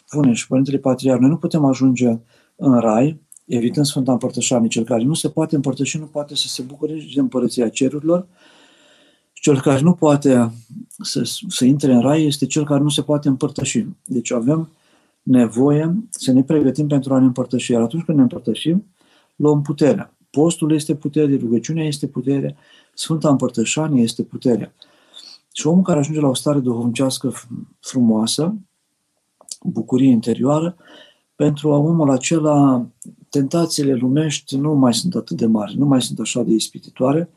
Spune 0.05 0.34
și 0.34 0.47
Părintele 0.47 0.78
Patriar, 0.78 1.20
noi 1.20 1.30
nu 1.30 1.38
putem 1.38 1.65
ajunge 1.65 2.18
în 2.55 2.80
rai, 2.80 3.22
evitând 3.45 3.86
Sfânta 3.86 4.11
Împărtășanie. 4.11 4.68
Cel 4.68 4.84
care 4.84 5.03
nu 5.03 5.13
se 5.13 5.30
poate 5.30 5.55
împărtăși 5.55 5.97
nu 5.97 6.05
poate 6.05 6.36
să 6.36 6.47
se 6.47 6.61
bucure 6.61 6.93
de 7.13 7.20
împărăția 7.20 7.70
cerurilor. 7.70 8.28
Cel 9.34 9.61
care 9.61 9.82
nu 9.82 9.93
poate 9.93 10.51
să, 11.01 11.22
să 11.47 11.65
intre 11.65 11.93
în 11.93 12.01
rai 12.01 12.26
este 12.26 12.45
cel 12.45 12.65
care 12.65 12.82
nu 12.82 12.89
se 12.89 13.01
poate 13.01 13.28
împărtăși. 13.28 13.86
Deci 14.05 14.32
avem 14.32 14.70
nevoie 15.28 15.96
să 16.10 16.32
ne 16.32 16.44
pregătim 16.44 16.88
pentru 16.88 17.14
a 17.14 17.20
ne 17.20 17.26
împărtăși. 17.26 17.72
Iar 17.72 17.82
atunci 17.82 18.04
când 18.04 18.18
ne 18.18 18.24
împărtășim, 18.24 18.86
luăm 19.36 19.62
puterea. 19.62 20.14
Postul 20.30 20.72
este 20.72 20.96
putere, 20.96 21.38
rugăciunea 21.38 21.86
este 21.86 22.08
putere, 22.08 22.56
Sfânta 22.94 23.30
Împărtășanie 23.30 24.04
este 24.04 24.24
puterea. 24.24 24.74
Și 25.54 25.68
omul 25.68 25.84
care 25.84 26.00
ajunge 26.00 26.20
la 26.20 26.28
o 26.28 26.34
stare 26.34 26.60
duhovnicească 26.60 27.34
frumoasă, 27.80 28.56
bucurie 29.64 30.10
interioară, 30.10 30.76
pentru 31.36 31.70
omul 31.70 32.10
acela 32.10 32.86
tentațiile 33.30 33.94
lumești 33.94 34.58
nu 34.58 34.74
mai 34.74 34.94
sunt 34.94 35.16
atât 35.16 35.38
de 35.38 35.46
mari, 35.46 35.78
nu 35.78 35.86
mai 35.86 36.02
sunt 36.02 36.20
așa 36.20 36.44
de 36.44 36.54
ispititoare, 36.54 37.30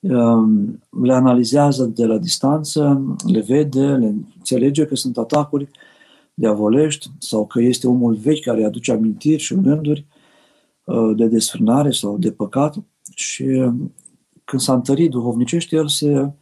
ehm, 0.00 0.82
le 1.02 1.12
analizează 1.12 1.84
de 1.84 2.06
la 2.06 2.18
distanță, 2.18 3.04
le 3.26 3.40
vede, 3.40 3.86
le 3.86 4.14
înțelege 4.36 4.84
că 4.84 4.94
sunt 4.94 5.18
atacuri 5.18 5.68
diavolești 6.34 7.10
sau 7.18 7.46
că 7.46 7.60
este 7.60 7.88
omul 7.88 8.14
vechi 8.14 8.44
care 8.44 8.64
aduce 8.64 8.92
amintiri 8.92 9.42
și 9.42 9.54
gânduri 9.54 10.06
uh, 10.84 11.16
de 11.16 11.26
desfrânare 11.26 11.90
sau 11.90 12.18
de 12.18 12.32
păcat 12.32 12.76
și 13.14 13.42
uh, 13.42 13.74
când 14.44 14.62
s-a 14.62 14.74
întărit 14.74 15.10
duhovnicește, 15.10 15.76
el 15.76 15.88
se 15.88 16.32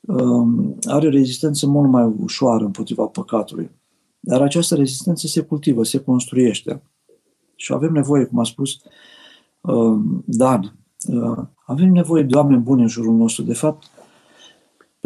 um, 0.00 0.78
are 0.84 1.06
o 1.06 1.10
rezistență 1.10 1.66
mult 1.66 1.90
mai 1.90 2.14
ușoară 2.20 2.64
împotriva 2.64 3.04
păcatului. 3.04 3.70
Dar 4.20 4.42
această 4.42 4.74
rezistență 4.74 5.26
se 5.26 5.40
cultivă, 5.40 5.84
se 5.84 5.98
construiește. 5.98 6.82
Și 7.56 7.72
avem 7.72 7.92
nevoie, 7.92 8.24
cum 8.24 8.38
a 8.38 8.44
spus 8.44 8.78
um, 9.60 10.24
Dan, 10.26 10.76
uh, 11.08 11.38
avem 11.64 11.92
nevoie 11.92 12.22
de 12.22 12.36
oameni 12.36 12.62
buni 12.62 12.82
în 12.82 12.88
jurul 12.88 13.14
nostru. 13.14 13.42
De 13.42 13.54
fapt, 13.54 13.90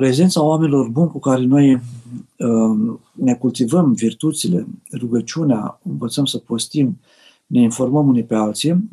prezența 0.00 0.42
oamenilor 0.42 0.88
buni 0.88 1.10
cu 1.10 1.18
care 1.18 1.42
noi 1.42 1.72
uh, 1.74 2.98
ne 3.12 3.34
cultivăm 3.34 3.92
virtuțile, 3.92 4.66
rugăciunea, 4.92 5.80
învățăm 5.82 6.24
să 6.24 6.38
postim, 6.38 7.00
ne 7.46 7.60
informăm 7.60 8.08
unii 8.08 8.24
pe 8.24 8.34
alții, 8.34 8.90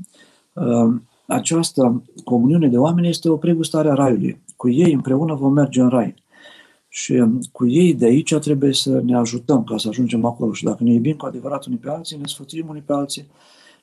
uh, 0.53 0.95
această 1.25 2.03
comuniune 2.23 2.67
de 2.67 2.77
oameni 2.77 3.07
este 3.07 3.29
o 3.29 3.37
pregustare 3.37 3.89
a 3.89 3.93
raiului. 3.93 4.41
Cu 4.55 4.69
ei 4.69 4.93
împreună 4.93 5.33
vom 5.33 5.53
merge 5.53 5.81
în 5.81 5.89
rai. 5.89 6.13
Și 6.87 7.23
cu 7.51 7.67
ei 7.67 7.93
de 7.93 8.05
aici 8.05 8.35
trebuie 8.35 8.73
să 8.73 9.01
ne 9.05 9.15
ajutăm 9.15 9.63
ca 9.63 9.77
să 9.77 9.87
ajungem 9.87 10.25
acolo. 10.25 10.53
Și 10.53 10.63
dacă 10.63 10.83
ne 10.83 10.93
iubim 10.93 11.15
cu 11.15 11.25
adevărat 11.25 11.65
unii 11.65 11.77
pe 11.77 11.89
alții, 11.89 12.17
ne 12.17 12.27
sfătuim 12.27 12.65
unii 12.69 12.81
pe 12.81 12.93
alții, 12.93 13.25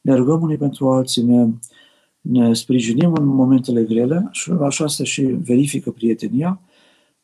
ne 0.00 0.14
rugăm 0.14 0.42
unii 0.42 0.56
pentru 0.56 0.90
alții, 0.90 1.22
ne, 1.22 1.46
ne 2.20 2.54
sprijinim 2.54 3.12
în 3.12 3.26
momentele 3.26 3.82
grele 3.82 4.28
și 4.30 4.52
așa 4.62 4.86
se 4.86 5.04
și 5.04 5.22
verifică 5.22 5.90
prietenia 5.90 6.60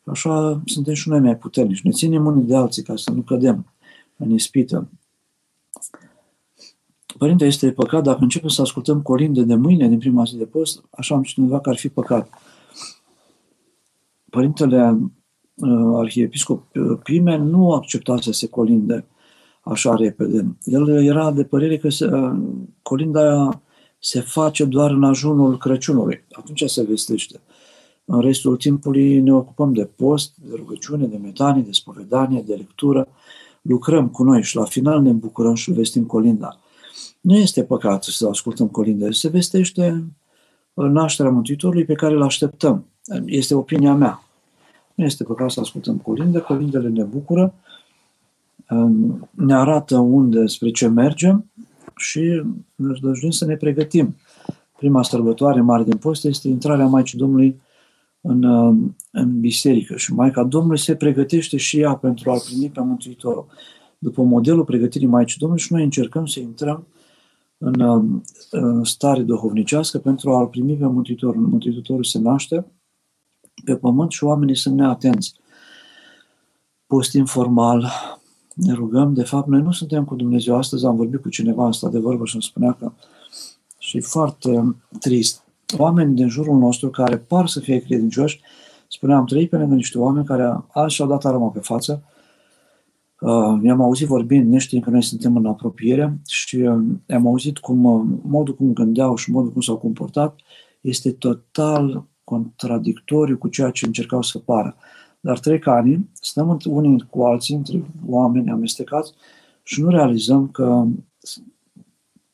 Așa 0.05 0.63
suntem 0.65 0.95
și 0.95 1.09
noi 1.09 1.21
mai 1.21 1.37
puternici. 1.37 1.83
Ne 1.83 1.91
ținem 1.91 2.27
unii 2.27 2.45
de 2.45 2.57
alții 2.57 2.83
ca 2.83 2.97
să 2.97 3.11
nu 3.11 3.21
cădem 3.21 3.73
în 4.17 4.31
ispită. 4.31 4.89
Părinte, 7.19 7.45
este 7.45 7.73
păcat 7.73 8.03
dacă 8.03 8.19
începem 8.21 8.49
să 8.49 8.63
ascultăm 8.63 9.03
colinde 9.03 9.43
de 9.43 9.55
mâine, 9.55 9.89
din 9.89 9.99
prima 9.99 10.25
zi 10.25 10.37
de 10.37 10.45
post, 10.45 10.85
așa 10.91 11.15
am 11.15 11.23
citit 11.23 11.39
undeva 11.39 11.61
că 11.61 11.69
ar 11.69 11.77
fi 11.77 11.89
păcat. 11.89 12.29
Părintele 14.31 14.99
uh, 15.55 15.99
arhiepiscop 15.99 16.77
uh, 16.77 16.99
Pimen 17.03 17.43
nu 17.43 17.73
accepta 17.73 18.17
să 18.21 18.33
se 18.33 18.49
colinde 18.49 19.05
așa 19.61 19.95
repede. 19.95 20.57
El 20.65 20.89
era 20.89 21.33
de 21.33 21.45
părere 21.45 21.79
că 21.79 21.89
se, 21.89 22.07
uh, 22.07 22.39
colinda 22.83 23.21
aia 23.21 23.63
se 23.99 24.21
face 24.21 24.65
doar 24.65 24.91
în 24.91 25.05
ajunul 25.05 25.59
Crăciunului. 25.59 26.25
Atunci 26.33 26.63
se 26.67 26.83
vestește. 26.83 27.41
În 28.13 28.21
restul 28.21 28.57
timpului 28.57 29.21
ne 29.21 29.33
ocupăm 29.33 29.73
de 29.73 29.85
post, 29.85 30.33
de 30.37 30.55
rugăciune, 30.57 31.07
de 31.07 31.17
metanie, 31.17 31.63
de 31.63 31.73
spovedanie, 31.73 32.43
de 32.47 32.55
lectură. 32.55 33.09
Lucrăm 33.63 34.09
cu 34.09 34.23
noi 34.23 34.43
și 34.43 34.57
la 34.57 34.65
final 34.65 35.03
ne 35.03 35.13
bucurăm 35.13 35.55
și 35.55 35.73
vestim 35.73 36.05
colinda. 36.05 36.59
Nu 37.21 37.37
este 37.37 37.65
păcat 37.65 38.05
să 38.05 38.29
ascultăm 38.29 38.69
colinda, 38.69 39.07
se 39.11 39.29
vestește 39.29 40.05
nașterea 40.75 41.31
Mântuitorului 41.31 41.85
pe 41.85 41.95
care 41.95 42.15
îl 42.15 42.23
așteptăm. 42.23 42.85
Este 43.25 43.55
opinia 43.55 43.95
mea. 43.95 44.23
Nu 44.95 45.05
este 45.05 45.25
păcat 45.25 45.51
să 45.51 45.61
ascultăm 45.61 45.97
colinde, 45.97 46.39
colindele 46.39 46.89
ne 46.89 47.03
bucură, 47.03 47.55
ne 49.31 49.55
arată 49.55 49.99
unde, 49.99 50.47
spre 50.47 50.71
ce 50.71 50.89
mergem 50.89 51.51
și 51.97 52.43
ne 52.75 52.93
dăjduim 53.01 53.31
să 53.31 53.45
ne 53.45 53.57
pregătim. 53.57 54.17
Prima 54.77 55.03
sărbătoare 55.03 55.61
mare 55.61 55.83
din 55.83 55.97
post 55.97 56.25
este 56.25 56.49
intrarea 56.49 56.87
Maicii 56.87 57.19
Domnului 57.19 57.61
în, 58.21 58.43
uh, 58.43 58.91
în 59.11 59.41
biserică 59.41 59.97
și 59.97 60.14
Maica 60.14 60.45
Domnului 60.45 60.79
se 60.79 60.95
pregătește 60.95 61.57
și 61.57 61.81
ea 61.81 61.97
pentru 61.97 62.31
a-L 62.31 62.41
primi 62.41 62.71
pe 62.71 62.81
Mântuitorul. 62.81 63.47
După 63.99 64.23
modelul 64.23 64.64
pregătirii 64.64 65.07
Maicii 65.07 65.39
Domnului 65.39 65.64
și 65.64 65.73
noi 65.73 65.83
încercăm 65.83 66.27
să 66.27 66.41
intrăm 66.41 66.87
în, 67.59 67.81
uh, 67.81 68.21
în 68.51 68.85
stare 68.85 69.23
duhovnicească 69.23 69.99
pentru 69.99 70.35
a-L 70.35 70.47
primi 70.47 70.77
pe 70.77 70.87
Mântuitorul. 70.87 71.47
Mântuitorul 71.47 72.05
se 72.05 72.18
naște 72.18 72.66
pe 73.64 73.77
pământ 73.77 74.11
și 74.11 74.25
oamenii 74.25 74.57
sunt 74.57 74.77
neatenți. 74.77 75.35
Postim 76.87 77.25
formal, 77.25 77.91
ne 78.55 78.73
rugăm. 78.73 79.14
De 79.14 79.23
fapt, 79.23 79.49
noi 79.49 79.61
nu 79.61 79.73
suntem 79.73 80.05
cu 80.05 80.14
Dumnezeu. 80.14 80.57
Astăzi 80.57 80.87
am 80.87 80.97
vorbit 80.97 81.21
cu 81.21 81.29
cineva 81.29 81.66
asta 81.66 81.89
de 81.89 81.99
vorbă 81.99 82.25
și 82.25 82.35
îmi 82.35 82.43
spunea 82.43 82.73
că 82.73 82.93
și 83.79 83.97
e 83.97 84.01
foarte 84.01 84.77
trist 85.01 85.45
oameni 85.79 86.14
din 86.14 86.29
jurul 86.29 86.59
nostru 86.59 86.91
care 86.91 87.18
par 87.18 87.47
să 87.47 87.61
fie 87.61 87.79
credincioși, 87.79 88.41
spuneam, 88.89 89.18
am 89.18 89.27
trăit 89.27 89.51
pe 89.51 89.57
lângă 89.57 89.75
niște 89.75 89.99
oameni 89.99 90.27
care 90.27 90.64
azi 90.73 90.95
și-au 90.95 91.09
dat 91.09 91.25
arma 91.25 91.49
pe 91.49 91.61
față, 91.61 92.03
Uh, 93.21 93.59
i-am 93.62 93.81
auzit 93.81 94.07
vorbind, 94.07 94.53
neștiind 94.53 94.85
că 94.85 94.91
noi 94.91 95.03
suntem 95.03 95.37
în 95.37 95.47
apropiere 95.47 96.21
și 96.27 96.57
uh, 96.57 96.83
am 97.09 97.27
auzit 97.27 97.59
cum 97.59 97.85
uh, 97.85 98.07
modul 98.23 98.55
cum 98.55 98.73
gândeau 98.73 99.16
și 99.16 99.31
modul 99.31 99.53
cum 99.53 99.61
s-au 99.61 99.77
comportat 99.77 100.37
este 100.81 101.12
total 101.12 102.07
contradictoriu 102.25 103.39
cu 103.39 103.49
ceea 103.49 103.71
ce 103.71 103.87
încercau 103.87 104.23
să 104.23 104.39
pară. 104.39 104.77
Dar 105.21 105.39
trec 105.39 105.66
ani, 105.66 106.09
stăm 106.12 106.59
unii 106.64 107.07
cu 107.11 107.23
alții, 107.23 107.55
între 107.55 107.85
oameni 108.07 108.51
amestecați 108.51 109.12
și 109.62 109.83
nu 109.83 109.89
realizăm 109.89 110.49
că 110.49 110.87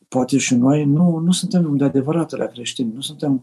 poate 0.09 0.38
și 0.38 0.54
noi 0.54 0.84
nu, 0.84 1.18
nu 1.18 1.32
suntem 1.32 1.76
de 1.76 1.84
adevăratele 1.84 2.50
creștini, 2.52 2.92
nu 2.94 3.00
suntem 3.00 3.42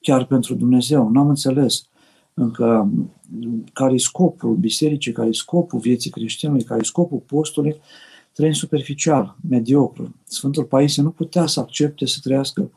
chiar 0.00 0.24
pentru 0.24 0.54
Dumnezeu, 0.54 1.08
nu 1.08 1.20
am 1.20 1.28
înțeles 1.28 1.88
încă 2.34 2.90
care 3.72 3.94
e 3.94 3.98
scopul 3.98 4.54
bisericii, 4.54 5.12
care 5.12 5.28
e 5.28 5.32
scopul 5.32 5.78
vieții 5.78 6.10
creștinului, 6.10 6.64
care 6.64 6.80
e 6.80 6.84
scopul 6.84 7.18
postului, 7.18 7.80
trăim 8.32 8.52
superficial, 8.52 9.36
mediocru. 9.48 10.14
Sfântul 10.24 10.64
Paisie 10.64 11.02
nu 11.02 11.10
putea 11.10 11.46
să 11.46 11.60
accepte 11.60 12.06
să 12.06 12.18
trăiască 12.22 12.70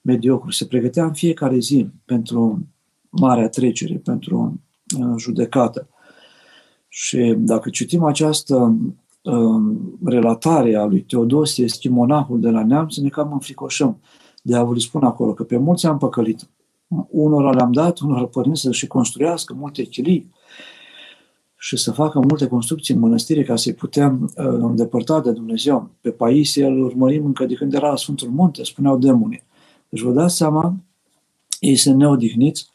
mediocru. 0.00 0.50
Se 0.50 0.66
pregătea 0.66 1.04
în 1.04 1.12
fiecare 1.12 1.58
zi 1.58 1.88
pentru 2.04 2.66
marea 3.08 3.48
trecere, 3.48 3.94
pentru 3.94 4.60
uh, 4.98 5.14
judecată. 5.18 5.88
Și 6.88 7.34
dacă 7.36 7.70
citim 7.70 8.04
această 8.04 8.56
uh, 8.56 8.92
relatare 10.04 10.76
a 10.76 10.84
lui 10.84 11.02
Teodosie, 11.02 11.68
schimonahul 11.68 12.40
de 12.40 12.50
la 12.50 12.64
neamț, 12.64 12.96
ne 12.96 13.08
cam 13.08 13.32
înfricoșăm. 13.32 14.00
Diavolul 14.42 14.78
spune 14.78 15.06
acolo 15.06 15.32
că 15.32 15.42
pe 15.42 15.56
mulți 15.56 15.86
am 15.86 15.98
păcălit. 15.98 16.48
Unora 17.08 17.50
le-am 17.50 17.72
dat, 17.72 17.98
unor 17.98 18.28
părinți 18.28 18.60
să-și 18.60 18.86
construiască 18.86 19.54
multe 19.54 19.82
chilii 19.82 20.32
și 21.56 21.76
să 21.76 21.92
facă 21.92 22.18
multe 22.18 22.46
construcții 22.46 22.94
în 22.94 23.00
mănăstire 23.00 23.42
ca 23.42 23.56
să-i 23.56 23.74
putem 23.74 24.22
uh, 24.22 24.44
îndepărta 24.46 25.20
de 25.20 25.32
Dumnezeu. 25.32 25.90
Pe 26.00 26.10
Paisie 26.10 26.66
îl 26.66 26.84
urmărim 26.84 27.24
încă 27.24 27.46
de 27.46 27.54
când 27.54 27.74
era 27.74 27.88
la 27.88 27.96
Sfântul 27.96 28.28
Munte, 28.28 28.64
spuneau 28.64 28.98
demonii. 28.98 29.42
Deci 29.88 30.00
vă 30.00 30.12
dați 30.12 30.36
seama, 30.36 30.76
ei 31.60 31.76
sunt 31.76 31.96
neodihniți, 31.96 32.70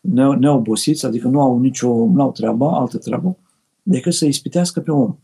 ne- 0.00 0.36
neobosiți, 0.36 1.06
adică 1.06 1.28
nu 1.28 1.40
au 1.40 1.58
nicio 1.58 1.88
nu 1.88 2.22
au 2.22 2.32
treabă, 2.32 2.70
altă 2.70 2.98
treabă, 2.98 3.36
decât 3.82 4.12
să 4.12 4.26
ispitească 4.26 4.80
pe 4.80 4.90
om. 4.90 5.16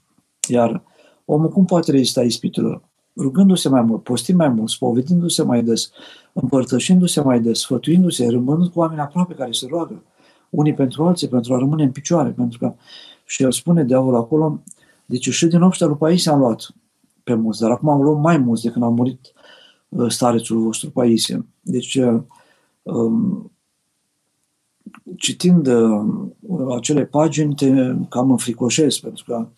Iar 0.49 0.83
omul 1.25 1.49
cum 1.49 1.65
poate 1.65 1.91
rezista 1.91 2.23
ispitelor? 2.23 2.83
Rugându-se 3.17 3.69
mai 3.69 3.83
mult, 3.83 4.03
postind 4.03 4.39
mai 4.39 4.49
mult, 4.49 4.69
spovedindu-se 4.69 5.43
mai 5.43 5.63
des, 5.63 5.91
împărtășindu-se 6.33 7.21
mai 7.21 7.41
des, 7.41 7.59
sfătuindu-se, 7.59 8.29
rămânând 8.29 8.69
cu 8.69 8.79
oameni 8.79 9.01
aproape 9.01 9.35
care 9.35 9.53
se 9.53 9.67
roagă, 9.71 10.03
unii 10.51 10.75
pentru 10.75 11.05
alții, 11.05 11.29
pentru 11.29 11.55
a 11.55 11.59
rămâne 11.59 11.83
în 11.83 11.91
picioare, 11.91 12.31
pentru 12.31 12.59
că 12.59 12.75
și 13.25 13.43
el 13.43 13.53
spune 13.53 13.85
diavolul 13.85 14.19
acolo, 14.19 14.63
deci 15.07 15.29
și 15.29 15.47
din 15.47 15.63
obștea 15.63 15.87
lui 15.87 15.97
Paisie 15.97 16.31
am 16.31 16.39
luat 16.39 16.75
pe 17.25 17.35
mulți, 17.35 17.61
dar 17.61 17.71
acum 17.71 17.89
am 17.89 18.03
luat 18.03 18.21
mai 18.21 18.39
mulți 18.39 18.63
de 18.63 18.71
când 18.71 18.85
a 18.85 18.89
murit 18.89 19.33
uh, 19.89 20.11
starețul 20.11 20.63
vostru 20.63 20.91
Paisie. 20.91 21.47
Deci, 21.61 21.95
uh, 21.95 22.23
um, 22.83 23.53
citind 25.17 25.67
uh, 25.67 26.75
acele 26.77 27.05
pagini, 27.05 27.55
te 27.55 27.95
cam 28.09 28.31
înfricoșezi, 28.31 29.01
pentru 29.01 29.25
că 29.27 29.49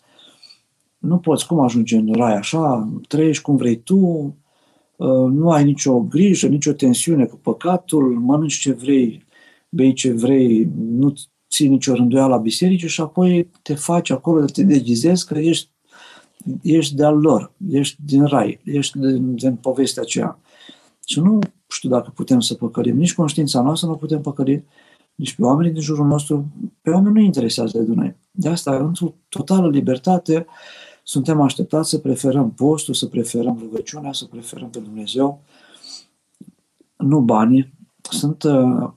nu 0.97 1.17
poți 1.17 1.47
cum 1.47 1.59
ajunge 1.59 1.97
în 1.97 2.13
rai 2.13 2.35
așa, 2.35 2.89
trăiești 3.07 3.43
cum 3.43 3.55
vrei 3.55 3.75
tu, 3.75 4.35
nu 5.29 5.51
ai 5.51 5.63
nicio 5.63 5.99
grijă, 5.99 6.47
nicio 6.47 6.73
tensiune 6.73 7.25
cu 7.25 7.35
păcatul, 7.35 8.19
mănânci 8.19 8.59
ce 8.59 8.71
vrei, 8.71 9.25
bei 9.69 9.93
ce 9.93 10.11
vrei, 10.11 10.71
nu 10.75 11.13
ții 11.49 11.67
nicio 11.67 11.93
rânduială 11.93 12.27
la 12.27 12.41
biserică 12.41 12.87
și 12.87 13.01
apoi 13.01 13.49
te 13.61 13.73
faci 13.73 14.09
acolo, 14.09 14.45
te 14.45 14.63
deghizezi 14.63 15.25
că 15.25 15.37
ești, 15.37 15.71
ești 16.61 16.95
de-al 16.95 17.17
lor, 17.19 17.51
ești 17.69 17.97
din 18.05 18.25
rai, 18.25 18.59
ești 18.63 18.99
din, 18.99 19.35
din 19.35 19.55
povestea 19.55 20.01
aceea. 20.01 20.39
Și 21.05 21.19
nu 21.19 21.39
știu 21.67 21.89
dacă 21.89 22.11
putem 22.15 22.39
să 22.39 22.53
păcălim, 22.53 22.97
nici 22.97 23.13
conștiința 23.13 23.61
noastră 23.61 23.87
nu 23.87 23.95
putem 23.95 24.21
păcăli, 24.21 24.63
nici 25.15 25.35
pe 25.35 25.43
oamenii 25.43 25.71
din 25.71 25.81
jurul 25.81 26.05
nostru, 26.05 26.45
pe 26.81 26.89
oameni 26.89 27.15
nu 27.15 27.21
interesează 27.21 27.79
de 27.79 27.93
noi. 27.93 28.15
De 28.31 28.49
asta, 28.49 28.77
într-o 28.77 29.13
totală 29.29 29.69
libertate, 29.69 30.45
suntem 31.07 31.41
așteptați 31.41 31.89
să 31.89 31.97
preferăm 31.97 32.51
postul, 32.51 32.93
să 32.93 33.05
preferăm 33.05 33.57
rugăciunea, 33.59 34.13
să 34.13 34.25
preferăm 34.25 34.69
pe 34.69 34.79
Dumnezeu, 34.79 35.41
nu 36.97 37.19
banii. 37.19 37.73
Sunt 38.01 38.43
uh, 38.43 38.89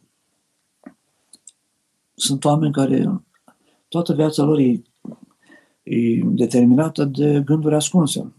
sunt 2.14 2.44
oameni 2.44 2.72
care 2.72 3.22
toată 3.88 4.14
viața 4.14 4.42
lor 4.42 4.58
e, 4.58 4.82
e 5.82 6.20
determinată 6.24 7.04
de 7.04 7.42
gânduri 7.44 7.74
ascunse, 7.74 8.32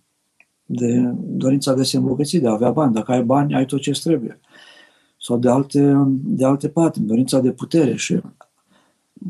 de 0.66 1.14
dorința 1.18 1.74
de 1.74 1.82
a 1.82 1.84
se 1.84 1.98
îmbogăți, 1.98 2.38
de 2.38 2.48
a 2.48 2.52
avea 2.52 2.72
bani. 2.72 2.94
Dacă 2.94 3.12
ai 3.12 3.24
bani, 3.24 3.56
ai 3.56 3.66
tot 3.66 3.82
ce 3.82 3.92
trebuie. 3.92 4.40
Sau 5.18 5.38
de 5.38 5.50
alte, 5.50 5.94
de 6.10 6.46
alte 6.46 6.70
patimi, 6.70 7.08
dorința 7.08 7.40
de 7.40 7.52
putere. 7.52 7.96
Și 7.96 8.22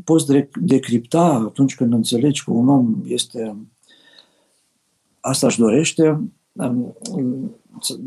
poți 0.04 0.26
decripta 0.60 1.24
atunci 1.24 1.74
când 1.74 1.92
înțelegi 1.92 2.44
că 2.44 2.50
un 2.50 2.68
om 2.68 3.02
este 3.04 3.56
asta 5.22 5.46
își 5.46 5.58
dorește, 5.58 6.20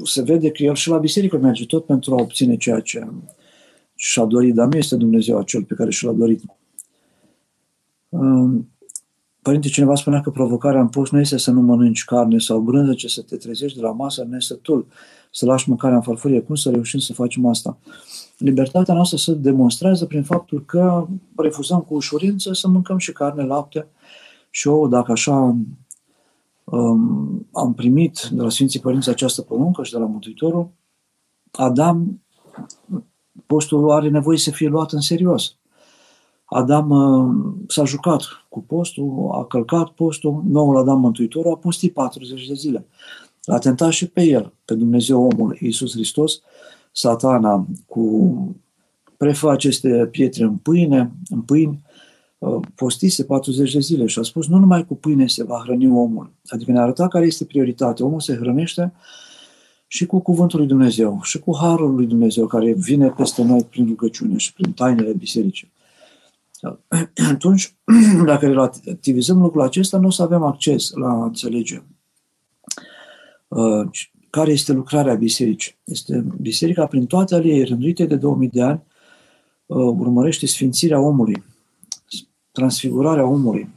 se 0.03 0.22
vede 0.22 0.51
că 0.51 0.63
el 0.63 0.76
și 0.76 0.89
la 0.89 0.97
biserică 0.97 1.38
merge 1.38 1.66
tot 1.66 1.86
pentru 1.86 2.13
a 2.16 2.22
obține 2.22 2.57
ceea 2.57 2.80
ce 2.80 3.07
și-a 3.95 4.26
dorit, 4.26 4.53
dar 4.53 4.68
nu 4.68 4.78
este 4.78 4.95
Dumnezeu 4.95 5.38
acel 5.38 5.63
pe 5.63 5.74
care 5.74 5.91
și 5.91 6.05
l-a 6.05 6.11
dorit. 6.11 6.41
Părinte, 9.41 9.68
cineva 9.68 9.95
spunea 9.95 10.22
că 10.22 10.30
provocarea 10.30 10.82
în 10.82 10.88
post 10.88 11.11
nu 11.11 11.20
este 11.20 11.38
să 11.38 11.51
nu 11.51 11.61
mănânci 11.61 12.03
carne 12.03 12.39
sau 12.39 12.59
brânză, 12.59 12.93
ci 12.93 13.09
să 13.09 13.22
te 13.22 13.36
trezești 13.36 13.78
de 13.78 13.84
la 13.84 13.91
masă 13.91 14.26
nesătul, 14.30 14.88
să 15.32 15.45
lași 15.45 15.70
mâncarea 15.70 15.95
în 15.95 16.01
farfurie. 16.01 16.41
Cum 16.41 16.55
să 16.55 16.70
reușim 16.70 16.99
să 16.99 17.13
facem 17.13 17.45
asta? 17.45 17.78
Libertatea 18.38 18.93
noastră 18.93 19.18
se 19.18 19.34
demonstrează 19.34 20.05
prin 20.05 20.24
faptul 20.24 20.66
că 20.66 21.07
refuzăm 21.36 21.80
cu 21.80 21.95
ușurință 21.95 22.53
să 22.53 22.68
mâncăm 22.68 22.97
și 22.97 23.11
carne, 23.11 23.43
lapte 23.43 23.88
și 24.49 24.68
ouă, 24.68 24.88
dacă 24.88 25.11
așa 25.11 25.57
um, 26.66 27.47
am 27.51 27.74
primit 27.74 28.30
de 28.32 28.41
la 28.41 28.49
Sfinții 28.49 28.80
Părinți 28.80 29.09
această 29.09 29.41
poruncă 29.41 29.84
și 29.84 29.91
de 29.91 29.97
la 29.97 30.05
Mântuitorul, 30.05 30.70
Adam 31.51 32.22
postul 33.45 33.91
are 33.91 34.09
nevoie 34.09 34.38
să 34.38 34.51
fie 34.51 34.68
luat 34.68 34.91
în 34.91 34.99
serios. 34.99 35.55
Adam 36.45 36.89
uh, 36.89 37.53
s-a 37.68 37.86
jucat 37.86 38.22
cu 38.49 38.61
postul, 38.61 39.30
a 39.32 39.45
călcat 39.45 39.89
postul, 39.89 40.43
noul 40.47 40.78
Adam 40.78 40.99
Mântuitor 40.99 41.45
a 41.47 41.57
postit 41.57 41.93
40 41.93 42.47
de 42.47 42.53
zile. 42.53 42.88
L-a 43.43 43.57
tentat 43.57 43.91
și 43.91 44.07
pe 44.07 44.24
el, 44.24 44.53
pe 44.66 44.74
Dumnezeu 44.74 45.30
omul, 45.32 45.57
Iisus 45.59 45.91
Hristos, 45.91 46.41
satana 46.91 47.68
cu 47.86 48.55
prefă 49.18 49.49
aceste 49.49 50.07
pietre 50.11 50.43
în 50.43 50.55
pâine, 50.55 51.11
în 51.28 51.41
pâini, 51.41 51.82
uh, 51.84 51.84
postise 52.75 53.23
40 53.23 53.73
de 53.73 53.79
zile 53.79 54.05
și 54.05 54.19
a 54.19 54.23
spus 54.23 54.47
nu 54.47 54.57
numai 54.57 54.85
cu 54.85 54.95
pâine 54.95 55.27
se 55.27 55.43
va 55.43 55.61
hrăni 55.63 55.87
omul. 55.87 56.31
Adică 56.45 56.71
ne 56.71 56.79
arăta 56.79 57.07
care 57.07 57.25
este 57.25 57.45
prioritatea. 57.45 58.05
Omul 58.05 58.19
se 58.19 58.35
hrănește 58.35 58.93
și 59.87 60.05
cu 60.05 60.19
Cuvântul 60.19 60.59
lui 60.59 60.67
Dumnezeu 60.67 61.19
și 61.23 61.39
cu 61.39 61.57
Harul 61.57 61.95
lui 61.95 62.05
Dumnezeu 62.05 62.47
care 62.47 62.73
vine 62.73 63.09
peste 63.09 63.43
noi 63.43 63.63
prin 63.69 63.87
rugăciune 63.87 64.37
și 64.37 64.53
prin 64.53 64.71
tainele 64.71 65.13
bisericii. 65.13 65.71
Atunci, 67.31 67.75
dacă 68.25 68.47
relativizăm 68.47 69.41
lucrul 69.41 69.61
acesta, 69.61 69.97
nu 69.97 70.07
o 70.07 70.11
să 70.11 70.21
avem 70.21 70.43
acces 70.43 70.91
la 70.91 71.23
înțelege 71.23 71.83
uh, 73.47 73.87
care 74.29 74.51
este 74.51 74.73
lucrarea 74.73 75.15
bisericii. 75.15 75.75
Este 75.83 76.25
biserica, 76.41 76.85
prin 76.85 77.05
toate 77.05 77.35
ale 77.35 77.47
ei 77.47 77.63
rânduite 77.63 78.05
de 78.05 78.15
2000 78.15 78.49
de 78.49 78.61
ani, 78.61 78.83
uh, 79.65 79.77
urmărește 79.77 80.45
sfințirea 80.45 80.99
omului, 80.99 81.43
transfigurarea 82.56 83.26
omului, 83.26 83.70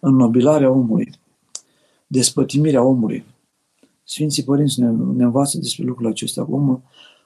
înnobilarea 0.00 0.70
omului, 0.70 1.12
despătimirea 2.06 2.82
omului, 2.82 3.24
Sfinții 4.04 4.44
Părinți 4.44 4.80
ne, 4.80 4.90
ne 4.90 5.24
învață 5.24 5.58
despre 5.58 5.84
lucrul 5.84 6.06
acesta. 6.06 6.46
Omul 6.50 6.82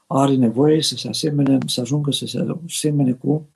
are 0.06 0.34
nevoie 0.34 0.82
să 0.82 0.94
se 0.96 1.08
asemene, 1.08 1.58
să 1.66 1.80
ajungă 1.80 2.10
să 2.10 2.26
se 2.26 2.44
asemene 2.66 3.12
cu 3.12 3.48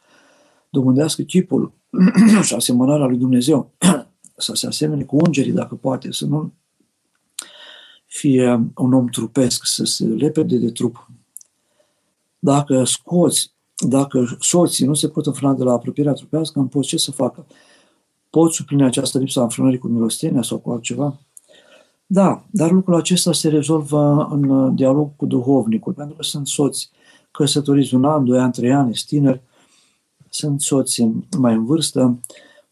domândească 0.71 1.23
chipul 1.23 1.73
și 2.47 2.55
asemănarea 2.55 3.07
lui 3.07 3.19
Dumnezeu. 3.19 3.71
să 4.37 4.55
se 4.55 4.67
asemene 4.67 5.03
cu 5.03 5.17
îngerii, 5.17 5.53
dacă 5.53 5.75
poate, 5.75 6.13
să 6.13 6.27
nu 6.27 6.53
fie 8.07 8.71
un 8.77 8.93
om 8.93 9.07
trupesc, 9.07 9.67
să 9.67 9.85
se 9.85 10.05
lepede 10.05 10.57
de 10.57 10.71
trup. 10.71 11.11
Dacă 12.39 12.85
scoți, 12.85 13.53
dacă 13.89 14.37
soții 14.41 14.87
nu 14.87 14.95
se 14.95 15.09
pot 15.09 15.27
înfrâna 15.27 15.55
de 15.55 15.65
la 15.65 15.73
apropierea 15.73 16.13
trupească, 16.13 16.59
în 16.59 16.67
poți 16.67 16.89
ce 16.89 16.97
să 16.97 17.11
facă? 17.11 17.47
Pot 18.31 18.53
suplini 18.53 18.85
această 18.85 19.19
lipsă 19.19 19.41
a 19.41 19.43
înfrânării 19.43 19.79
cu 19.79 19.89
milostenia 19.89 20.43
sau 20.43 20.59
cu 20.59 20.71
altceva? 20.71 21.21
Da, 22.07 22.45
dar 22.51 22.71
lucrul 22.71 22.95
acesta 22.95 23.33
se 23.33 23.49
rezolvă 23.49 24.29
în 24.31 24.49
uh, 24.49 24.73
dialog 24.75 25.17
cu 25.17 25.27
duhovnicul, 25.27 25.93
pentru 25.93 26.17
că 26.17 26.23
sunt 26.23 26.47
soți 26.47 26.91
căsătoriți 27.31 27.95
un 27.95 28.05
an, 28.05 28.25
doi 28.25 28.39
ani, 28.39 28.53
trei 28.53 28.73
ani, 28.73 29.03
tineri, 29.07 29.43
sunt 30.29 30.61
soți 30.61 31.09
mai 31.39 31.55
în 31.55 31.65
vârstă, 31.65 32.21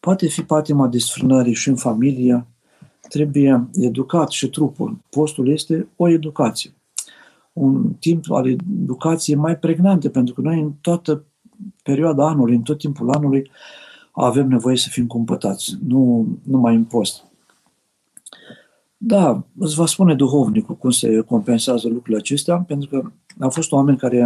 Poate 0.01 0.29
fi 0.29 0.43
patima 0.43 0.89
desfrânării 0.89 1.55
și 1.55 1.69
în 1.69 1.77
familie, 1.77 2.47
trebuie 3.09 3.69
educat 3.73 4.31
și 4.31 4.49
trupul. 4.49 4.99
Postul 5.11 5.49
este 5.49 5.89
o 5.97 6.09
educație. 6.09 6.73
Un 7.59 7.93
timp 7.99 8.31
al 8.31 8.47
educației 8.83 9.37
mai 9.37 9.59
pregnante, 9.59 10.11
pentru 10.11 10.35
că 10.35 10.41
noi 10.41 10.61
în 10.61 10.73
toată 10.81 11.25
perioada 11.83 12.29
anului, 12.29 12.55
în 12.55 12.63
tot 12.63 12.79
timpul 12.79 13.11
anului, 13.11 13.51
avem 14.13 14.49
nevoie 14.49 14.77
să 14.77 14.89
fim 14.91 15.07
cumpătați, 15.07 15.77
nu 15.87 16.27
numai 16.43 16.75
în 16.75 16.85
post. 16.85 17.25
Da, 18.97 19.45
îți 19.59 19.75
va 19.75 19.87
spune 19.87 20.15
duhovnicul 20.15 20.77
cum 20.77 20.91
se 20.91 21.21
compensează 21.21 21.89
lucrurile 21.89 22.17
acestea, 22.17 22.59
pentru 22.59 22.89
că 22.89 23.11
au 23.41 23.51
fost 23.51 23.73
oameni 23.73 23.99
care 23.99 24.23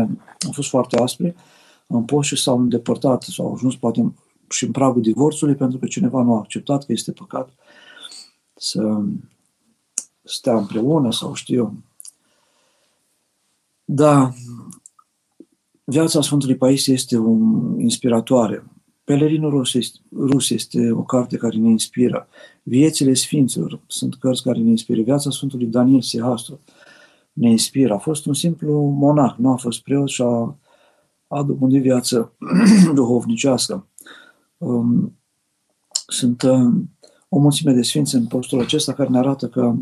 au 0.46 0.52
fost 0.52 0.68
foarte 0.68 0.96
aspri 0.96 1.34
în 1.86 2.04
post 2.04 2.28
și 2.28 2.36
s-au 2.36 2.58
îndepărtat, 2.58 3.22
sau 3.22 3.46
au 3.46 3.52
ajuns 3.52 3.76
poate 3.76 4.12
și 4.48 4.64
în 4.64 4.70
pragul 4.70 5.02
divorțului, 5.02 5.54
pentru 5.54 5.78
că 5.78 5.86
cineva 5.86 6.22
nu 6.22 6.34
a 6.34 6.38
acceptat 6.38 6.84
că 6.84 6.92
este 6.92 7.12
păcat 7.12 7.48
să 8.54 9.02
stea 10.22 10.56
împreună 10.56 11.12
sau 11.12 11.34
știu 11.34 11.82
Da, 13.94 14.32
viața 15.84 16.20
Sfântului 16.20 16.56
Paisie 16.56 16.92
este 16.92 17.16
un 17.16 17.74
inspiratoare. 17.80 18.64
Pelerinul 19.04 19.50
rus 19.50 19.74
este, 19.74 19.98
rus 20.12 20.50
este 20.50 20.90
o 20.90 21.02
carte 21.02 21.36
care 21.36 21.56
ne 21.56 21.68
inspiră. 21.68 22.28
Viețile 22.62 23.14
Sfinților 23.14 23.80
sunt 23.86 24.14
cărți 24.14 24.42
care 24.42 24.58
ne 24.58 24.70
inspiră. 24.70 25.02
Viața 25.02 25.30
Sfântului 25.30 25.66
Daniel 25.66 26.00
Sihastru 26.00 26.60
ne 27.32 27.50
inspiră. 27.50 27.94
A 27.94 27.98
fost 27.98 28.26
un 28.26 28.34
simplu 28.34 28.80
monah, 28.80 29.34
nu 29.38 29.50
a 29.52 29.56
fost 29.56 29.82
preot 29.82 30.08
și 30.08 30.22
a, 30.22 30.58
a 31.26 31.42
dobândit 31.42 31.82
viață 31.82 32.32
duhovnicească. 32.94 33.86
Um, 34.58 35.18
sunt 36.06 36.42
um, 36.42 36.90
o 37.28 37.38
mulțime 37.38 37.72
de 37.72 37.82
sfinți 37.82 38.14
în 38.14 38.26
postul 38.26 38.60
acesta 38.60 38.92
care 38.92 39.08
ne 39.08 39.18
arată 39.18 39.48
că 39.48 39.74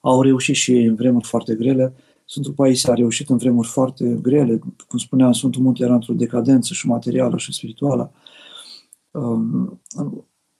au 0.00 0.22
reușit 0.22 0.54
și 0.54 0.72
ei 0.72 0.84
în 0.84 0.94
vremuri 0.94 1.26
foarte 1.26 1.54
grele. 1.54 1.94
Sfântul 2.24 2.52
Paisie 2.52 2.90
a 2.90 2.94
reușit 2.94 3.28
în 3.28 3.36
vremuri 3.36 3.68
foarte 3.68 4.18
grele, 4.22 4.58
cum 4.88 4.98
spuneam, 4.98 5.32
Sfântul 5.32 5.62
Munte 5.62 5.84
era 5.84 5.94
într-o 5.94 6.14
decadență 6.14 6.74
și 6.74 6.86
materială 6.86 7.36
și 7.36 7.52
spirituală. 7.52 8.12
Um, 9.10 9.80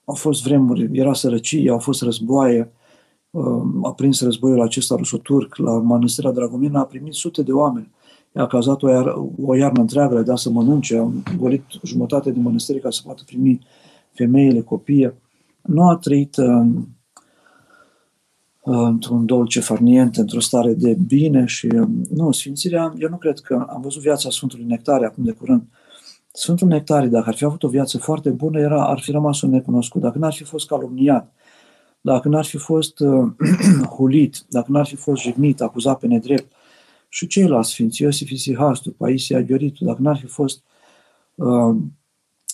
au 0.05 0.15
fost 0.15 0.43
vremuri, 0.43 0.89
era 0.93 1.15
sărăcie, 1.15 1.71
au 1.71 1.79
fost 1.79 2.03
războaie, 2.03 2.73
um, 3.31 3.85
a 3.85 3.93
prins 3.93 4.21
războiul 4.21 4.61
acesta 4.61 4.95
rusoturc 4.95 5.57
la 5.57 5.79
Mănăstirea 5.79 6.31
Dragomina, 6.31 6.81
a 6.81 6.85
primit 6.85 7.13
sute 7.13 7.43
de 7.43 7.53
oameni. 7.53 7.93
I-a 8.37 8.47
cazat 8.47 8.83
o, 8.83 8.89
iar, 8.89 9.15
o 9.43 9.55
iarnă 9.55 9.81
întreagă, 9.81 10.15
le-a 10.15 10.23
dat 10.23 10.39
să 10.39 10.51
mănânce, 10.51 10.99
a 10.99 11.33
golit 11.37 11.65
jumătate 11.83 12.31
de 12.31 12.41
mănăstire 12.41 12.79
ca 12.79 12.91
să 12.91 13.01
poată 13.05 13.23
primi 13.27 13.67
femeile, 14.11 14.61
copiii. 14.61 15.13
Nu 15.63 15.89
a 15.89 15.97
trăit 15.97 16.37
uh, 16.37 16.67
într-un 18.65 19.27
dolce 19.27 19.61
farnient, 19.61 20.17
într-o 20.17 20.41
stare 20.41 20.73
de 20.73 20.97
bine 21.07 21.45
și 21.47 21.67
uh, 21.67 21.89
nu, 22.11 22.33
Sfințirea, 22.33 22.95
eu 22.99 23.09
nu 23.09 23.17
cred 23.17 23.39
că 23.39 23.67
am 23.69 23.81
văzut 23.81 24.03
viața 24.03 24.31
Sfântului 24.31 24.65
Nectare 24.65 25.07
acum 25.07 25.25
de 25.25 25.31
curând, 25.31 25.63
Sfântul 26.37 26.69
Nectarie, 26.69 27.09
dacă 27.09 27.29
ar 27.29 27.35
fi 27.35 27.45
avut 27.45 27.63
o 27.63 27.69
viață 27.69 27.99
foarte 27.99 28.31
bună, 28.31 28.59
era, 28.59 28.87
ar 28.87 29.01
fi 29.01 29.11
rămas 29.11 29.41
un 29.41 29.51
necunoscut. 29.51 30.01
Dacă 30.01 30.19
n-ar 30.19 30.33
fi 30.33 30.45
fost 30.45 30.67
calumniat, 30.67 31.33
dacă 32.01 32.29
n-ar 32.29 32.45
fi 32.45 32.57
fost 32.57 32.99
uh, 33.01 33.33
hulit, 33.97 34.45
dacă 34.49 34.67
n-ar 34.71 34.87
fi 34.87 34.97
fost 34.97 35.23
jignit, 35.23 35.61
acuzat 35.61 35.99
pe 35.99 36.07
nedrept, 36.07 36.53
și 37.09 37.27
ceilalți 37.27 37.71
sfinți, 37.71 38.03
Iosif 38.03 38.31
Isihastu, 38.31 38.91
Paisia 38.91 39.41
Gheoritu, 39.41 39.85
dacă 39.85 40.03
n-ar 40.03 40.19
fi 40.19 40.27
fost 40.27 40.63
uh, 41.35 41.77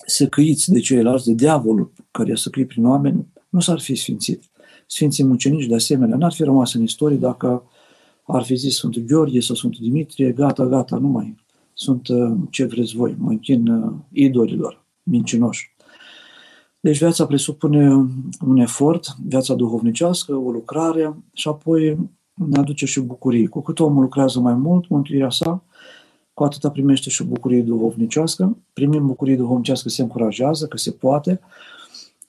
săcăiți 0.06 0.70
de 0.72 0.80
ceilalți, 0.80 1.26
de 1.26 1.32
diavolul 1.32 1.92
care 2.10 2.28
i-a 2.28 2.36
săcăit 2.36 2.68
prin 2.68 2.86
oameni, 2.86 3.26
nu 3.48 3.60
s-ar 3.60 3.80
fi 3.80 3.94
sfințit. 3.94 4.49
Sfinții 4.92 5.24
mucenici, 5.24 5.66
de 5.66 5.74
asemenea, 5.74 6.16
n-ar 6.16 6.32
fi 6.32 6.42
rămas 6.42 6.74
în 6.74 6.82
istorie 6.82 7.16
dacă 7.16 7.62
ar 8.26 8.42
fi 8.42 8.54
zis 8.54 8.76
Sfântul 8.76 9.02
Gheorghe 9.02 9.40
sau 9.40 9.54
Sfântul 9.54 9.80
Dimitrie, 9.82 10.32
gata, 10.32 10.66
gata, 10.66 10.96
nu 10.96 11.08
mai 11.08 11.44
sunt 11.72 12.08
uh, 12.08 12.36
ce 12.50 12.64
vreți 12.64 12.96
voi, 12.96 13.14
mă 13.18 13.30
închin 13.30 13.66
uh, 13.66 13.92
idolilor 14.12 14.84
mincinoși. 15.02 15.74
Deci 16.80 16.98
viața 16.98 17.26
presupune 17.26 18.08
un 18.46 18.56
efort, 18.56 19.16
viața 19.26 19.54
duhovnicească, 19.54 20.34
o 20.34 20.50
lucrare 20.50 21.16
și 21.32 21.48
apoi 21.48 21.98
ne 22.34 22.58
aduce 22.58 22.86
și 22.86 23.00
bucurii. 23.00 23.46
Cu 23.46 23.60
cât 23.60 23.78
omul 23.78 24.02
lucrează 24.02 24.40
mai 24.40 24.54
mult, 24.54 24.88
mântuirea 24.88 25.30
sa, 25.30 25.62
cu 26.34 26.44
atâta 26.44 26.70
primește 26.70 27.10
și 27.10 27.24
bucurie 27.24 27.62
duhovnicească. 27.62 28.56
Primim 28.72 29.06
bucurie 29.06 29.36
duhovnicească, 29.36 29.88
se 29.88 30.02
încurajează 30.02 30.66
că 30.66 30.76
se 30.76 30.90
poate, 30.90 31.40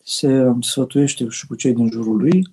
se 0.04 0.56
sfătuiește 0.60 1.28
și 1.28 1.48
cu 1.48 1.56
cei 1.56 1.74
din 1.74 1.90
jurul 1.92 2.18
lui. 2.18 2.48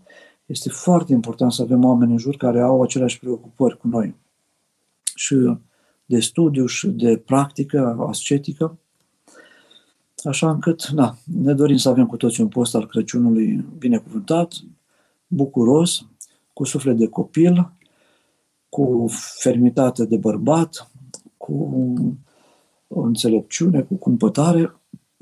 Este 0.47 0.69
foarte 0.69 1.13
important 1.13 1.53
să 1.53 1.63
avem 1.63 1.85
oameni 1.85 2.13
în 2.13 2.19
jur 2.19 2.37
care 2.37 2.61
au 2.61 2.83
aceleași 2.83 3.19
preocupări 3.19 3.79
cu 3.79 3.89
noi. 3.89 4.15
Și 5.15 5.59
de 6.05 6.21
studiu 6.21 6.67
și 6.67 6.87
de 6.87 7.17
practică 7.17 8.05
ascetică, 8.09 8.79
așa 10.25 10.51
încât, 10.51 10.87
na, 10.87 11.17
ne 11.25 11.55
dorim 11.55 11.77
să 11.77 11.89
avem 11.89 12.07
cu 12.07 12.17
toții 12.17 12.43
un 12.43 12.49
post 12.49 12.75
al 12.75 12.87
Crăciunului 12.87 13.65
binecuvântat, 13.79 14.53
bucuros, 15.27 16.07
cu 16.53 16.65
suflet 16.65 16.97
de 16.97 17.07
copil, 17.07 17.73
cu 18.69 19.07
fermitate 19.39 20.05
de 20.05 20.17
bărbat, 20.17 20.91
cu 21.37 21.95
o 22.89 23.01
înțelepciune, 23.01 23.83
cu 23.83 23.95
cumpătare, 23.95 24.78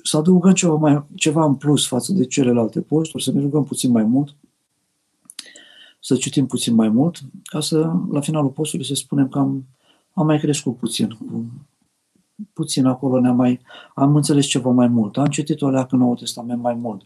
să 0.06 0.16
adăugăm 0.16 0.52
ceva, 0.52 0.74
mai, 0.74 1.04
ceva 1.14 1.44
în 1.44 1.54
plus 1.54 1.86
față 1.86 2.12
de 2.12 2.24
celelalte 2.24 2.80
posturi, 2.80 3.22
să 3.22 3.32
ne 3.32 3.40
rugăm 3.40 3.64
puțin 3.64 3.90
mai 3.90 4.04
mult, 4.04 4.34
să 6.00 6.16
citim 6.16 6.46
puțin 6.46 6.74
mai 6.74 6.88
mult, 6.88 7.18
ca 7.44 7.60
să, 7.60 7.92
la 8.10 8.20
finalul 8.20 8.50
postului, 8.50 8.86
să 8.86 8.94
spunem 8.94 9.28
că 9.28 9.38
am 9.38 9.64
am 10.16 10.26
mai 10.26 10.38
crescut 10.38 10.76
puțin. 10.76 11.18
Puțin 12.52 12.86
acolo 12.86 13.20
ne-am 13.20 13.36
mai... 13.36 13.60
Am 13.94 14.16
înțeles 14.16 14.46
ceva 14.46 14.70
mai 14.70 14.88
mult. 14.88 15.18
Am 15.18 15.26
citit 15.26 15.62
o 15.62 15.70
leacă 15.70 15.96
Noul 15.96 16.16
Testament 16.16 16.62
mai 16.62 16.74
mult. 16.74 17.02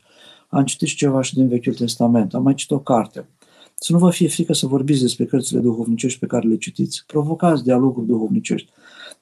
Am 0.48 0.64
citit 0.64 0.88
și 0.88 0.96
ceva 0.96 1.22
și 1.22 1.34
din 1.34 1.48
Vechiul 1.48 1.74
Testament. 1.74 2.34
Am 2.34 2.42
mai 2.42 2.54
citit 2.54 2.70
o 2.70 2.78
carte. 2.78 3.28
Să 3.74 3.92
nu 3.92 3.98
vă 3.98 4.10
fie 4.10 4.28
frică 4.28 4.52
să 4.52 4.66
vorbiți 4.66 5.00
despre 5.00 5.24
cărțile 5.24 5.60
duhovnicești 5.60 6.18
pe 6.18 6.26
care 6.26 6.48
le 6.48 6.56
citiți. 6.56 7.04
Provocați 7.06 7.62
dialoguri 7.62 8.06
duhovnicești. 8.06 8.70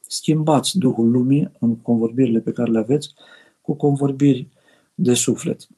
Schimbați 0.07 0.79
Duhul 0.79 1.11
Lumii 1.11 1.51
în 1.59 1.77
convorbirile 1.77 2.41
pe 2.41 2.53
care 2.53 2.71
le 2.71 2.79
aveți 2.79 3.15
cu 3.69 3.75
convorbiri 3.75 4.49
de 4.95 5.15
suflet. 5.15 5.69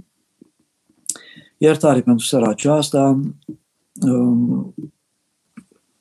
Iertare 1.57 2.01
pentru 2.01 2.27
seara 2.27 2.49
aceasta. 2.49 3.21
Um, 4.03 4.75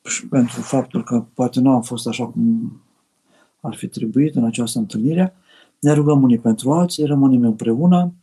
și 0.04 0.26
pentru 0.26 0.60
faptul 0.60 1.04
că 1.04 1.24
poate 1.34 1.60
nu 1.60 1.70
am 1.70 1.82
fost 1.82 2.06
așa 2.06 2.26
cum 2.26 2.72
ar 3.60 3.74
fi 3.74 3.88
trebuit 3.88 4.34
în 4.34 4.44
această 4.44 4.78
întâlnire. 4.78 5.34
Ne 5.78 5.92
rugăm 5.92 6.22
unii 6.22 6.38
pentru 6.38 6.72
alții, 6.72 7.04
rămânem 7.04 7.42
împreună 7.42 8.14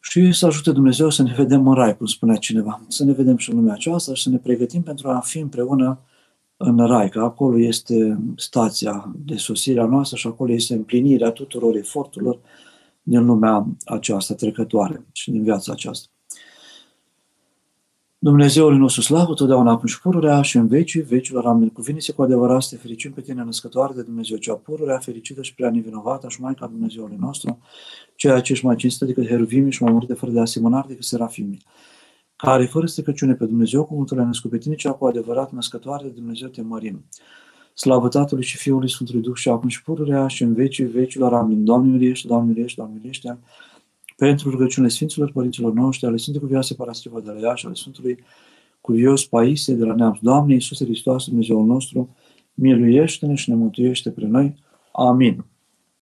și 0.00 0.32
să 0.32 0.46
ajute 0.46 0.72
Dumnezeu 0.72 1.10
să 1.10 1.22
ne 1.22 1.34
vedem 1.36 1.68
în 1.68 1.74
rai, 1.74 1.96
cum 1.96 2.06
spunea 2.06 2.36
cineva. 2.36 2.80
Să 2.88 3.04
ne 3.04 3.12
vedem 3.12 3.36
și 3.36 3.50
în 3.50 3.56
lumea 3.56 3.74
aceasta 3.74 4.14
și 4.14 4.22
să 4.22 4.30
ne 4.30 4.38
pregătim 4.38 4.82
pentru 4.82 5.08
a 5.08 5.20
fi 5.20 5.38
împreună 5.38 6.00
în 6.56 6.86
rai, 6.86 7.08
că 7.08 7.20
acolo 7.20 7.58
este 7.58 8.18
stația 8.36 9.12
de 9.24 9.36
sosire 9.36 9.80
a 9.80 9.86
noastră 9.86 10.16
și 10.16 10.26
acolo 10.26 10.52
este 10.52 10.74
împlinirea 10.74 11.30
tuturor 11.30 11.76
eforturilor 11.76 12.38
din 13.02 13.24
lumea 13.24 13.66
aceasta 13.84 14.34
trecătoare 14.34 15.06
și 15.12 15.30
din 15.30 15.42
viața 15.42 15.72
aceasta. 15.72 16.08
Dumnezeul 18.18 18.76
nostru 18.76 19.02
slavă, 19.02 19.34
totdeauna 19.34 19.70
acum 19.70 19.86
și 19.86 20.00
pururea 20.00 20.42
și 20.42 20.56
în 20.56 20.66
vecii 20.66 21.00
vecilor. 21.00 21.46
Amin. 21.46 21.68
Cuvine 21.68 21.98
cu 22.16 22.22
adevărat 22.22 22.62
să 22.62 22.74
te 22.74 22.80
fericim 22.80 23.12
pe 23.12 23.20
tine, 23.20 23.42
născătoare 23.42 23.92
de 23.94 24.02
Dumnezeu 24.02 24.36
cea 24.36 24.54
pururea, 24.54 24.98
fericită 24.98 25.42
și 25.42 25.54
prea 25.54 25.70
nevinovată 25.70 26.28
și 26.28 26.40
Maica 26.40 26.66
Dumnezeului 26.66 27.16
nostru, 27.20 27.58
ceea 28.14 28.40
ce 28.40 28.52
ești 28.52 28.64
mai 28.64 28.76
cinstă 28.76 29.04
decât 29.04 29.26
heruvimii 29.26 29.72
și 29.72 29.82
mai 29.82 29.92
multe 29.92 30.14
fără 30.14 30.32
de 30.32 30.40
asemănare 30.40 30.86
decât 30.88 31.04
serafimii, 31.04 31.62
care 32.46 32.66
fără 32.66 32.86
stricăciune 32.86 33.34
pe 33.34 33.44
Dumnezeu, 33.44 33.84
cuvântul 33.84 34.20
a 34.20 34.24
născut 34.24 34.50
pe 34.50 34.58
tine, 34.58 34.74
cea 34.74 34.92
cu 34.92 35.06
adevărat 35.06 35.52
născătoare 35.52 36.06
de 36.06 36.12
Dumnezeu 36.14 36.48
te 36.48 36.62
mărim. 36.62 37.04
Slavă 37.74 38.08
Tatălui 38.08 38.44
și 38.44 38.56
Fiului 38.56 38.90
Sfântului 38.90 39.20
Duh 39.20 39.34
și 39.34 39.48
acum 39.48 39.68
și 39.68 39.82
pururea 39.82 40.26
și 40.26 40.42
în 40.42 40.54
vecii 40.54 40.84
vecilor. 40.84 41.34
Amin. 41.34 41.64
Doamne 41.64 41.92
miliește, 41.92 42.28
Doamne 42.28 42.52
miliește, 42.52 42.74
Doamne 42.76 42.96
miliește 42.96 43.38
pentru 44.16 44.50
rugăciunile 44.50 44.92
Sfinților 44.92 45.32
Părinților 45.32 45.72
noștri, 45.72 46.06
ale 46.06 46.16
Sfântului 46.16 46.48
Cuvioase 46.48 46.74
Parastiva 46.74 47.20
de 47.20 47.30
la 47.30 47.38
Iași, 47.38 47.66
ale 47.66 47.74
Sfântului 47.74 48.18
Cuvios 48.80 49.26
Paisie 49.26 49.74
de 49.74 49.84
la 49.84 49.94
Neamț. 49.94 50.18
Doamne 50.20 50.52
Iisuse 50.52 50.84
Hristos, 50.84 51.26
Dumnezeul 51.26 51.64
nostru, 51.64 52.16
miluiește-ne 52.54 53.34
și 53.34 53.50
ne 53.50 53.56
mântuiește 53.56 54.10
pre 54.10 54.26
noi. 54.26 54.54
Amin. 54.92 55.44